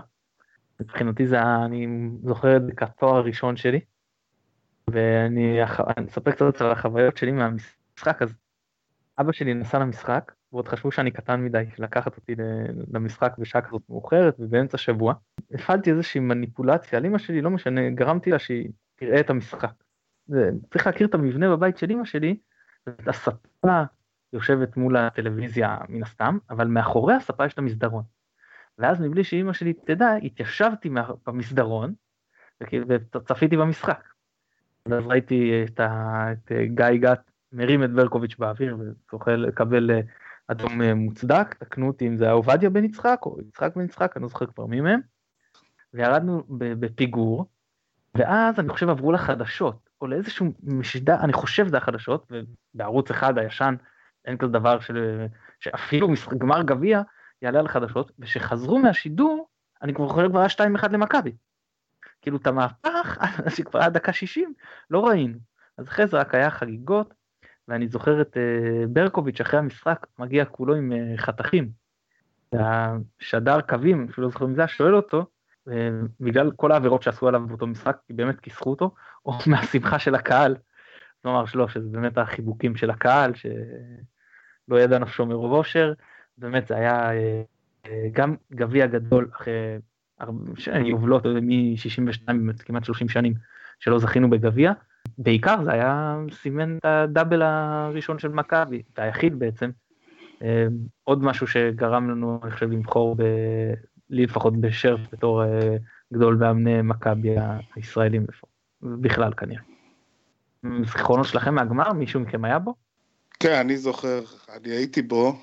מבחינתי 0.81 1.27
זה, 1.27 1.43
אני 1.43 1.87
זוכר 2.25 2.57
את 2.57 2.67
זה 2.67 2.73
כתואר 2.73 3.17
הראשון 3.17 3.57
שלי, 3.57 3.81
ואני 4.91 5.65
אח- 5.65 5.81
אני 5.97 6.07
אספר 6.07 6.31
קצת 6.31 6.61
על 6.61 6.71
החוויות 6.71 7.17
שלי 7.17 7.33
מהמשחק, 7.33 8.23
אז 8.23 8.35
אבא 9.19 9.33
שלי 9.33 9.55
נסע 9.55 9.79
למשחק, 9.79 10.33
ועוד 10.53 10.69
חשבו 10.69 10.93
שאני 10.93 11.11
קטן 11.11 11.41
מדי 11.45 11.65
לקחת 11.79 12.17
אותי 12.17 12.35
למשחק 12.93 13.33
בשעה 13.39 13.63
כזאת 13.63 13.83
מאוחרת 13.89 14.37
ובאמצע 14.39 14.79
שבוע. 14.79 15.15
הפעלתי 15.55 15.91
איזושהי 15.91 16.21
מניפולציה 16.21 16.99
על 16.99 17.07
אמא 17.07 17.19
שלי, 17.19 17.41
לא 17.41 17.51
משנה, 17.51 17.91
גרמתי 17.91 18.31
לה 18.31 18.39
שהיא 18.39 18.69
תראה 18.99 19.21
את 19.21 19.31
המשחק. 19.31 19.73
צריך 20.71 20.87
להכיר 20.87 21.07
את 21.07 21.15
המבנה 21.15 21.57
בבית 21.57 21.79
של 21.79 21.91
אמא 21.91 22.05
שלי, 22.05 22.37
את 22.89 23.09
הספה 23.09 23.83
יושבת 24.33 24.77
מול 24.77 24.97
הטלוויזיה 24.97 25.79
מן 25.89 26.03
הסתם, 26.03 26.39
אבל 26.51 26.67
מאחורי 26.67 27.15
הספה 27.15 27.47
יש 27.47 27.53
את 27.53 27.59
המסדרון. 27.59 28.03
ואז 28.79 29.01
מבלי 29.01 29.25
שאימא 29.25 29.53
שלי 29.53 29.73
תדע, 29.73 30.15
התיישבתי 30.15 30.91
במסדרון, 31.27 31.95
וצפיתי 32.71 33.57
במשחק. 33.57 34.09
ואז 34.87 35.07
ראיתי 35.07 35.65
את, 35.65 35.81
ה, 35.81 36.25
את 36.33 36.53
גיא 36.75 36.97
גת 37.01 37.31
מרים 37.53 37.85
את 37.85 37.93
ברקוביץ' 37.93 38.37
באוויר 38.39 38.77
וזוכה 38.79 39.37
לקבל 39.37 39.91
אה, 39.91 40.01
אדום 40.47 40.83
אה, 40.83 40.95
מוצדק, 40.95 41.55
תקנו 41.55 41.87
אותי 41.89 42.07
אם 42.07 42.17
זה 42.17 42.25
היה 42.25 42.33
עובדיה 42.33 42.71
בן 42.71 42.85
יצחק 42.85 43.19
או 43.23 43.39
יצחק 43.49 43.77
בן 43.77 43.85
יצחק, 43.85 44.17
אני 44.17 44.23
לא 44.23 44.29
זוכר 44.29 44.47
כבר 44.47 44.67
מי 44.67 44.81
מהם. 44.81 45.01
וירדנו 45.95 46.43
בפיגור, 46.59 47.47
ואז 48.19 48.61
אני 48.61 48.69
חושב 48.69 48.89
עברו 48.89 49.13
לחדשות, 49.13 49.89
או 50.01 50.07
לאיזשהו 50.07 50.53
משדר, 50.63 51.15
אני 51.21 51.33
חושב 51.33 51.69
זה 51.69 51.77
החדשות, 51.77 52.33
ובערוץ 52.75 53.11
אחד 53.11 53.39
הישן 53.39 53.75
אין 54.25 54.37
כזה 54.37 54.53
דבר 54.53 54.81
של, 54.81 55.27
שאפילו 55.61 56.09
משחק 56.09 56.39
גמר 56.39 56.63
גביע 56.63 57.03
יעלה 57.43 57.59
על 57.59 57.69
חדשות, 57.69 58.13
וכשחזרו 58.19 58.79
מהשידור, 58.79 59.49
אני 59.83 59.95
כבר 59.95 60.09
חושב 60.09 60.29
כבר 60.29 60.39
היה 60.39 60.49
2-1 60.49 60.89
למכבי. 60.89 61.33
כאילו 62.23 62.37
את 62.37 62.47
המהפך, 62.47 63.19
שכבר 63.57 63.81
היה 63.81 63.91
דקה 63.91 64.13
60, 64.13 64.55
לא 64.91 65.07
ראינו. 65.07 65.39
אז 65.79 65.89
אחרי 65.89 66.07
זה 66.07 66.17
רק 66.17 66.35
היה 66.35 66.51
חגיגות, 66.51 67.15
ואני 67.69 67.89
זוכר 67.89 68.21
את 68.21 68.37
אה, 68.37 68.87
ברקוביץ' 68.89 69.41
אחרי 69.41 69.59
המשחק, 69.59 70.07
מגיע 70.19 70.45
כולו 70.45 70.75
עם 70.75 70.93
אה, 70.93 71.17
חתכים. 71.17 71.71
והשדר 72.53 73.61
קווים, 73.61 74.07
אפילו 74.11 74.27
לא 74.27 74.33
זוכר 74.33 74.45
אם 74.45 74.55
זה 74.55 74.69
שואל 74.69 74.95
אותו, 74.95 75.27
בגלל 76.21 76.51
כל 76.57 76.73
העבירות 76.73 77.03
שעשו 77.03 77.29
עליו 77.29 77.47
באותו 77.47 77.67
משחק, 77.67 77.97
כי 78.07 78.13
באמת 78.13 78.41
כיסחו 78.41 78.71
אותו, 78.71 78.95
או 79.27 79.33
מהשמחה 79.51 79.99
של 79.99 80.15
הקהל. 80.15 80.57
נאמר 81.25 81.47
שלא, 81.47 81.69
שזה 81.69 81.89
באמת 81.89 82.19
החיבוקים 82.19 82.77
של 82.77 82.91
הקהל, 82.91 83.33
שלא 83.35 84.81
ידע 84.81 84.99
נפשו 84.99 85.27
מרוב 85.27 85.53
אושר, 85.53 85.93
באמת 86.39 86.67
זה 86.67 86.77
היה 86.77 87.13
אה, 87.13 87.43
אה, 87.87 88.09
גם 88.13 88.35
גביע 88.53 88.87
גדול 88.87 89.31
אחרי 89.37 89.79
יובלות 90.85 91.27
מ-62, 91.27 92.29
כמעט 92.59 92.85
30 92.85 93.09
שנים 93.09 93.35
שלא 93.79 93.99
זכינו 93.99 94.31
בגביע. 94.31 94.73
בעיקר 95.19 95.65
זה 95.65 95.73
היה 95.73 96.19
סימן 96.33 96.77
את 96.77 96.85
הדאבל 96.85 97.43
הראשון 97.43 98.19
של 98.19 98.29
מכבי, 98.29 98.83
את 98.93 98.99
היחיד 98.99 99.39
בעצם. 99.39 99.71
אה, 100.43 100.67
עוד 101.05 101.23
משהו 101.23 101.47
שגרם 101.47 102.11
לנו, 102.11 102.41
אני 102.43 102.51
חושב, 102.51 102.71
לבחור. 102.71 103.17
לי 104.11 104.25
לפחות 104.25 104.61
בשרף 104.61 105.01
בתור 105.13 105.45
אה, 105.45 105.77
גדול 106.13 106.35
מאמני 106.35 106.83
מכבי 106.83 107.35
הישראלים 107.77 108.27
בכלל 108.83 109.33
כנראה. 109.35 109.63
זיכרונות 110.85 111.27
שלכם 111.27 111.55
מהגמר, 111.55 111.93
מישהו 111.93 112.21
מכם 112.21 112.45
היה 112.45 112.59
בו? 112.59 112.75
כן, 113.41 113.55
אני 113.55 113.77
זוכר, 113.77 114.21
אני 114.57 114.71
הייתי 114.71 115.03
בו. 115.03 115.37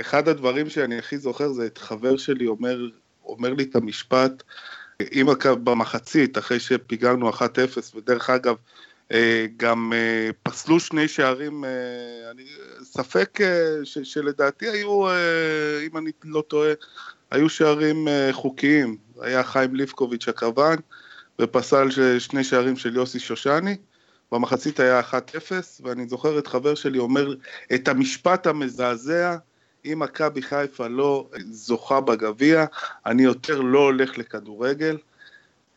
אחד 0.00 0.28
הדברים 0.28 0.68
שאני 0.68 0.98
הכי 0.98 1.18
זוכר 1.18 1.48
זה 1.48 1.66
את 1.66 1.78
חבר 1.78 2.16
שלי 2.16 2.46
אומר, 2.46 2.78
אומר 3.24 3.54
לי 3.54 3.64
את 3.64 3.76
המשפט, 3.76 4.42
אם 5.12 5.26
במחצית, 5.64 6.38
אחרי 6.38 6.60
שפיגרנו 6.60 7.30
1-0, 7.30 7.42
ודרך 7.96 8.30
אגב, 8.30 8.56
אה, 9.12 9.46
גם 9.56 9.92
אה, 9.92 10.30
פסלו 10.42 10.80
שני 10.80 11.08
שערים, 11.08 11.64
אני, 12.30 12.44
ספק 12.82 13.38
ש, 13.84 13.98
שלדעתי 13.98 14.68
היו, 14.68 15.08
אם 15.86 15.96
אני 15.96 16.10
לא 16.24 16.42
טועה, 16.48 16.72
היו 17.30 17.48
שערים 17.48 18.08
אה, 18.08 18.28
חוקיים. 18.32 18.96
היה 19.20 19.44
חיים 19.44 19.74
ליפקוביץ' 19.74 20.28
הכוון, 20.28 20.76
ופסל 21.40 21.88
שני 22.18 22.44
שערים 22.44 22.76
של 22.76 22.96
יוסי 22.96 23.18
שושני. 23.18 23.76
במחצית 24.32 24.80
היה 24.80 25.00
1-0, 25.00 25.12
ואני 25.82 26.08
זוכר 26.08 26.38
את 26.38 26.46
חבר 26.46 26.74
שלי 26.74 26.98
אומר 26.98 27.34
את 27.74 27.88
המשפט 27.88 28.46
המזעזע, 28.46 29.36
אם 29.84 29.98
מכבי 29.98 30.42
חיפה 30.42 30.88
לא 30.88 31.28
זוכה 31.50 32.00
בגביע, 32.00 32.64
אני 33.06 33.22
יותר 33.22 33.60
לא 33.60 33.78
הולך 33.78 34.18
לכדורגל. 34.18 34.96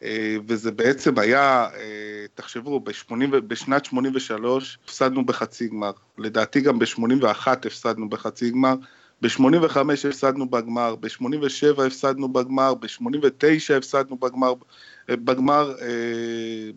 אה, 0.04 0.36
וזה 0.48 0.72
בעצם 0.72 1.20
היה, 1.20 1.68
אה, 1.76 2.26
תחשבו, 2.36 2.80
ב-80 2.80 3.14
בשנת 3.48 3.86
83 3.86 4.78
הפסדנו 4.84 5.26
בחצי 5.26 5.68
גמר, 5.68 5.92
לדעתי 6.18 6.62
גם 6.62 6.80
ב-81 6.80 7.48
הפסדנו 7.48 8.10
בחצי 8.10 8.50
גמר, 8.50 8.76
ב-85 9.22 9.78
הפסדנו 10.10 10.50
בגמר, 10.50 10.96
ב-87 10.96 11.84
הפסדנו 11.88 12.34
בגמר, 12.34 12.74
ב-89 12.74 13.78
הפסדנו 13.78 14.18
בגמר, 14.18 14.54
אה, 15.10 15.16
בגמר, 15.16 15.74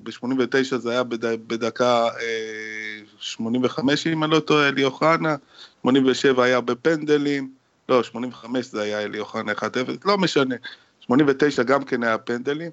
ב-89 0.02 0.76
זה 0.76 0.90
היה 0.90 1.02
בד- 1.02 1.48
בדקה 1.48 2.08
אה, 2.08 3.00
85 3.18 4.06
אם 4.06 4.24
אני 4.24 4.32
לא 4.32 4.40
טועה, 4.40 4.68
אלי 4.68 4.84
אוחנה, 4.84 5.36
87 5.82 6.44
היה 6.44 6.60
בפנדלים, 6.60 7.50
לא, 7.88 8.02
85 8.02 8.66
זה 8.66 8.82
היה 8.82 9.00
אלי 9.00 9.18
אוחנה 9.18 9.52
1-0, 9.52 9.62
לא 10.04 10.18
משנה, 10.18 10.54
89 11.00 11.62
גם 11.62 11.84
כן 11.84 12.02
היה 12.02 12.18
פנדלים. 12.18 12.70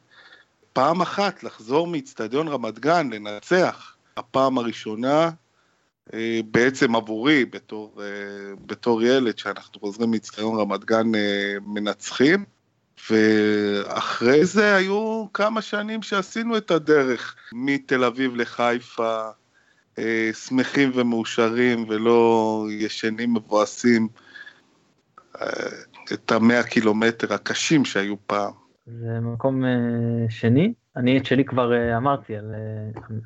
פעם 0.74 1.02
אחת 1.02 1.44
לחזור 1.44 1.88
מאיצטדיון 1.88 2.48
רמת 2.48 2.80
גן, 2.80 3.10
לנצח, 3.14 3.96
הפעם 4.18 4.58
הראשונה, 4.58 5.24
אה, 5.24 5.30
בעצם 6.52 6.96
עבורי, 6.96 7.46
בתור, 7.46 8.02
אה, 8.02 8.06
בתור 8.66 9.04
ילד, 9.04 9.38
שאנחנו 9.38 9.80
חוזרים 9.80 10.12
מאיצטדיון 10.12 10.60
רמת 10.60 10.86
גן 10.86 11.16
אה, 11.16 11.56
מנצחים, 11.66 12.46
ואחרי 13.10 14.46
זה 14.46 14.76
היו 14.76 15.26
כמה 15.34 15.62
שנים 15.62 16.02
שעשינו 16.02 16.58
את 16.58 16.72
הדרך 16.72 17.36
מתל 17.54 18.04
אביב 18.04 18.36
לחיפה, 18.36 19.22
אה, 20.00 20.30
שמחים 20.34 20.92
ומאושרים 20.94 21.86
ולא 21.90 22.66
ישנים 22.70 23.34
מבואסים, 23.34 24.08
את 26.14 26.32
המאה 26.32 26.64
קילומטר 26.64 27.34
הקשים 27.34 27.86
שהיו 27.86 28.16
פעם. 28.28 28.52
זה 28.86 29.20
מקום 29.22 29.64
שני. 30.30 30.74
אני 30.96 31.18
את 31.18 31.26
שלי 31.26 31.46
כבר 31.46 31.98
אמרתי 31.98 32.36
על 32.36 32.56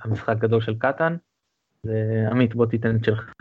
המשחק 0.04 0.30
הגדול 0.30 0.62
של 0.62 0.76
קטן. 0.80 1.16
ועמית, 1.86 2.56
בוא 2.56 2.66
תיתן 2.66 2.96
את 2.96 3.06
שלך. 3.06 3.32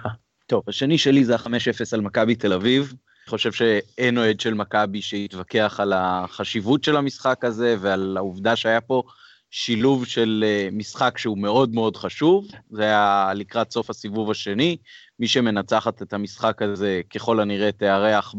טוב, 0.47 0.63
השני 0.69 0.99
שלי 0.99 1.25
זה 1.25 1.35
ה-5-0 1.35 1.49
על 1.93 2.01
מכבי 2.01 2.35
תל 2.35 2.53
אביב. 2.53 2.95
אני 3.25 3.31
חושב 3.31 3.53
שאין 3.53 4.19
אוהד 4.19 4.41
של 4.41 4.55
מכבי 4.55 5.03
שיתווכח 5.03 5.81
על 5.83 5.93
החשיבות 5.97 6.85
של 6.85 6.97
המשחק 6.97 7.45
הזה 7.45 7.77
ועל 7.81 8.17
העובדה 8.17 8.57
שהיה 8.57 8.81
פה 8.81 9.03
שילוב 9.51 10.07
של 10.07 10.45
אה, 10.47 10.69
משחק 10.73 11.19
שהוא 11.19 11.39
מאוד 11.39 11.75
מאוד 11.75 11.97
חשוב. 11.97 12.49
זה 12.71 12.83
היה 12.83 13.33
לקראת 13.35 13.71
סוף 13.71 13.91
הסיבוב 13.91 14.31
השני. 14.31 14.77
מי 15.19 15.29
שמנצחת 15.29 16.03
את 16.03 16.13
המשחק 16.13 16.63
הזה 16.63 17.01
ככל 17.15 17.41
הנראה 17.41 17.73
תארח 17.73 18.35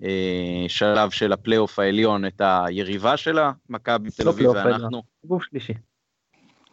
בשלב 0.00 1.10
של 1.10 1.32
הפלייאוף 1.32 1.78
העליון 1.78 2.26
את 2.26 2.42
היריבה 2.44 3.16
שלה, 3.16 3.52
מכבי 3.68 4.10
תל 4.10 4.24
לא 4.24 4.30
אביב 4.30 4.50
העליון. 4.50 4.80
ואנחנו. 4.80 5.02
סיבוב 5.20 5.42
שלישי. 5.42 5.72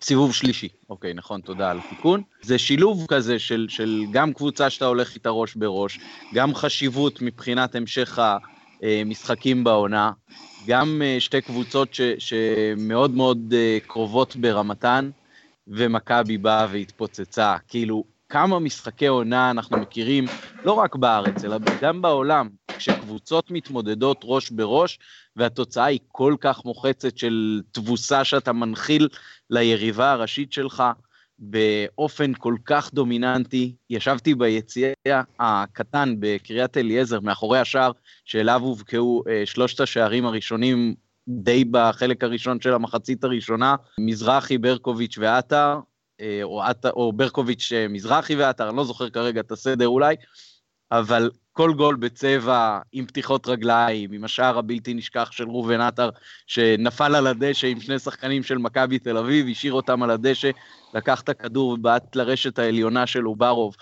סיבוב 0.05 0.33
שלישי, 0.33 0.69
אוקיי, 0.89 1.13
נכון, 1.13 1.41
תודה 1.41 1.71
על 1.71 1.79
התיקון. 1.79 2.21
זה 2.41 2.57
שילוב 2.57 3.05
כזה 3.07 3.39
של, 3.39 3.65
של 3.69 4.03
גם 4.11 4.33
קבוצה 4.33 4.69
שאתה 4.69 4.85
הולך 4.85 5.15
איתה 5.15 5.29
ראש 5.29 5.55
בראש, 5.55 5.99
גם 6.33 6.55
חשיבות 6.55 7.21
מבחינת 7.21 7.75
המשך 7.75 8.19
המשחקים 8.81 9.63
בעונה, 9.63 10.11
גם 10.67 11.01
אה, 11.05 11.15
שתי 11.19 11.41
קבוצות 11.41 11.93
ש, 11.93 12.01
שמאוד 12.19 13.11
מאוד 13.11 13.53
אה, 13.57 13.77
קרובות 13.87 14.35
ברמתן, 14.35 15.09
ומכבי 15.67 16.37
באה 16.37 16.67
והתפוצצה. 16.71 17.55
כאילו, 17.67 18.03
כמה 18.29 18.59
משחקי 18.59 19.07
עונה 19.07 19.51
אנחנו 19.51 19.77
מכירים, 19.77 20.25
לא 20.65 20.73
רק 20.73 20.95
בארץ, 20.95 21.43
אלא 21.43 21.57
גם 21.81 22.01
בעולם, 22.01 22.49
כשקבוצות 22.77 23.51
מתמודדות 23.51 24.21
ראש 24.23 24.49
בראש, 24.49 24.99
והתוצאה 25.35 25.85
היא 25.85 25.99
כל 26.07 26.35
כך 26.39 26.65
מוחצת 26.65 27.17
של 27.17 27.61
תבוסה 27.71 28.23
שאתה 28.23 28.53
מנחיל 28.53 29.07
ליריבה 29.49 30.11
הראשית 30.11 30.53
שלך 30.53 30.83
באופן 31.39 32.33
כל 32.33 32.55
כך 32.65 32.93
דומיננטי. 32.93 33.75
ישבתי 33.89 34.35
ביציע 34.35 34.93
הקטן 35.39 36.15
בקריית 36.19 36.77
אליעזר, 36.77 37.19
מאחורי 37.19 37.59
השער, 37.59 37.91
שאליו 38.25 38.61
הובקעו 38.61 39.23
אה, 39.29 39.45
שלושת 39.45 39.79
השערים 39.79 40.25
הראשונים 40.25 40.95
די 41.27 41.65
בחלק 41.71 42.23
הראשון 42.23 42.61
של 42.61 42.73
המחצית 42.73 43.23
הראשונה, 43.23 43.75
מזרחי, 43.99 44.57
ברקוביץ' 44.57 45.17
ועטר, 45.17 45.79
אה, 46.21 46.39
או, 46.43 46.61
או 46.85 47.13
ברקוביץ' 47.13 47.71
מזרחי 47.89 48.35
ועטר, 48.35 48.69
אני 48.69 48.77
לא 48.77 48.83
זוכר 48.83 49.09
כרגע 49.09 49.41
את 49.41 49.51
הסדר 49.51 49.87
אולי, 49.87 50.15
אבל 50.91 51.29
כל 51.51 51.73
גול 51.73 51.95
בצבע, 51.95 52.79
עם 52.91 53.05
פתיחות 53.05 53.47
רגליים, 53.47 54.11
עם 54.11 54.23
השער 54.23 54.57
הבלתי 54.57 54.93
נשכח 54.93 55.31
של 55.31 55.43
ראובן 55.43 55.81
עטר, 55.81 56.09
שנפל 56.47 57.15
על 57.15 57.27
הדשא 57.27 57.67
עם 57.67 57.79
שני 57.81 57.99
שחקנים 57.99 58.43
של 58.43 58.57
מכבי 58.57 58.99
תל 58.99 59.17
אביב, 59.17 59.47
השאיר 59.51 59.73
אותם 59.73 60.03
על 60.03 60.11
הדשא, 60.11 60.49
לקח 60.93 61.21
את 61.21 61.29
הכדור 61.29 61.69
ובעט 61.69 62.15
לרשת 62.15 62.59
העליונה 62.59 63.07
של 63.07 63.27
אוברוב, 63.27 63.75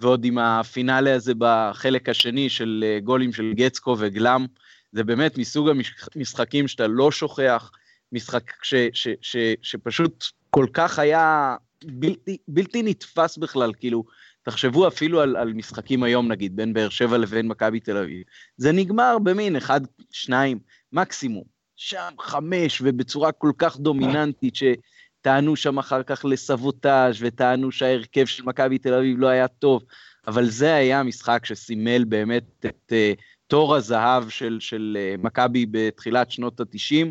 ועוד 0.00 0.24
עם 0.24 0.38
הפינאלה 0.38 1.14
הזה 1.14 1.32
בחלק 1.38 2.08
השני 2.08 2.48
של 2.48 2.84
אה, 2.86 3.00
גולים 3.00 3.32
של 3.32 3.52
גצקו 3.54 3.96
וגלאם, 3.98 4.46
זה 4.92 5.04
באמת 5.04 5.38
מסוג 5.38 5.68
המשחקים 6.16 6.68
שאתה 6.68 6.86
לא 6.86 7.10
שוכח, 7.10 7.70
משחק 8.12 8.52
ש, 8.62 8.74
ש, 8.92 9.08
ש, 9.20 9.36
שפשוט 9.62 10.24
כל 10.50 10.66
כך 10.72 10.98
היה 10.98 11.56
בלתי, 11.84 12.36
בלתי 12.48 12.82
נתפס 12.82 13.38
בכלל, 13.38 13.72
כאילו, 13.80 14.04
תחשבו 14.46 14.88
אפילו 14.88 15.20
על, 15.20 15.36
על 15.36 15.52
משחקים 15.52 16.02
היום, 16.02 16.32
נגיד, 16.32 16.56
בין 16.56 16.72
באר 16.72 16.88
שבע 16.88 17.18
לבין 17.18 17.48
מכבי 17.48 17.80
תל 17.80 17.96
אביב. 17.96 18.22
זה 18.56 18.72
נגמר 18.72 19.16
במין 19.22 19.56
אחד, 19.56 19.80
שניים, 20.10 20.58
מקסימום. 20.92 21.44
שם 21.76 22.10
חמש, 22.20 22.82
ובצורה 22.84 23.32
כל 23.32 23.52
כך 23.58 23.76
דומיננטית, 23.76 24.54
שטענו 24.56 25.56
שם 25.56 25.78
אחר 25.78 26.02
כך 26.02 26.24
לסבוטאז' 26.24 27.16
וטענו 27.20 27.72
שההרכב 27.72 28.26
של 28.26 28.42
מכבי 28.42 28.78
תל 28.78 28.94
אביב 28.94 29.18
לא 29.18 29.26
היה 29.26 29.48
טוב, 29.48 29.82
אבל 30.26 30.46
זה 30.46 30.74
היה 30.74 31.00
המשחק 31.00 31.44
שסימל 31.44 32.04
באמת 32.04 32.66
את 32.66 32.92
uh, 32.92 33.20
תור 33.46 33.76
הזהב 33.76 34.28
של, 34.28 34.56
של 34.60 34.98
uh, 35.18 35.22
מכבי 35.22 35.66
בתחילת 35.70 36.30
שנות 36.30 36.60
ה-90, 36.60 37.06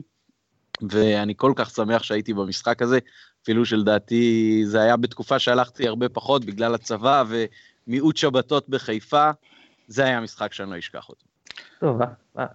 ואני 0.89 1.33
כל 1.37 1.53
כך 1.55 1.69
שמח 1.69 2.03
שהייתי 2.03 2.33
במשחק 2.33 2.81
הזה. 2.81 2.99
אפילו 3.45 3.65
שלדעתי 3.65 4.61
זה 4.65 4.81
היה 4.81 4.97
בתקופה 4.97 5.39
שהלכתי 5.39 5.87
הרבה 5.87 6.09
פחות 6.09 6.45
בגלל 6.45 6.75
הצבא 6.75 7.23
ומיעוט 7.87 8.17
שבתות 8.17 8.69
בחיפה, 8.69 9.29
זה 9.87 10.03
היה 10.05 10.21
משחק 10.21 10.53
שאני 10.53 10.71
לא 10.71 10.79
אשכח 10.79 11.09
אותו. 11.09 11.25
טוב, 11.79 12.01
אה, 12.01 12.07
אה, 12.39 12.45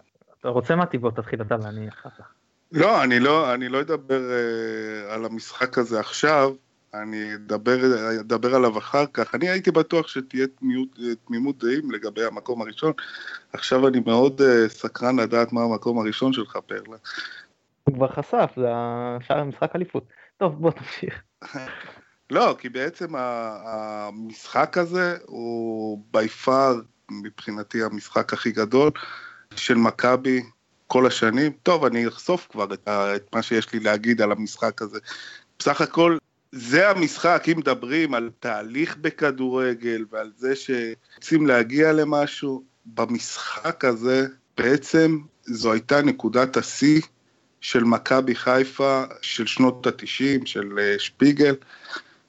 אתה 0.41 0.49
רוצה 0.49 0.77
מתי 0.77 0.99
בוא 0.99 1.11
תתחיל 1.11 1.43
אתה 1.43 1.57
ואני 1.63 1.89
אחר 1.89 2.09
כך. 2.19 2.25
לא, 2.73 3.05
אני 3.05 3.21
לא, 3.21 3.55
אני 3.55 3.69
לא 3.69 3.81
אדבר 3.81 4.21
uh, 4.21 5.13
על 5.13 5.25
המשחק 5.25 5.79
הזה 5.79 6.01
עכשיו, 6.01 6.53
אני 6.95 7.35
אדבר, 7.35 7.77
אדבר 8.21 8.55
עליו 8.55 8.79
אחר 8.79 9.05
כך. 9.13 9.35
אני 9.35 9.49
הייתי 9.49 9.71
בטוח 9.71 10.09
שתהיה 10.09 10.47
תמימות 11.27 11.65
דעים 11.65 11.91
לגבי 11.91 12.25
המקום 12.25 12.63
הראשון. 12.63 12.93
עכשיו 13.53 13.89
אני 13.89 14.01
מאוד 14.07 14.41
uh, 14.41 14.69
סקרן 14.69 15.21
לדעת 15.21 15.53
מה 15.53 15.63
המקום 15.63 15.99
הראשון 15.99 16.33
שלך, 16.33 16.57
פרלה. 16.67 16.97
הוא 17.85 17.95
כבר 17.95 18.09
חשף, 18.09 18.51
זה 18.57 18.69
שער 19.21 19.39
המשחק 19.39 19.77
אליפות. 19.77 20.05
טוב, 20.41 20.55
בוא 20.61 20.71
תמשיך. 20.71 21.23
לא, 22.31 22.57
כי 22.59 22.69
בעצם 22.69 23.15
המשחק 23.17 24.79
הזה 24.79 25.17
הוא 25.27 26.05
בי 26.11 26.29
פאר, 26.29 26.75
מבחינתי, 27.11 27.83
המשחק 27.83 28.33
הכי 28.33 28.51
גדול 28.51 28.91
של 29.57 29.75
מכבי 29.75 30.43
כל 30.87 31.07
השנים. 31.07 31.53
טוב, 31.63 31.85
אני 31.85 32.09
אחשוף 32.09 32.47
כבר 32.51 32.75
את, 32.75 32.89
את 32.89 33.35
מה 33.35 33.43
שיש 33.43 33.73
לי 33.73 33.81
להגיד 33.81 34.21
על 34.23 34.33
המשחק 34.33 34.83
הזה. 34.83 34.99
בסך 35.59 35.81
הכל, 35.81 36.17
זה 36.53 36.91
המשחק, 36.91 37.45
אם 37.53 37.59
מדברים 37.59 38.15
על 38.15 38.31
תהליך 38.39 38.97
בכדורגל 38.97 40.05
ועל 40.11 40.33
זה 40.37 40.53
שרוצים 40.57 41.47
להגיע 41.47 41.93
למשהו, 41.93 42.65
במשחק 42.87 43.85
הזה 43.85 44.27
בעצם 44.57 45.19
זו 45.43 45.73
הייתה 45.73 46.03
נקודת 46.03 46.57
השיא 46.57 47.01
של 47.61 47.85
מכבי 47.85 48.35
חיפה 48.35 49.05
של 49.23 49.47
שנות 49.47 49.87
התשעים, 49.87 50.47
של 50.47 50.79
אה, 50.79 50.95
שפיגל. 50.99 51.55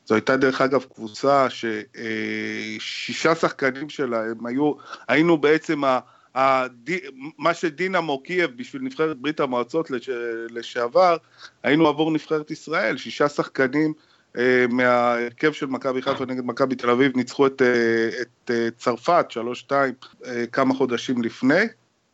זו 0.06 0.16
הייתה 0.16 0.38
דרך 0.38 0.62
אגב 0.62 0.84
קבוצה 0.96 1.48
ששישה 1.50 3.30
אה, 3.30 3.36
שחקנים 3.36 3.90
שלה, 3.90 4.24
הם 4.24 4.46
היו, 4.46 4.74
היינו 5.08 5.38
בעצם 5.38 5.84
ה... 5.84 6.00
הד... 6.36 6.90
מה 7.38 7.54
שדינמו 7.54 8.24
קייב 8.24 8.52
בשביל 8.56 8.82
נבחרת 8.82 9.18
ברית 9.18 9.40
המועצות 9.40 9.92
לש... 9.92 10.10
לשעבר, 10.50 11.18
היינו 11.64 11.88
עבור 11.88 12.12
נבחרת 12.12 12.52
ישראל, 12.52 12.98
שישה 12.98 13.30
שחקנים 13.30 13.94
אה, 14.38 14.66
מההרכב 14.70 15.52
של 15.52 15.66
מכבי 15.66 16.02
חיפה 16.02 16.26
נגד 16.26 16.46
מכבי 16.46 16.76
תל 16.76 16.90
אביב 16.90 17.18
ניצחו 17.18 17.48
את, 17.48 17.62
אה, 17.62 18.22
את 18.22 18.52
אה, 18.52 18.68
צרפת, 18.78 19.26
שלוש 19.30 19.60
שתיים, 19.60 19.94
אה, 20.26 20.46
כמה 20.52 20.74
חודשים 20.74 21.22
לפני, 21.22 21.64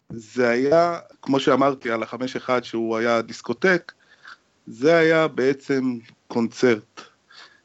זה 0.10 0.50
היה, 0.50 1.00
כמו 1.22 1.40
שאמרתי, 1.40 1.92
על 1.92 2.04
החמש 2.04 2.36
אחד 2.36 2.64
שהוא 2.64 2.98
היה 2.98 3.22
דיסקוטק, 3.22 3.92
זה 4.68 4.96
היה 4.96 5.28
בעצם 5.28 5.98
קונצרט. 6.28 7.02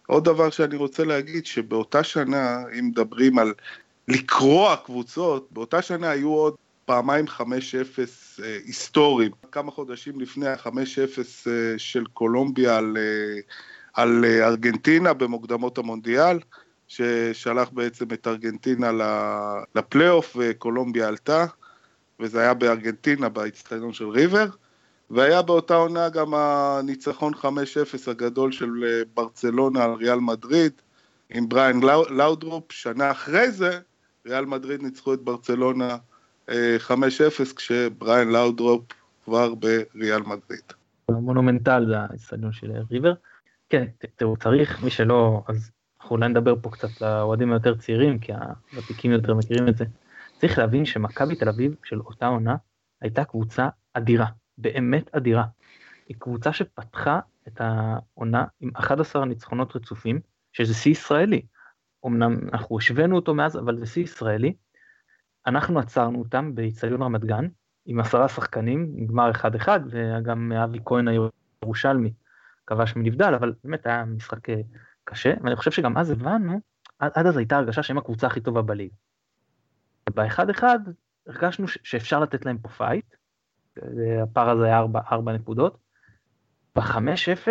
עוד 0.06 0.24
דבר 0.24 0.50
שאני 0.50 0.76
רוצה 0.76 1.04
להגיד, 1.04 1.46
שבאותה 1.46 2.04
שנה, 2.04 2.58
אם 2.78 2.86
מדברים 2.86 3.38
על 3.38 3.54
לקרוע 4.08 4.76
קבוצות, 4.76 5.48
באותה 5.50 5.82
שנה 5.82 6.10
היו 6.10 6.28
עוד 6.28 6.54
פעמיים 6.84 7.24
5-0 7.28 7.40
אה, 8.42 8.58
היסטוריים. 8.64 9.32
כמה 9.52 9.70
חודשים 9.70 10.20
לפני 10.20 10.48
ה-5-0 10.48 10.68
אה, 11.46 11.74
של 11.78 12.04
קולומביה 12.06 12.76
על, 12.76 12.96
אה, 12.96 13.40
על 13.94 14.24
אה, 14.24 14.46
ארגנטינה 14.46 15.12
במוקדמות 15.12 15.78
המונדיאל, 15.78 16.38
ששלח 16.88 17.68
בעצם 17.72 18.06
את 18.12 18.26
ארגנטינה 18.26 18.90
לפלייאוף 19.74 20.36
וקולומביה 20.38 21.08
עלתה. 21.08 21.46
וזה 22.22 22.40
היה 22.40 22.54
בארגנטינה, 22.54 23.28
באצטדיון 23.28 23.92
של 23.92 24.08
ריבר, 24.08 24.46
והיה 25.10 25.42
באותה 25.42 25.74
עונה 25.74 26.08
גם 26.08 26.34
הניצחון 26.34 27.32
5-0 27.34 27.44
הגדול 28.06 28.52
של 28.52 28.84
אה, 28.84 29.02
ברצלונה 29.14 29.84
על 29.84 29.92
ריאל 29.92 30.18
מדריד, 30.18 30.72
עם 31.30 31.48
בריין 31.48 31.80
לאודרופ, 32.10 32.72
שנה 32.72 33.10
אחרי 33.10 33.50
זה, 33.50 33.80
ריאל 34.26 34.44
מדריד 34.44 34.82
ניצחו 34.82 35.14
את 35.14 35.20
ברצלונה 35.20 35.96
5-0, 36.48 36.50
אה, 36.50 37.28
כשבריין 37.56 38.28
לאודרופ 38.28 38.84
כבר 39.24 39.54
בריאל 39.54 40.20
מדריד. 40.20 40.72
מונומנטל 41.10 41.84
זה 41.88 41.98
האצטדיון 41.98 42.52
של 42.52 42.72
ריבר. 42.90 43.12
כן, 43.68 43.84
תראו, 44.16 44.36
צריך, 44.36 44.84
מי 44.84 44.90
שלא, 44.90 45.42
אז 45.48 45.70
אנחנו 46.00 46.16
אולי 46.16 46.28
נדבר 46.28 46.54
פה 46.62 46.70
קצת 46.70 47.00
לאוהדים 47.00 47.52
היותר 47.52 47.74
צעירים, 47.74 48.18
כי 48.18 48.32
הוותיקים 48.72 49.10
יותר 49.10 49.34
מכירים 49.34 49.68
את 49.68 49.76
זה. 49.76 49.84
צריך 50.42 50.58
להבין 50.58 50.84
שמכבי 50.84 51.36
תל 51.36 51.48
אביב 51.48 51.76
של 51.84 52.00
אותה 52.00 52.26
עונה 52.26 52.56
הייתה 53.00 53.24
קבוצה 53.24 53.68
אדירה, 53.94 54.26
באמת 54.58 55.14
אדירה. 55.14 55.44
היא 56.08 56.16
קבוצה 56.18 56.52
שפתחה 56.52 57.20
את 57.48 57.60
העונה 57.60 58.44
עם 58.60 58.70
11 58.74 59.24
ניצחונות 59.24 59.76
רצופים, 59.76 60.20
שזה 60.52 60.74
שיא 60.74 60.92
ישראלי. 60.92 61.42
אמנם 62.06 62.48
אנחנו 62.52 62.78
השווינו 62.78 63.16
אותו 63.16 63.34
מאז, 63.34 63.56
אבל 63.56 63.78
זה 63.78 63.86
שיא 63.86 64.02
ישראלי. 64.02 64.54
אנחנו 65.46 65.78
עצרנו 65.78 66.18
אותם 66.18 66.54
באיצטדיון 66.54 67.02
רמת 67.02 67.24
גן, 67.24 67.48
עם 67.86 68.00
עשרה 68.00 68.28
שחקנים, 68.28 68.92
נגמר 68.96 69.30
1-1, 69.30 69.68
וגם 69.90 70.52
אבי 70.52 70.78
כהן 70.84 71.08
הירושלמי 71.62 72.12
כבש 72.66 72.96
מנבדל, 72.96 73.34
אבל 73.34 73.54
באמת 73.64 73.86
היה 73.86 74.04
משחק 74.04 74.50
אה, 74.50 74.60
קשה, 75.04 75.34
ואני 75.42 75.56
חושב 75.56 75.70
שגם 75.70 75.98
אז 75.98 76.10
הבנו, 76.10 76.60
עד 76.98 77.26
אז 77.26 77.36
הייתה 77.36 77.56
הרגשה 77.56 77.82
שהם 77.82 77.98
הקבוצה 77.98 78.26
הכי 78.26 78.40
טובה 78.40 78.62
בליגה. 78.62 78.94
באחד 80.10 80.50
אחד 80.50 80.78
הרגשנו 81.26 81.68
שאפשר 81.68 82.20
לתת 82.20 82.46
להם 82.46 82.58
פה 82.58 82.68
פייט, 82.68 83.14
הפער 84.22 84.50
הזה 84.50 84.64
היה 84.64 84.78
4, 84.78 85.00
4 85.12 85.32
נקודות. 85.32 85.78
ב-5-0, 86.76 87.48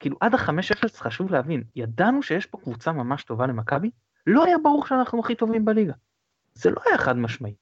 כאילו 0.00 0.16
עד 0.20 0.34
ה-5-0 0.34 0.88
חשוב 0.96 1.32
להבין, 1.32 1.62
ידענו 1.76 2.22
שיש 2.22 2.46
פה 2.46 2.58
קבוצה 2.58 2.92
ממש 2.92 3.24
טובה 3.24 3.46
למכבי, 3.46 3.90
לא 4.26 4.44
היה 4.44 4.56
ברור 4.62 4.86
שאנחנו 4.86 5.20
הכי 5.20 5.34
טובים 5.34 5.64
בליגה. 5.64 5.92
זה 6.54 6.70
לא 6.70 6.80
היה 6.86 6.98
חד 6.98 7.16
משמעי. 7.16 7.54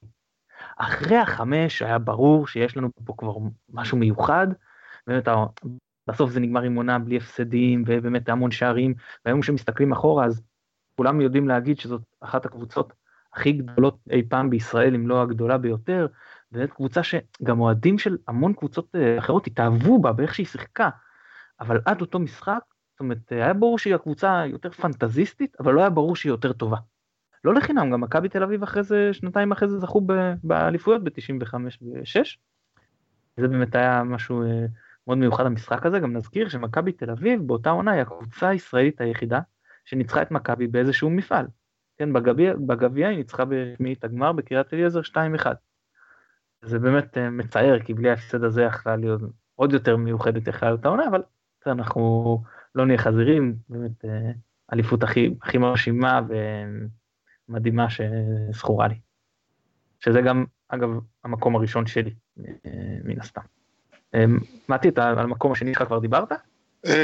אחרי 0.77 1.17
החמש 1.17 1.81
היה 1.81 1.99
ברור 1.99 2.47
שיש 2.47 2.77
לנו 2.77 2.89
פה 3.05 3.13
כבר 3.17 3.33
משהו 3.69 3.97
מיוחד, 3.97 4.47
באמת 5.07 5.27
בסוף 6.09 6.31
זה 6.31 6.39
נגמר 6.39 6.61
עם 6.61 6.75
עונה 6.75 6.99
בלי 6.99 7.17
הפסדים 7.17 7.83
ובאמת 7.87 8.29
המון 8.29 8.51
שערים, 8.51 8.93
והיום 9.25 9.41
כשמסתכלים 9.41 9.91
אחורה 9.91 10.25
אז 10.25 10.41
כולם 10.97 11.21
יודעים 11.21 11.47
להגיד 11.47 11.79
שזאת 11.79 12.01
אחת 12.21 12.45
הקבוצות 12.45 12.93
הכי 13.35 13.51
גדולות 13.51 13.97
אי 14.11 14.23
פעם 14.29 14.49
בישראל, 14.49 14.95
אם 14.95 15.07
לא 15.07 15.21
הגדולה 15.21 15.57
ביותר, 15.57 16.07
וזו 16.51 16.67
קבוצה 16.67 17.01
שגם 17.03 17.59
אוהדים 17.59 17.97
של 17.97 18.17
המון 18.27 18.53
קבוצות 18.53 18.95
אה, 18.95 19.19
אחרות 19.19 19.47
התאהבו 19.47 20.01
בה 20.01 20.11
באיך 20.11 20.35
שהיא 20.35 20.45
שיחקה, 20.45 20.89
אבל 21.59 21.81
עד 21.85 22.01
אותו 22.01 22.19
משחק, 22.19 22.59
זאת 22.91 22.99
אומרת, 22.99 23.17
היה 23.29 23.53
ברור 23.53 23.79
שהיא 23.79 23.95
הקבוצה 23.95 24.43
יותר 24.45 24.71
פנטזיסטית, 24.71 25.55
אבל 25.59 25.73
לא 25.73 25.81
היה 25.81 25.89
ברור 25.89 26.15
שהיא 26.15 26.29
יותר 26.29 26.53
טובה. 26.53 26.77
לא 27.43 27.53
לחינם, 27.53 27.91
גם 27.91 28.01
מכבי 28.01 28.29
תל 28.29 28.43
אביב 28.43 28.63
אחרי 28.63 28.83
זה, 28.83 29.13
שנתיים 29.13 29.51
אחרי 29.51 29.67
זה 29.67 29.79
זכו 29.79 30.01
באליפויות 30.43 31.03
ב-95 31.03 31.53
ו-6. 31.81 32.37
זה 33.37 33.47
באמת 33.47 33.75
היה 33.75 34.03
משהו 34.03 34.43
אה, 34.43 34.65
מאוד 35.07 35.17
מיוחד 35.17 35.45
במשחק 35.45 35.85
הזה, 35.85 35.99
גם 35.99 36.13
נזכיר 36.13 36.49
שמכבי 36.49 36.91
תל 36.91 37.11
אביב 37.11 37.47
באותה 37.47 37.69
עונה 37.69 37.91
היא 37.91 38.01
הקבוצה 38.01 38.49
הישראלית 38.49 39.01
היחידה 39.01 39.39
שניצחה 39.85 40.21
את 40.21 40.31
מכבי 40.31 40.67
באיזשהו 40.67 41.09
מפעל. 41.09 41.45
כן, 41.97 42.13
בגביע, 42.13 43.07
היא 43.07 43.17
ניצחה 43.17 43.45
בשמינית 43.45 44.03
הגמר 44.03 44.31
בקריית 44.31 44.73
אליעזר 44.73 45.01
2-1. 45.01 45.15
זה 46.61 46.79
באמת 46.79 47.17
אה, 47.17 47.29
מצער, 47.29 47.79
כי 47.79 47.93
בלי 47.93 48.09
ההפסד 48.09 48.43
הזה 48.43 48.63
יכלה 48.63 48.95
להיות 48.95 49.21
עוד 49.55 49.73
יותר 49.73 49.97
מיוחדת 49.97 50.47
יכלה 50.47 50.69
להיות 50.69 50.85
העונה, 50.85 51.07
אבל 51.07 51.23
אנחנו 51.67 52.43
לא 52.75 52.85
נהיה 52.85 52.97
חזירים, 52.97 53.55
באמת 53.69 54.05
אה, 54.05 54.31
אליפות 54.73 55.03
הכי, 55.03 55.33
הכי 55.41 55.57
מרשימה 55.57 56.21
ומדהימה 57.49 57.87
שזכורה 57.89 58.87
לי. 58.87 58.95
שזה 59.99 60.21
גם, 60.21 60.45
אגב, 60.67 60.89
המקום 61.23 61.55
הראשון 61.55 61.87
שלי, 61.87 62.13
מן 63.03 63.19
הסתם. 63.19 63.41
מתי, 64.69 64.89
אתה 64.89 65.09
על 65.09 65.19
המקום 65.19 65.51
השני 65.51 65.73
שלך 65.73 65.83
כבר 65.83 65.99
דיברת? 65.99 66.31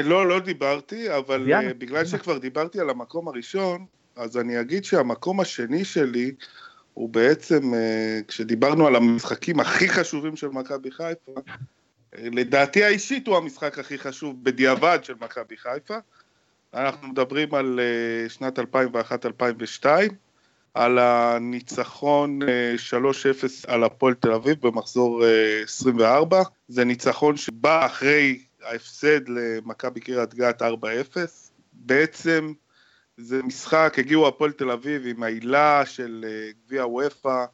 לא, 0.03 0.27
לא 0.27 0.39
דיברתי, 0.39 1.17
אבל 1.17 1.73
בגלל 1.77 2.05
שכבר 2.05 2.37
דיברתי 2.37 2.79
על 2.79 2.89
המקום 2.89 3.27
הראשון, 3.27 3.85
אז 4.15 4.37
אני 4.37 4.61
אגיד 4.61 4.83
שהמקום 4.83 5.39
השני 5.39 5.85
שלי 5.85 6.31
הוא 6.93 7.09
בעצם, 7.09 7.73
אה, 7.73 8.19
כשדיברנו 8.27 8.87
על 8.87 8.95
המשחקים 8.95 9.59
הכי 9.59 9.89
חשובים 9.89 10.35
של 10.35 10.47
מכבי 10.47 10.91
חיפה, 10.91 11.31
אה, 12.17 12.27
לדעתי 12.31 12.83
האישית 12.83 13.27
הוא 13.27 13.37
המשחק 13.37 13.79
הכי 13.79 13.97
חשוב 13.97 14.43
בדיעבד 14.43 14.99
של 15.03 15.13
מכבי 15.21 15.57
חיפה. 15.57 15.97
אנחנו 16.73 17.07
מדברים 17.07 17.53
על 17.53 17.79
אה, 17.79 18.29
שנת 18.29 18.59
2001-2002, 18.59 19.85
על 20.73 20.99
הניצחון 20.99 22.39
3-0 22.77 23.65
על 23.67 23.83
הפועל 23.83 24.13
תל 24.13 24.31
אביב 24.31 24.67
במחזור 24.67 25.23
24. 25.63 26.43
זה 26.67 26.85
ניצחון 26.85 27.37
שבא 27.37 27.85
אחרי 27.85 28.39
ההפסד 28.63 29.29
למכבי 29.29 29.99
קריית 29.99 30.33
גת 30.33 30.61
4-0. 30.61 30.65
בעצם 31.73 32.53
זה 33.17 33.43
משחק, 33.43 33.95
הגיעו 33.97 34.27
הפועל 34.27 34.51
תל 34.51 34.71
אביב 34.71 35.01
עם 35.05 35.23
העילה 35.23 35.85
של 35.85 36.25
אה, 36.27 36.49
גביע 36.65 36.87
וופא 36.87 37.45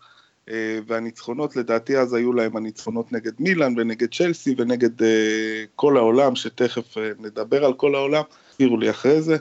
אה, 0.49 0.79
והניצחונות, 0.87 1.55
לדעתי 1.55 1.97
אז 1.97 2.13
היו 2.13 2.33
להם 2.33 2.57
הניצחונות 2.57 3.11
נגד 3.11 3.31
מילאן 3.39 3.73
ונגד 3.77 4.13
צ'לסי 4.13 4.55
ונגד 4.57 5.03
אה, 5.03 5.63
כל 5.75 5.97
העולם, 5.97 6.35
שתכף 6.35 6.97
נדבר 7.19 7.65
על 7.65 7.73
כל 7.73 7.95
העולם, 7.95 8.23
תראו 8.57 8.77
לי 8.77 8.89
אחרי 8.89 9.21
זה. 9.21 9.37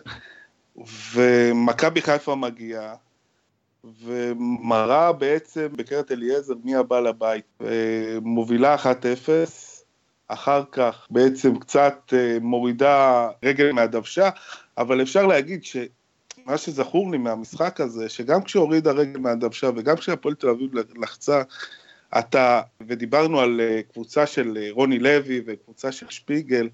ומכבי 1.14 2.02
חיפה 2.02 2.34
מגיעה, 2.34 2.94
ומראה 4.04 5.12
בעצם 5.12 5.66
בקרת 5.72 6.12
אליעזר 6.12 6.54
מי 6.64 6.74
הבעל 6.74 7.06
הבית, 7.06 7.58
מובילה 8.22 8.76
1-0, 8.76 8.86
אחר 10.28 10.62
כך 10.72 11.06
בעצם 11.10 11.58
קצת 11.58 12.12
מורידה 12.40 13.28
רגל 13.44 13.72
מהדוושה, 13.72 14.30
אבל 14.78 15.02
אפשר 15.02 15.26
להגיד. 15.26 15.64
מה 16.46 16.58
שזכור 16.58 17.10
לי 17.10 17.18
מהמשחק 17.18 17.80
הזה, 17.80 18.08
שגם 18.08 18.42
כשהוריד 18.42 18.86
הרגל 18.86 19.18
מהדוושה 19.18 19.70
וגם 19.76 19.96
כשהפועל 19.96 20.34
תל 20.34 20.48
אביב 20.48 20.70
לחצה, 20.96 21.42
אתה, 22.18 22.60
ודיברנו 22.86 23.40
על 23.40 23.60
אה, 23.60 23.80
קבוצה 23.92 24.26
של 24.26 24.58
אה, 24.60 24.68
רוני 24.70 24.98
לוי 24.98 25.42
וקבוצה 25.46 25.92
של 25.92 26.06
שפיגל, 26.10 26.68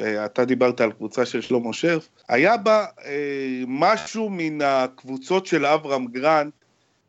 אה, 0.00 0.24
אתה 0.24 0.44
דיברת 0.44 0.80
על 0.80 0.92
קבוצה 0.92 1.26
של 1.26 1.40
שלמה 1.40 1.72
שרף, 1.72 2.08
היה 2.28 2.56
בה 2.56 2.86
אה, 3.04 3.62
משהו 3.66 4.30
מן 4.30 4.62
הקבוצות 4.62 5.46
של 5.46 5.66
אברהם 5.66 6.06
גרנט, 6.06 6.54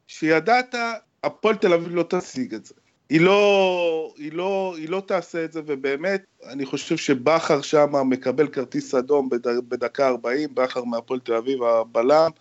שידעת, 0.07 0.76
הפועל 1.24 1.55
תל 1.55 1.74
אביב 1.74 1.95
לא 1.95 2.05
תשיג 2.10 2.53
את 2.53 2.66
זה. 2.66 2.74
היא 3.10 3.22
לא, 3.22 4.14
היא, 4.18 4.34
לא, 4.34 4.74
היא 4.78 4.89
לא 4.89 5.03
תעשה 5.05 5.45
את 5.45 5.51
זה, 5.51 5.62
ובאמת, 5.66 6.24
אני 6.47 6.66
חושב 6.66 6.97
שבכר 6.97 7.62
שם 7.62 8.10
מקבל 8.10 8.47
כרטיס 8.47 8.95
אדום 8.95 9.30
בד, 9.30 9.47
בדקה 9.70 10.07
40, 10.07 10.55
בכר 10.55 10.84
מהפועל 10.84 11.20
תל 11.20 11.34
אביב, 11.34 11.64
הבלם, 11.64 12.32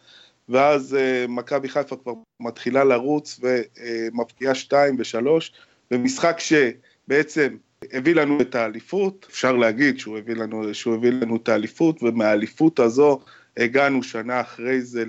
ואז 0.49 0.97
uh, 0.97 1.31
מכבי 1.31 1.69
חיפה 1.69 1.97
כבר 1.97 2.13
מתחילה 2.41 2.85
לרוץ 2.85 3.41
ומבקיעה 3.43 4.55
2 4.55 4.97
ו-3, 4.99 5.27
במשחק 5.91 6.37
שבעצם 6.39 7.57
הביא 7.93 8.15
לנו 8.15 8.41
את 8.41 8.55
האליפות, 8.55 9.27
אפשר 9.31 9.53
להגיד 9.53 9.99
שהוא 9.99 10.19
הביא 10.19 10.35
לנו, 10.35 10.75
שהוא 10.75 10.95
הביא 10.95 11.11
לנו 11.11 11.37
את 11.37 11.49
האליפות, 11.49 12.03
ומהאליפות 12.03 12.81
הזו 12.81 13.21
הגענו 13.59 14.03
שנה 14.03 14.41
אחרי 14.41 14.81
זה 14.81 15.05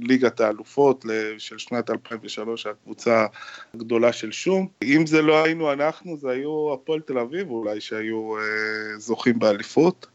לליגת 0.00 0.40
האלופות 0.40 1.04
של 1.38 1.58
שנת 1.58 1.90
2003, 1.90 2.66
הקבוצה 2.66 3.26
הגדולה 3.74 4.12
של 4.12 4.32
שום. 4.32 4.68
אם 4.82 5.06
זה 5.06 5.22
לא 5.22 5.44
היינו 5.44 5.72
אנחנו, 5.72 6.16
זה 6.16 6.30
היו 6.30 6.72
הפועל 6.74 7.00
תל 7.00 7.18
אביב 7.18 7.50
אולי 7.50 7.80
שהיו 7.80 8.38
אה, 8.38 8.42
זוכים 8.98 9.38
באליפות. 9.38 10.06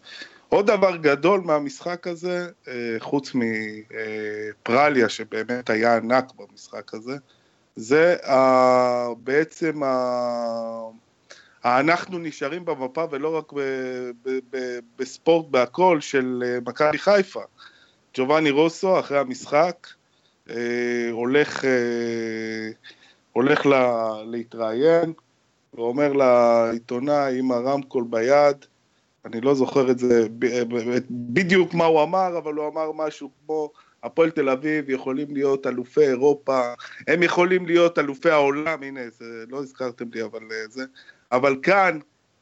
עוד 0.49 0.67
דבר 0.67 0.95
גדול 0.95 1.41
מהמשחק 1.41 2.07
הזה, 2.07 2.47
אה, 2.67 2.95
חוץ 2.99 3.31
מפרליה 3.35 5.09
שבאמת 5.09 5.69
היה 5.69 5.97
ענק 5.97 6.25
במשחק 6.35 6.93
הזה, 6.93 7.15
זה 7.75 8.15
בעצם 9.23 9.81
אנחנו 11.67 12.19
נשארים 12.19 12.65
במפה 12.65 13.05
ולא 13.11 13.37
רק 13.37 13.53
ב, 13.53 13.59
ב, 14.25 14.39
ב, 14.49 14.79
בספורט 14.97 15.47
בהכל 15.49 16.01
של 16.01 16.43
אה, 16.45 16.57
מכבי 16.65 16.97
חיפה. 16.97 17.41
ג'ובאני 18.17 18.49
רוסו 18.49 18.99
אחרי 18.99 19.19
המשחק 19.19 19.87
אה, 20.49 21.09
הולך, 21.11 21.65
אה, 21.65 22.69
הולך 23.33 23.65
לה, 23.65 24.13
להתראיין 24.25 25.13
ואומר 25.73 26.13
לעיתונאי 26.13 27.39
עם 27.39 27.51
הרמקול 27.51 28.05
ביד, 28.09 28.65
אני 29.25 29.41
לא 29.41 29.55
זוכר 29.55 29.91
את 29.91 29.99
זה 29.99 30.27
בדיוק 31.09 31.73
מה 31.73 31.85
הוא 31.85 32.03
אמר, 32.03 32.37
אבל 32.37 32.53
הוא 32.53 32.67
אמר 32.67 32.91
משהו 32.95 33.31
כמו 33.45 33.71
הפועל 34.03 34.29
תל 34.29 34.49
אביב 34.49 34.89
יכולים 34.89 35.27
להיות 35.33 35.67
אלופי 35.67 36.07
אירופה, 36.07 36.73
הם 37.07 37.23
יכולים 37.23 37.65
להיות 37.65 37.99
אלופי 37.99 38.29
העולם, 38.29 38.83
הנה, 38.83 39.01
זה, 39.09 39.43
לא 39.49 39.57
הזכרתם 39.57 40.05
לי, 40.13 40.23
אבל 40.23 40.41
זה, 40.69 40.85
אבל 41.31 41.55
כאן, 41.63 41.99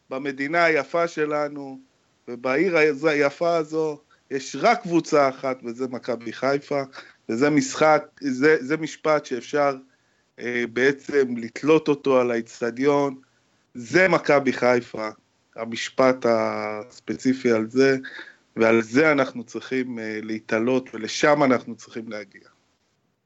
במדינה 0.09 0.63
היפה 0.63 1.07
שלנו, 1.07 1.79
ובעיר 2.27 2.77
היפה 3.03 3.55
הזו, 3.55 3.99
יש 4.31 4.55
רק 4.59 4.81
קבוצה 4.81 5.29
אחת, 5.29 5.57
וזה 5.63 5.87
מכבי 5.87 6.33
חיפה, 6.33 6.81
וזה 7.29 7.49
משחק, 7.49 8.05
זה, 8.21 8.57
זה 8.59 8.77
משפט 8.77 9.25
שאפשר 9.25 9.75
אה, 10.39 10.63
בעצם 10.73 11.37
לתלות 11.37 11.87
אותו 11.87 12.19
על 12.19 12.31
האיצטדיון, 12.31 13.15
זה 13.73 14.07
מכבי 14.07 14.53
חיפה, 14.53 15.09
המשפט 15.55 16.25
הספציפי 16.29 17.51
על 17.51 17.69
זה, 17.69 17.97
ועל 18.55 18.81
זה 18.81 19.11
אנחנו 19.11 19.43
צריכים 19.43 19.99
אה, 19.99 20.19
להתעלות, 20.23 20.89
ולשם 20.93 21.43
אנחנו 21.43 21.75
צריכים 21.75 22.09
להגיע. 22.09 22.41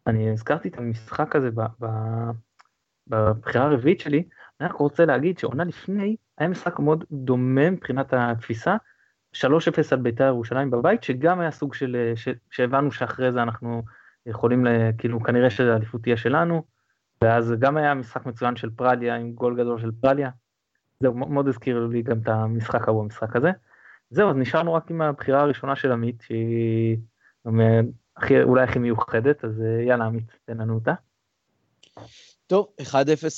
אני 0.08 0.32
הזכרתי 0.32 0.68
את 0.68 0.78
המשחק 0.78 1.36
הזה 1.36 1.50
בבחירה 3.08 3.66
הרביעית 3.66 4.00
שלי, 4.00 4.24
אני 4.60 4.70
רק 4.70 4.76
רוצה 4.76 5.06
להגיד 5.06 5.38
שעונה 5.38 5.64
לפני 5.64 6.16
היה 6.38 6.50
משחק 6.50 6.80
מאוד 6.80 7.04
דומה 7.12 7.70
מבחינת 7.70 8.14
התפיסה, 8.14 8.76
3-0 9.36 9.40
על 9.92 10.00
בית"ר 10.00 10.24
ירושלים 10.24 10.72
בבית, 10.72 11.04
שגם 11.04 11.40
היה 11.40 11.52
סוג 11.52 11.74
של, 11.74 12.14
ש, 12.16 12.28
שהבנו 12.52 12.92
שאחרי 12.92 13.32
זה 13.32 13.44
אנחנו 13.44 13.84
יכולים, 14.26 14.66
כאילו 14.98 15.24
כנראה 15.24 15.50
שהאליפות 15.50 16.04
תהיה 16.04 16.18
שלנו, 16.18 16.64
ואז 17.24 17.54
גם 17.60 17.78
היה 17.78 17.94
משחק 17.94 18.26
מצוין 18.26 18.56
של 18.56 18.70
פרליה 18.70 19.16
עם 19.16 19.32
גול 19.32 19.58
גדול 19.58 19.80
של 19.80 19.92
פרליה, 20.02 20.30
זה 21.00 21.10
מאוד 21.10 21.48
הזכיר 21.48 21.88
לי 21.88 22.02
גם 22.02 22.20
את 22.20 22.28
המשחק 22.28 22.88
ההוא, 22.88 23.04
המשחק 23.04 23.36
הזה. 23.36 23.52
זהו, 24.10 24.30
אז 24.30 24.36
נשארנו 24.36 24.74
רק 24.74 24.92
עם 24.92 25.02
הבחירה 25.02 25.42
הראשונה 25.42 25.76
של 25.76 25.92
עמית, 25.92 26.22
שהיא 26.22 26.98
הכי, 28.18 28.44
אולי 28.44 28.64
הכי 28.64 28.80
מיוחדת, 28.80 29.46
אז 29.46 29.64
יאללה 29.88 30.06
עמית, 30.06 30.38
תן 30.46 30.58
לנו 30.58 30.76
אותה. 30.76 30.94
טוב, 32.50 32.68
1-0 32.82 32.94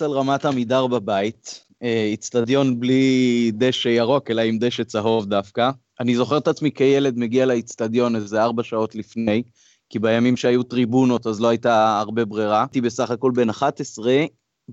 על 0.05 0.11
רמת 0.11 0.45
עמידר 0.45 0.87
בבית, 0.87 1.65
איצטדיון 1.81 2.67
אה, 2.69 2.73
בלי 2.75 3.51
דשא 3.53 3.89
ירוק, 3.89 4.31
אלא 4.31 4.41
עם 4.41 4.57
דשא 4.59 4.83
צהוב 4.83 5.25
דווקא. 5.25 5.69
אני 5.99 6.15
זוכר 6.15 6.37
את 6.37 6.47
עצמי 6.47 6.71
כילד 6.71 7.17
מגיע 7.17 7.45
לאיצטדיון 7.45 8.15
איזה 8.15 8.43
ארבע 8.43 8.63
שעות 8.63 8.95
לפני, 8.95 9.43
כי 9.89 9.99
בימים 9.99 10.37
שהיו 10.37 10.63
טריבונות 10.63 11.27
אז 11.27 11.41
לא 11.41 11.49
הייתה 11.49 11.99
הרבה 11.99 12.25
ברירה. 12.25 12.61
הייתי 12.61 12.81
בסך 12.81 13.11
הכל 13.11 13.31
בן 13.35 13.49
11, 13.49 14.25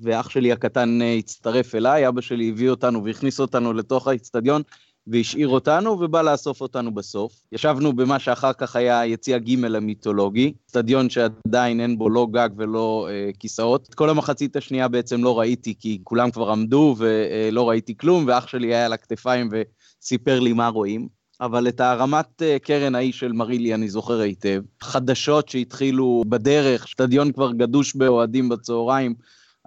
ואח 0.03 0.30
שלי 0.30 0.53
הקטן 0.53 1.03
אה, 1.03 1.14
הצטרף 1.14 1.74
אליי, 1.74 2.09
אבא 2.09 2.20
שלי 2.20 2.49
הביא 2.49 2.70
אותנו 2.70 3.05
והכניס 3.05 3.41
אותנו 3.41 3.72
לתוך 3.72 4.09
האיצטדיון, 4.09 4.62
והשאיר 5.09 5.49
אותנו 5.49 5.91
ובא 5.91 6.23
לאסוף 6.23 6.61
אותנו 6.61 6.95
בסוף. 6.95 7.33
ישבנו 7.53 7.93
במה 7.93 8.19
שאחר 8.19 8.53
כך 8.53 8.77
היה 8.77 9.07
יציע 9.07 9.39
ג' 9.39 9.65
המיתולוגי, 9.65 10.53
סטדיון 10.69 11.11
שעדיין 11.11 11.81
אין 11.81 11.99
בו 11.99 12.11
לא 12.11 12.27
גג 12.31 12.49
ולא 12.57 13.09
אה, 13.11 13.31
כיסאות. 13.39 13.87
את 13.89 13.95
כל 13.95 14.11
המחצית 14.11 14.57
השנייה 14.57 14.89
בעצם 14.89 15.25
לא 15.25 15.39
ראיתי 15.39 15.75
כי 15.79 15.99
כולם 16.05 16.31
כבר 16.31 16.51
עמדו 16.51 16.95
ולא 16.99 17.69
ראיתי 17.69 17.97
כלום, 17.97 18.25
ואח 18.27 18.47
שלי 18.47 18.67
היה 18.67 18.87
על 18.87 18.93
הכתפיים 18.93 19.49
וסיפר 19.53 20.41
לי 20.41 20.53
מה 20.53 20.69
רואים. 20.69 21.19
אבל 21.41 21.69
את 21.69 21.81
הרמת 21.81 22.43
אה, 22.43 22.59
קרן 22.59 22.95
ההיא 22.95 23.13
של 23.13 23.33
מרילי 23.33 23.75
אני 23.75 23.89
זוכר 23.89 24.21
היטב. 24.21 24.63
חדשות 24.83 25.49
שהתחילו 25.49 26.25
בדרך, 26.29 26.87
סטדיון 26.87 27.33
כבר 27.33 27.53
גדוש 27.53 27.97
באוהדים 27.97 28.49
בצהריים, 28.49 29.15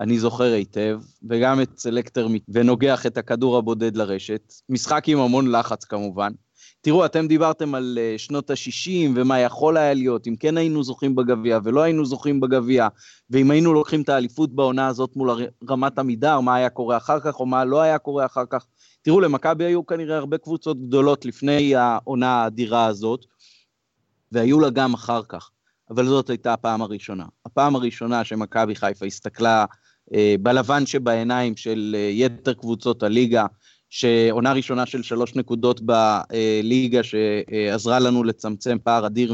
אני 0.02 0.20
זוכר 0.20 0.54
היטב, 0.54 1.00
וגם 1.30 1.62
את 1.62 1.78
סלקטר 1.78 2.28
ונוגח 2.50 3.06
את 3.06 3.18
הכדור 3.18 3.58
הבודד 3.58 3.98
לרשת. 3.98 4.54
משחק 4.70 5.04
עם 5.08 5.20
המון 5.20 5.52
לחץ 5.52 5.84
כמובן. 5.84 6.32
תראו, 6.82 7.06
אתם 7.06 7.28
דיברתם 7.28 7.76
על 7.76 7.98
uh, 7.98 8.20
שנות 8.20 8.50
ה-60 8.50 9.12
ומה 9.16 9.40
יכול 9.40 9.78
היה 9.78 9.94
להיות, 9.94 10.28
אם 10.28 10.36
כן 10.36 10.58
היינו 10.58 10.84
זוכים 10.84 11.16
בגביע 11.16 11.60
ולא 11.64 11.82
היינו 11.82 12.06
זוכים 12.06 12.40
בגביע, 12.40 12.88
ואם 13.30 13.52
היינו 13.52 13.74
לוקחים 13.74 14.02
את 14.02 14.10
האליפות 14.10 14.56
בעונה 14.56 14.88
הזאת 14.88 15.16
מול 15.16 15.30
רמת 15.70 16.00
עמידר, 16.00 16.40
מה 16.40 16.56
היה 16.56 16.70
קורה 16.70 16.98
אחר 16.98 17.20
כך 17.20 17.40
או 17.40 17.46
מה 17.46 17.66
לא 17.66 17.82
היה 17.82 17.98
קורה 17.98 18.26
אחר 18.26 18.44
כך. 18.50 18.66
תראו, 19.02 19.20
למכבי 19.22 19.66
היו 19.66 19.86
כנראה 19.86 20.18
הרבה 20.18 20.38
קבוצות 20.38 20.88
גדולות 20.88 21.26
לפני 21.26 21.76
העונה 21.76 22.44
האדירה 22.44 22.86
הזאת, 22.86 23.26
והיו 24.32 24.60
לה 24.60 24.70
גם 24.70 24.94
אחר 24.94 25.22
כך, 25.30 25.50
אבל 25.90 26.06
זאת 26.06 26.30
הייתה 26.30 26.54
הפעם 26.54 26.82
הראשונה. 26.82 27.26
הפעם 27.46 27.76
הראשונה 27.76 28.24
שמכבי 28.24 28.76
חיפה 28.76 29.06
הסתכלה 29.06 29.60
אה, 29.62 29.66
בלבן 30.42 30.86
שבעיניים 30.86 31.58
של 31.58 31.96
אה, 31.98 32.10
יתר 32.14 32.54
קבוצות 32.54 33.04
הליגה, 33.04 33.46
שעונה 33.90 34.54
ראשונה 34.54 34.86
של 34.86 35.04
שלוש 35.04 35.36
נקודות 35.36 35.82
בליגה 35.82 37.02
שעזרה 37.04 38.00
לנו 38.00 38.24
לצמצם 38.24 38.78
פער 38.84 39.06
אדיר 39.08 39.34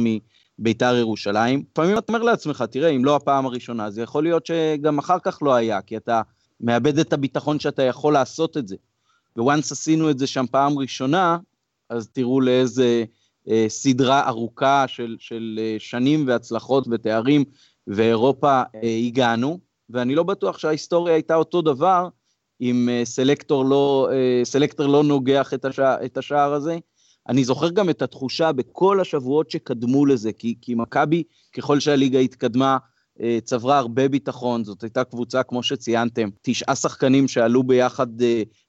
מביתר 0.60 0.96
ירושלים. 0.96 1.64
לפעמים 1.72 1.98
אתה 1.98 2.14
אומר 2.14 2.24
לעצמך, 2.24 2.64
תראה, 2.72 2.90
אם 2.90 3.06
לא 3.06 3.16
הפעם 3.16 3.46
הראשונה, 3.46 3.92
זה 3.92 4.02
יכול 4.02 4.24
להיות 4.24 4.46
שגם 4.46 4.98
אחר 4.98 5.20
כך 5.20 5.40
לא 5.42 5.56
היה, 5.56 5.82
כי 5.82 5.98
אתה 5.98 6.22
מאבד 6.62 7.00
את 7.00 7.14
הביטחון 7.14 7.60
שאתה 7.60 7.84
יכול 7.84 8.14
לעשות 8.14 8.58
את 8.58 8.68
זה. 8.68 8.76
וואנס 9.38 9.72
עשינו 9.72 10.10
את 10.10 10.20
זה 10.20 10.28
שם 10.28 10.46
פעם 10.52 10.80
ראשונה, 10.80 11.38
אז 11.90 12.10
תראו 12.14 12.42
לאיזה 12.42 13.04
אה, 13.50 13.66
סדרה 13.68 14.28
ארוכה 14.28 14.86
של, 14.88 15.16
של 15.20 15.60
אה, 15.62 15.76
שנים 15.80 16.28
והצלחות 16.28 16.88
ותארים 16.92 17.44
ואירופה 17.88 18.62
אה, 18.84 18.98
הגענו, 19.08 19.60
ואני 19.90 20.16
לא 20.16 20.24
בטוח 20.24 20.58
שההיסטוריה 20.58 21.14
הייתה 21.14 21.36
אותו 21.36 21.62
דבר 21.62 22.08
אם 22.62 22.90
אה, 22.92 23.06
סלקטור 23.06 23.66
לא, 23.66 24.10
אה, 24.12 24.46
סלקטור 24.46 24.88
לא 24.88 25.04
נוגח 25.04 25.54
את, 25.54 25.66
השע, 25.66 26.06
את 26.06 26.18
השער 26.18 26.54
הזה. 26.54 26.78
אני 27.30 27.44
זוכר 27.44 27.70
גם 27.70 27.90
את 27.90 28.02
התחושה 28.02 28.52
בכל 28.52 29.00
השבועות 29.00 29.52
שקדמו 29.52 30.06
לזה, 30.06 30.34
כי, 30.34 30.56
כי 30.62 30.76
מכבי, 30.76 31.24
ככל 31.54 31.80
שהליגה 31.80 32.20
התקדמה, 32.20 32.78
צברה 33.44 33.78
הרבה 33.78 34.08
ביטחון, 34.08 34.64
זאת 34.64 34.84
הייתה 34.84 35.04
קבוצה, 35.04 35.44
כמו 35.44 35.64
שציינתם, 35.64 36.30
תשעה 36.42 36.76
שחקנים 36.76 37.28
שעלו 37.28 37.64
ביחד 37.64 38.08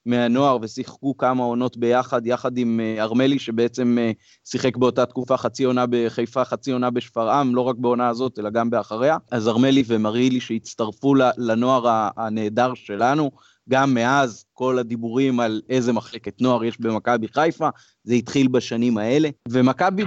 מהנוער 0.05 0.57
ושיחקו 0.61 1.17
כמה 1.17 1.43
עונות 1.43 1.77
ביחד, 1.77 2.27
יחד 2.27 2.57
עם 2.57 2.79
ארמלי, 2.99 3.39
שבעצם 3.39 3.97
שיחק 4.45 4.77
באותה 4.77 5.05
תקופה 5.05 5.37
חצי 5.37 5.63
עונה 5.63 5.85
בחיפה, 5.89 6.45
חצי 6.45 6.71
עונה 6.71 6.89
בשפרעם, 6.89 7.55
לא 7.55 7.61
רק 7.61 7.75
בעונה 7.75 8.09
הזאת, 8.09 8.39
אלא 8.39 8.49
גם 8.49 8.69
באחריה. 8.69 9.17
אז 9.31 9.47
ארמלי 9.47 9.83
ומרילי 9.87 10.39
שהצטרפו 10.39 11.15
לנוער 11.37 12.09
הנהדר 12.17 12.73
שלנו, 12.73 13.31
גם 13.69 13.93
מאז 13.93 14.45
כל 14.53 14.79
הדיבורים 14.79 15.39
על 15.39 15.61
איזה 15.69 15.93
מחלקת 15.93 16.41
נוער 16.41 16.63
יש 16.63 16.81
במכבי 16.81 17.27
חיפה, 17.27 17.69
זה 18.03 18.13
התחיל 18.13 18.47
בשנים 18.47 18.97
האלה. 18.97 19.29
ומכבי 19.49 20.03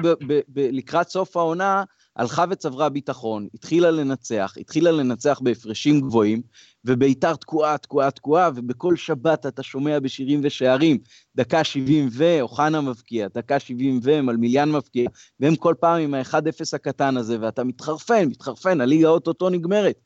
לקראת 0.57 1.09
סוף 1.09 1.37
העונה 1.37 1.85
הלכה 2.17 2.45
וצברה 2.51 2.89
ביטחון, 2.89 3.47
התחילה 3.55 3.91
לנצח, 3.91 4.55
התחילה 4.61 4.91
לנצח 4.91 5.41
בהפרשים 5.43 6.01
גבוהים, 6.01 6.43
וביתר 6.85 7.37
תקועה, 7.37 7.79
תקועה, 7.79 8.11
תקועה, 8.11 8.51
ובכל 8.55 8.97
שבת 8.97 9.47
אתה 9.47 9.63
שומע 9.63 9.99
בשירים 9.99 10.41
ושערים, 10.43 10.99
דקה 11.37 11.65
70 11.65 12.09
ו, 12.13 12.41
אוחנה 12.41 12.81
מבקיע, 12.81 13.29
דקה 13.35 13.59
70 13.59 14.01
ו, 14.03 14.23
מלמיליאן 14.23 14.73
מבקיע, 14.73 15.09
והם 15.41 15.57
כל 15.57 15.75
פעם 15.81 16.01
עם 16.01 16.15
ה-1-0 16.15 16.37
הקטן 16.73 17.17
הזה, 17.17 17.37
ואתה 17.41 17.65
מתחרפן, 17.65 18.29
מתחרפן, 18.29 18.81
הליגה 18.81 19.09
אוטוטו 19.09 19.51
נגמרת. 19.51 19.97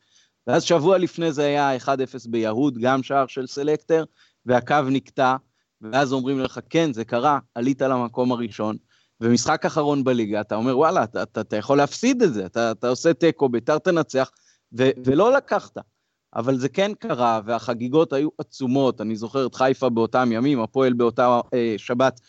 ואז 0.47 0.63
שבוע 0.63 0.97
לפני 0.97 1.31
זה 1.31 1.45
היה 1.45 1.77
1-0 1.77 1.89
ביהוד, 2.29 2.77
גם 2.77 3.03
שער 3.03 3.27
של 3.27 3.47
סלקטר, 3.47 4.03
והקו 4.45 4.75
נקטע, 4.89 5.35
ואז 5.81 6.13
אומרים 6.13 6.39
לך, 6.39 6.59
כן, 6.69 6.93
זה 6.93 7.05
קרה, 7.05 7.39
עלית 7.55 7.81
למקום 7.81 8.31
הראשון, 8.31 8.77
ומשחק 9.21 9.65
אחרון 9.65 10.03
בליגה, 10.03 10.41
אתה 10.41 10.55
אומר, 10.55 10.77
וואלה, 10.77 11.03
אתה, 11.03 11.23
אתה, 11.23 11.41
אתה 11.41 11.57
יכול 11.57 11.77
להפסיד 11.77 12.21
את 12.21 12.33
זה, 12.33 12.45
אתה, 12.45 12.71
אתה 12.71 12.89
עושה 12.89 13.13
תיקו, 13.13 13.49
ביתר 13.49 13.77
תנצח, 13.77 14.31
ו, 14.77 14.89
ולא 15.05 15.33
לקחת. 15.33 15.77
אבל 16.35 16.57
זה 16.57 16.69
כן 16.69 16.91
קרה, 16.99 17.41
והחגיגות 17.45 18.13
היו 18.13 18.29
עצומות, 18.37 19.01
אני 19.01 19.15
זוכר 19.15 19.45
את 19.45 19.55
חיפה 19.55 19.89
באותם 19.89 20.29
ימים, 20.31 20.61
הפועל 20.61 20.93
באותה 20.93 21.39
אה, 21.53 21.75
שבת 21.77 22.19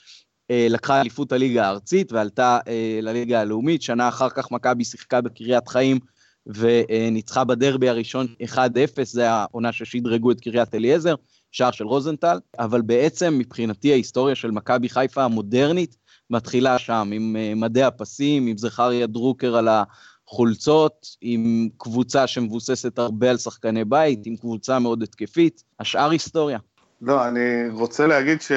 אה, 0.51 0.67
לקחה 0.71 1.01
אליפות 1.01 1.33
הליגה 1.33 1.67
הארצית 1.67 2.13
ועלתה 2.13 2.59
אה, 2.69 2.99
לליגה 3.03 3.41
הלאומית, 3.41 3.83
שנה 3.83 4.09
אחר 4.09 4.31
כך 4.31 4.51
מכבי 4.51 4.85
שיחקה 4.85 5.21
בקריית 5.21 5.69
חיים 5.69 5.99
וניצחה 6.47 7.45
בדרבי 7.45 7.89
הראשון 7.89 8.27
1-0, 8.55 8.59
זה 9.03 9.31
העונה 9.31 9.73
ששדרגו 9.73 10.31
את 10.31 10.41
קריית 10.41 10.75
אליעזר, 10.75 11.15
שער 11.53 11.71
של 11.71 11.85
רוזנטל, 11.85 12.39
אבל 12.59 12.83
בעצם 12.83 13.39
מבחינתי 13.39 13.93
ההיסטוריה 13.93 14.35
של 14.35 14.51
מכבי 14.51 14.89
חיפה 14.89 15.25
המודרנית 15.25 15.97
מתחילה 16.31 16.79
שם, 16.79 17.11
עם 17.13 17.37
אה, 17.37 17.53
מדי 17.55 17.83
הפסים, 17.83 18.47
עם 18.47 18.59
זכריה 18.59 19.07
דרוקר 19.07 19.57
על 19.57 19.69
החולצות, 19.69 21.17
עם 21.21 21.69
קבוצה 21.79 22.27
שמבוססת 22.27 22.99
הרבה 22.99 23.31
על 23.31 23.37
שחקני 23.37 23.85
בית, 23.85 24.27
עם 24.27 24.37
קבוצה 24.37 24.79
מאוד 24.79 25.03
התקפית, 25.03 25.63
השאר 25.81 26.11
היסטוריה. 26.11 26.59
לא, 27.03 27.29
אני 27.29 27.69
רוצה 27.73 28.07
להגיד 28.07 28.43
ש... 28.43 28.53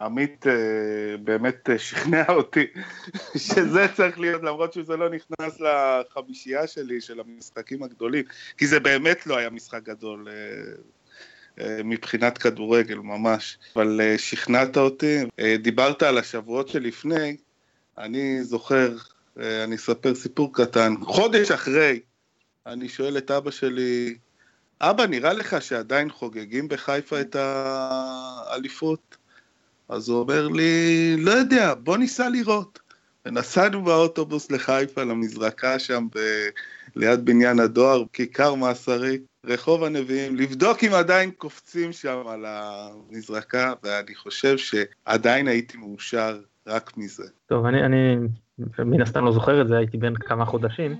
עמית 0.00 0.46
אה, 0.46 1.16
באמת 1.24 1.70
אה, 1.70 1.78
שכנע 1.78 2.24
אותי 2.28 2.66
שזה 3.46 3.86
צריך 3.96 4.18
להיות, 4.18 4.42
למרות 4.42 4.72
שזה 4.72 4.96
לא 4.96 5.10
נכנס 5.10 5.60
לחמישייה 5.60 6.66
שלי 6.66 7.00
של 7.00 7.20
המשחקים 7.20 7.82
הגדולים, 7.82 8.24
כי 8.58 8.66
זה 8.66 8.80
באמת 8.80 9.26
לא 9.26 9.36
היה 9.36 9.50
משחק 9.50 9.82
גדול 9.82 10.28
מבחינת 11.84 12.38
כדורגל 12.38 12.98
ממש, 12.98 13.58
אבל 13.76 14.00
שכנעת 14.16 14.76
אותי. 14.76 15.18
דיברת 15.58 16.02
על 16.02 16.18
השבועות 16.18 16.68
שלפני, 16.68 17.36
אני 17.98 18.44
זוכר, 18.44 18.96
אני 19.36 19.76
אספר 19.76 20.14
סיפור 20.14 20.54
קטן, 20.54 20.94
חודש 21.02 21.50
אחרי, 21.50 22.00
אני 22.66 22.88
שואל 22.88 23.18
את 23.18 23.30
אבא 23.30 23.50
שלי, 23.50 24.14
אבא, 24.80 25.06
נראה 25.06 25.32
לך 25.32 25.62
שעדיין 25.62 26.10
חוגגים 26.10 26.68
בחיפה 26.68 27.20
את 27.20 27.36
האליפות? 27.38 29.16
אז 29.88 30.08
הוא 30.08 30.18
אומר 30.20 30.48
לי, 30.48 31.16
לא 31.18 31.30
יודע, 31.30 31.74
בוא 31.74 31.96
ניסע 31.96 32.28
לראות. 32.28 32.78
ונסענו 33.26 33.84
באוטובוס 33.84 34.50
לחיפה, 34.50 35.04
למזרקה 35.04 35.78
שם 35.78 36.06
ב... 36.14 36.18
ליד 36.96 37.24
בניין 37.24 37.60
הדואר, 37.60 38.04
כיכר 38.12 38.54
מאסרי, 38.54 39.18
רחוב 39.46 39.84
הנביאים, 39.84 40.36
לבדוק 40.36 40.84
אם 40.84 40.90
עדיין 40.94 41.30
קופצים 41.30 41.92
שם 41.92 42.22
על 42.28 42.44
המזרקה, 42.46 43.72
ואני 43.82 44.14
חושב 44.14 44.56
שעדיין 44.58 45.48
הייתי 45.48 45.78
מאושר 45.78 46.40
רק 46.66 46.96
מזה. 46.96 47.24
טוב, 47.46 47.66
אני, 47.66 47.84
אני 47.84 48.16
מן 48.78 49.02
הסתם 49.02 49.24
לא 49.24 49.32
זוכר 49.32 49.62
את 49.62 49.68
זה, 49.68 49.76
הייתי 49.76 49.98
בן 49.98 50.14
כמה 50.14 50.44
חודשים, 50.44 50.96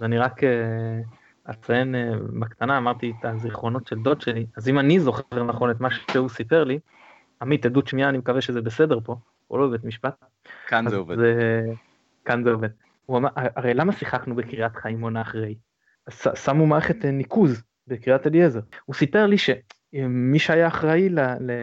ואני 0.00 0.18
רק 0.18 0.44
אה, 0.44 1.00
אציין 1.50 1.94
אה, 1.94 2.10
בקטנה, 2.40 2.78
אמרתי 2.78 3.12
את 3.20 3.24
הזיכרונות 3.24 3.86
של 3.86 3.96
דוד 3.96 4.20
שלי, 4.20 4.46
אז 4.56 4.68
אם 4.68 4.78
אני 4.78 5.00
זוכר 5.00 5.42
נכון 5.42 5.70
את 5.70 5.80
מה 5.80 5.88
שהוא 6.12 6.28
סיפר 6.28 6.64
לי, 6.64 6.78
עמית, 7.42 7.66
עדות 7.66 7.88
שמיעה, 7.88 8.08
אני 8.08 8.18
מקווה 8.18 8.40
שזה 8.40 8.60
בסדר 8.60 8.98
פה, 9.04 9.16
או 9.50 9.58
לא 9.58 9.66
בבית 9.66 9.84
משפט. 9.84 10.24
כאן 10.66 10.88
זה 10.88 10.96
עובד. 10.96 11.16
זה... 11.16 11.62
כאן 12.24 12.44
זה 12.44 12.50
עובד. 12.50 12.68
הוא 13.06 13.18
אמר, 13.18 13.28
הרי 13.34 13.74
למה 13.74 13.92
שיחקנו 13.92 14.34
בקריית 14.34 14.76
חיים 14.76 15.00
עונה 15.00 15.20
אחרי? 15.20 15.54
שמו 16.34 16.66
מערכת 16.66 17.04
אה, 17.04 17.10
ניקוז 17.10 17.62
בקריית 17.86 18.26
אליעזר. 18.26 18.60
הוא 18.84 18.94
סיפר 18.94 19.26
לי 19.26 19.36
שמי 19.38 20.38
שהיה 20.38 20.68
אחראי 20.68 21.08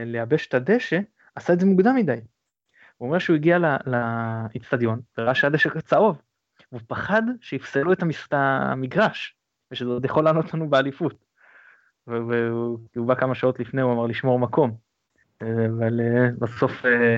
לייבש 0.06 0.48
את 0.48 0.54
הדשא, 0.54 1.00
עשה 1.36 1.54
את 1.54 1.60
זה 1.60 1.66
מוקדם 1.66 1.96
מדי. 1.96 2.20
הוא 2.98 3.08
אומר 3.08 3.20
שהוא 3.20 3.36
הגיע 3.36 3.58
לאיצטדיון 3.86 5.00
וראה 5.18 5.36
שהדשא 5.36 5.80
צהוב. 5.80 6.22
הוא 6.70 6.80
פחד 6.88 7.22
שיפסלו 7.42 7.94
את 7.94 8.04
המגרש, 8.32 9.36
ושזה 9.72 9.90
עוד 9.90 10.06
יכול 10.06 10.24
לענות 10.24 10.54
לנו 10.54 10.70
באליפות. 10.70 11.26
והוא 12.08 13.08
בא 13.08 13.16
כמה 13.16 13.36
שעות 13.36 13.60
לפני, 13.60 13.82
הוא 13.82 13.94
אמר 13.94 14.06
לשמור 14.06 14.40
מקום. 14.40 14.78
אבל 15.42 16.02
אה, 16.02 16.30
בסוף 16.40 16.86
אה, 16.86 17.18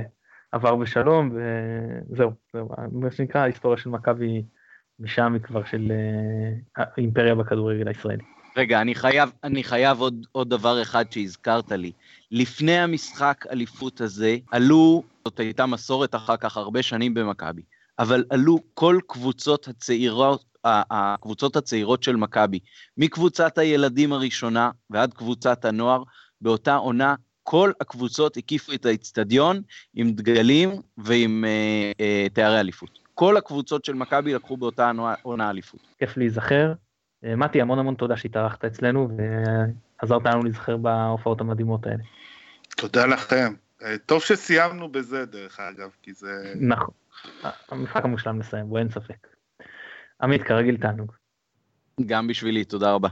עבר 0.51 0.76
בשלום, 0.76 1.32
וזהו, 2.12 2.32
זהו, 2.54 2.70
מה 2.91 3.12
שנקרא, 3.12 3.41
ההיסטוריה 3.41 3.78
של 3.78 3.89
מכבי 3.89 4.45
משם 4.99 5.34
היא 5.34 5.41
כבר 5.41 5.64
של 5.64 5.91
אה, 5.91 6.84
האימפריה 6.97 7.36
בכדורגל 7.36 7.88
הישראלי. 7.88 8.24
רגע, 8.58 8.82
אני 8.82 8.95
חייב, 8.95 9.32
אני 9.43 9.64
חייב 9.64 9.99
עוד, 9.99 10.26
עוד 10.32 10.49
דבר 10.49 10.82
אחד 10.82 11.12
שהזכרת 11.12 11.72
לי. 11.72 11.91
לפני 12.32 12.80
המשחק 12.80 13.45
אליפות 13.51 14.01
הזה, 14.01 14.38
עלו, 14.51 15.04
זאת 15.26 15.39
הייתה 15.39 15.66
מסורת 15.66 16.16
אחר 16.16 16.38
כך 16.38 16.58
הרבה 16.58 16.84
שנים 16.84 17.14
במכבי, 17.14 17.62
אבל 17.99 18.24
עלו 18.30 18.60
כל 18.74 18.99
קבוצות 19.08 19.68
הצעירות, 19.68 20.45
הקבוצות 20.66 21.56
הצעירות 21.56 22.04
של 22.04 22.16
מכבי, 22.16 22.60
מקבוצת 22.97 23.58
הילדים 23.58 24.14
הראשונה 24.14 24.72
ועד 24.89 25.14
קבוצת 25.14 25.66
הנוער, 25.66 26.04
באותה 26.41 26.76
עונה 26.76 27.16
כל 27.43 27.72
הקבוצות 27.82 28.38
הקיפו 28.38 28.74
את 28.74 28.86
האיצטדיון 28.86 29.62
עם 29.93 30.12
דגלים 30.12 30.70
ועם 30.97 31.45
אה, 31.47 31.91
אה, 31.99 32.28
תארי 32.34 32.60
אליפות. 32.60 32.99
כל 33.14 33.38
הקבוצות 33.38 33.86
של 33.86 33.93
מכבי 33.93 34.34
לקחו 34.34 34.58
באותה 34.58 34.91
עונה 35.22 35.49
אליפות. 35.49 35.80
כיף 35.99 36.18
להיזכר. 36.18 36.74
אה, 37.26 37.36
מתי, 37.36 37.61
המון 37.61 37.80
המון 37.80 37.95
תודה 37.95 38.17
שהתארחת 38.17 38.65
אצלנו 38.65 39.09
ועזרת 39.17 40.26
לנו 40.26 40.43
להיזכר 40.43 40.78
בהופעות 40.78 41.41
המדהימות 41.41 41.88
האלה. 41.88 42.03
תודה 42.78 43.05
לכם. 43.05 43.53
אה, 43.84 43.97
טוב 43.97 44.21
שסיימנו 44.21 44.91
בזה 44.91 45.26
דרך 45.26 45.59
אגב, 45.59 45.89
כי 46.01 46.13
זה... 46.13 46.53
נכון. 46.59 46.93
המשחק 47.69 48.05
המושלם 48.05 48.39
לסיים 48.39 48.69
בו, 48.69 48.78
אין 48.78 48.89
ספק. 48.89 49.28
עמית, 50.21 50.43
כרגיל 50.43 50.78
תענוג. 50.78 51.11
גם 52.05 52.28
בשבילי, 52.28 52.65
תודה 52.65 52.91
רבה. 52.91 53.09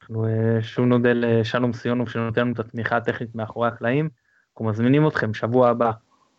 אנחנו 0.00 0.26
אה, 0.26 0.62
שוב 0.62 0.84
נודה 0.84 1.10
לשלום 1.14 1.72
סיונוב 1.72 2.08
שנותן 2.08 2.40
לנו 2.40 2.52
את 2.52 2.58
התמיכה 2.58 2.96
הטכנית 2.96 3.34
מאחורי 3.34 3.68
הקלעים. 3.68 4.08
אנחנו 4.52 4.66
מזמינים 4.66 5.08
אתכם 5.08 5.34
שבוע 5.34 5.68
הבא 5.68 5.90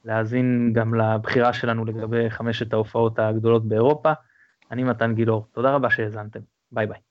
להאזין 0.05 0.73
גם 0.73 0.93
לבחירה 0.93 1.53
שלנו 1.53 1.85
לגבי 1.85 2.29
חמשת 2.29 2.73
ההופעות 2.73 3.19
הגדולות 3.19 3.67
באירופה. 3.67 4.13
אני 4.71 4.83
מתן 4.83 5.15
גילאור, 5.15 5.47
תודה 5.51 5.75
רבה 5.75 5.89
שהאזנתם, 5.89 6.39
ביי 6.71 6.87
ביי. 6.87 7.06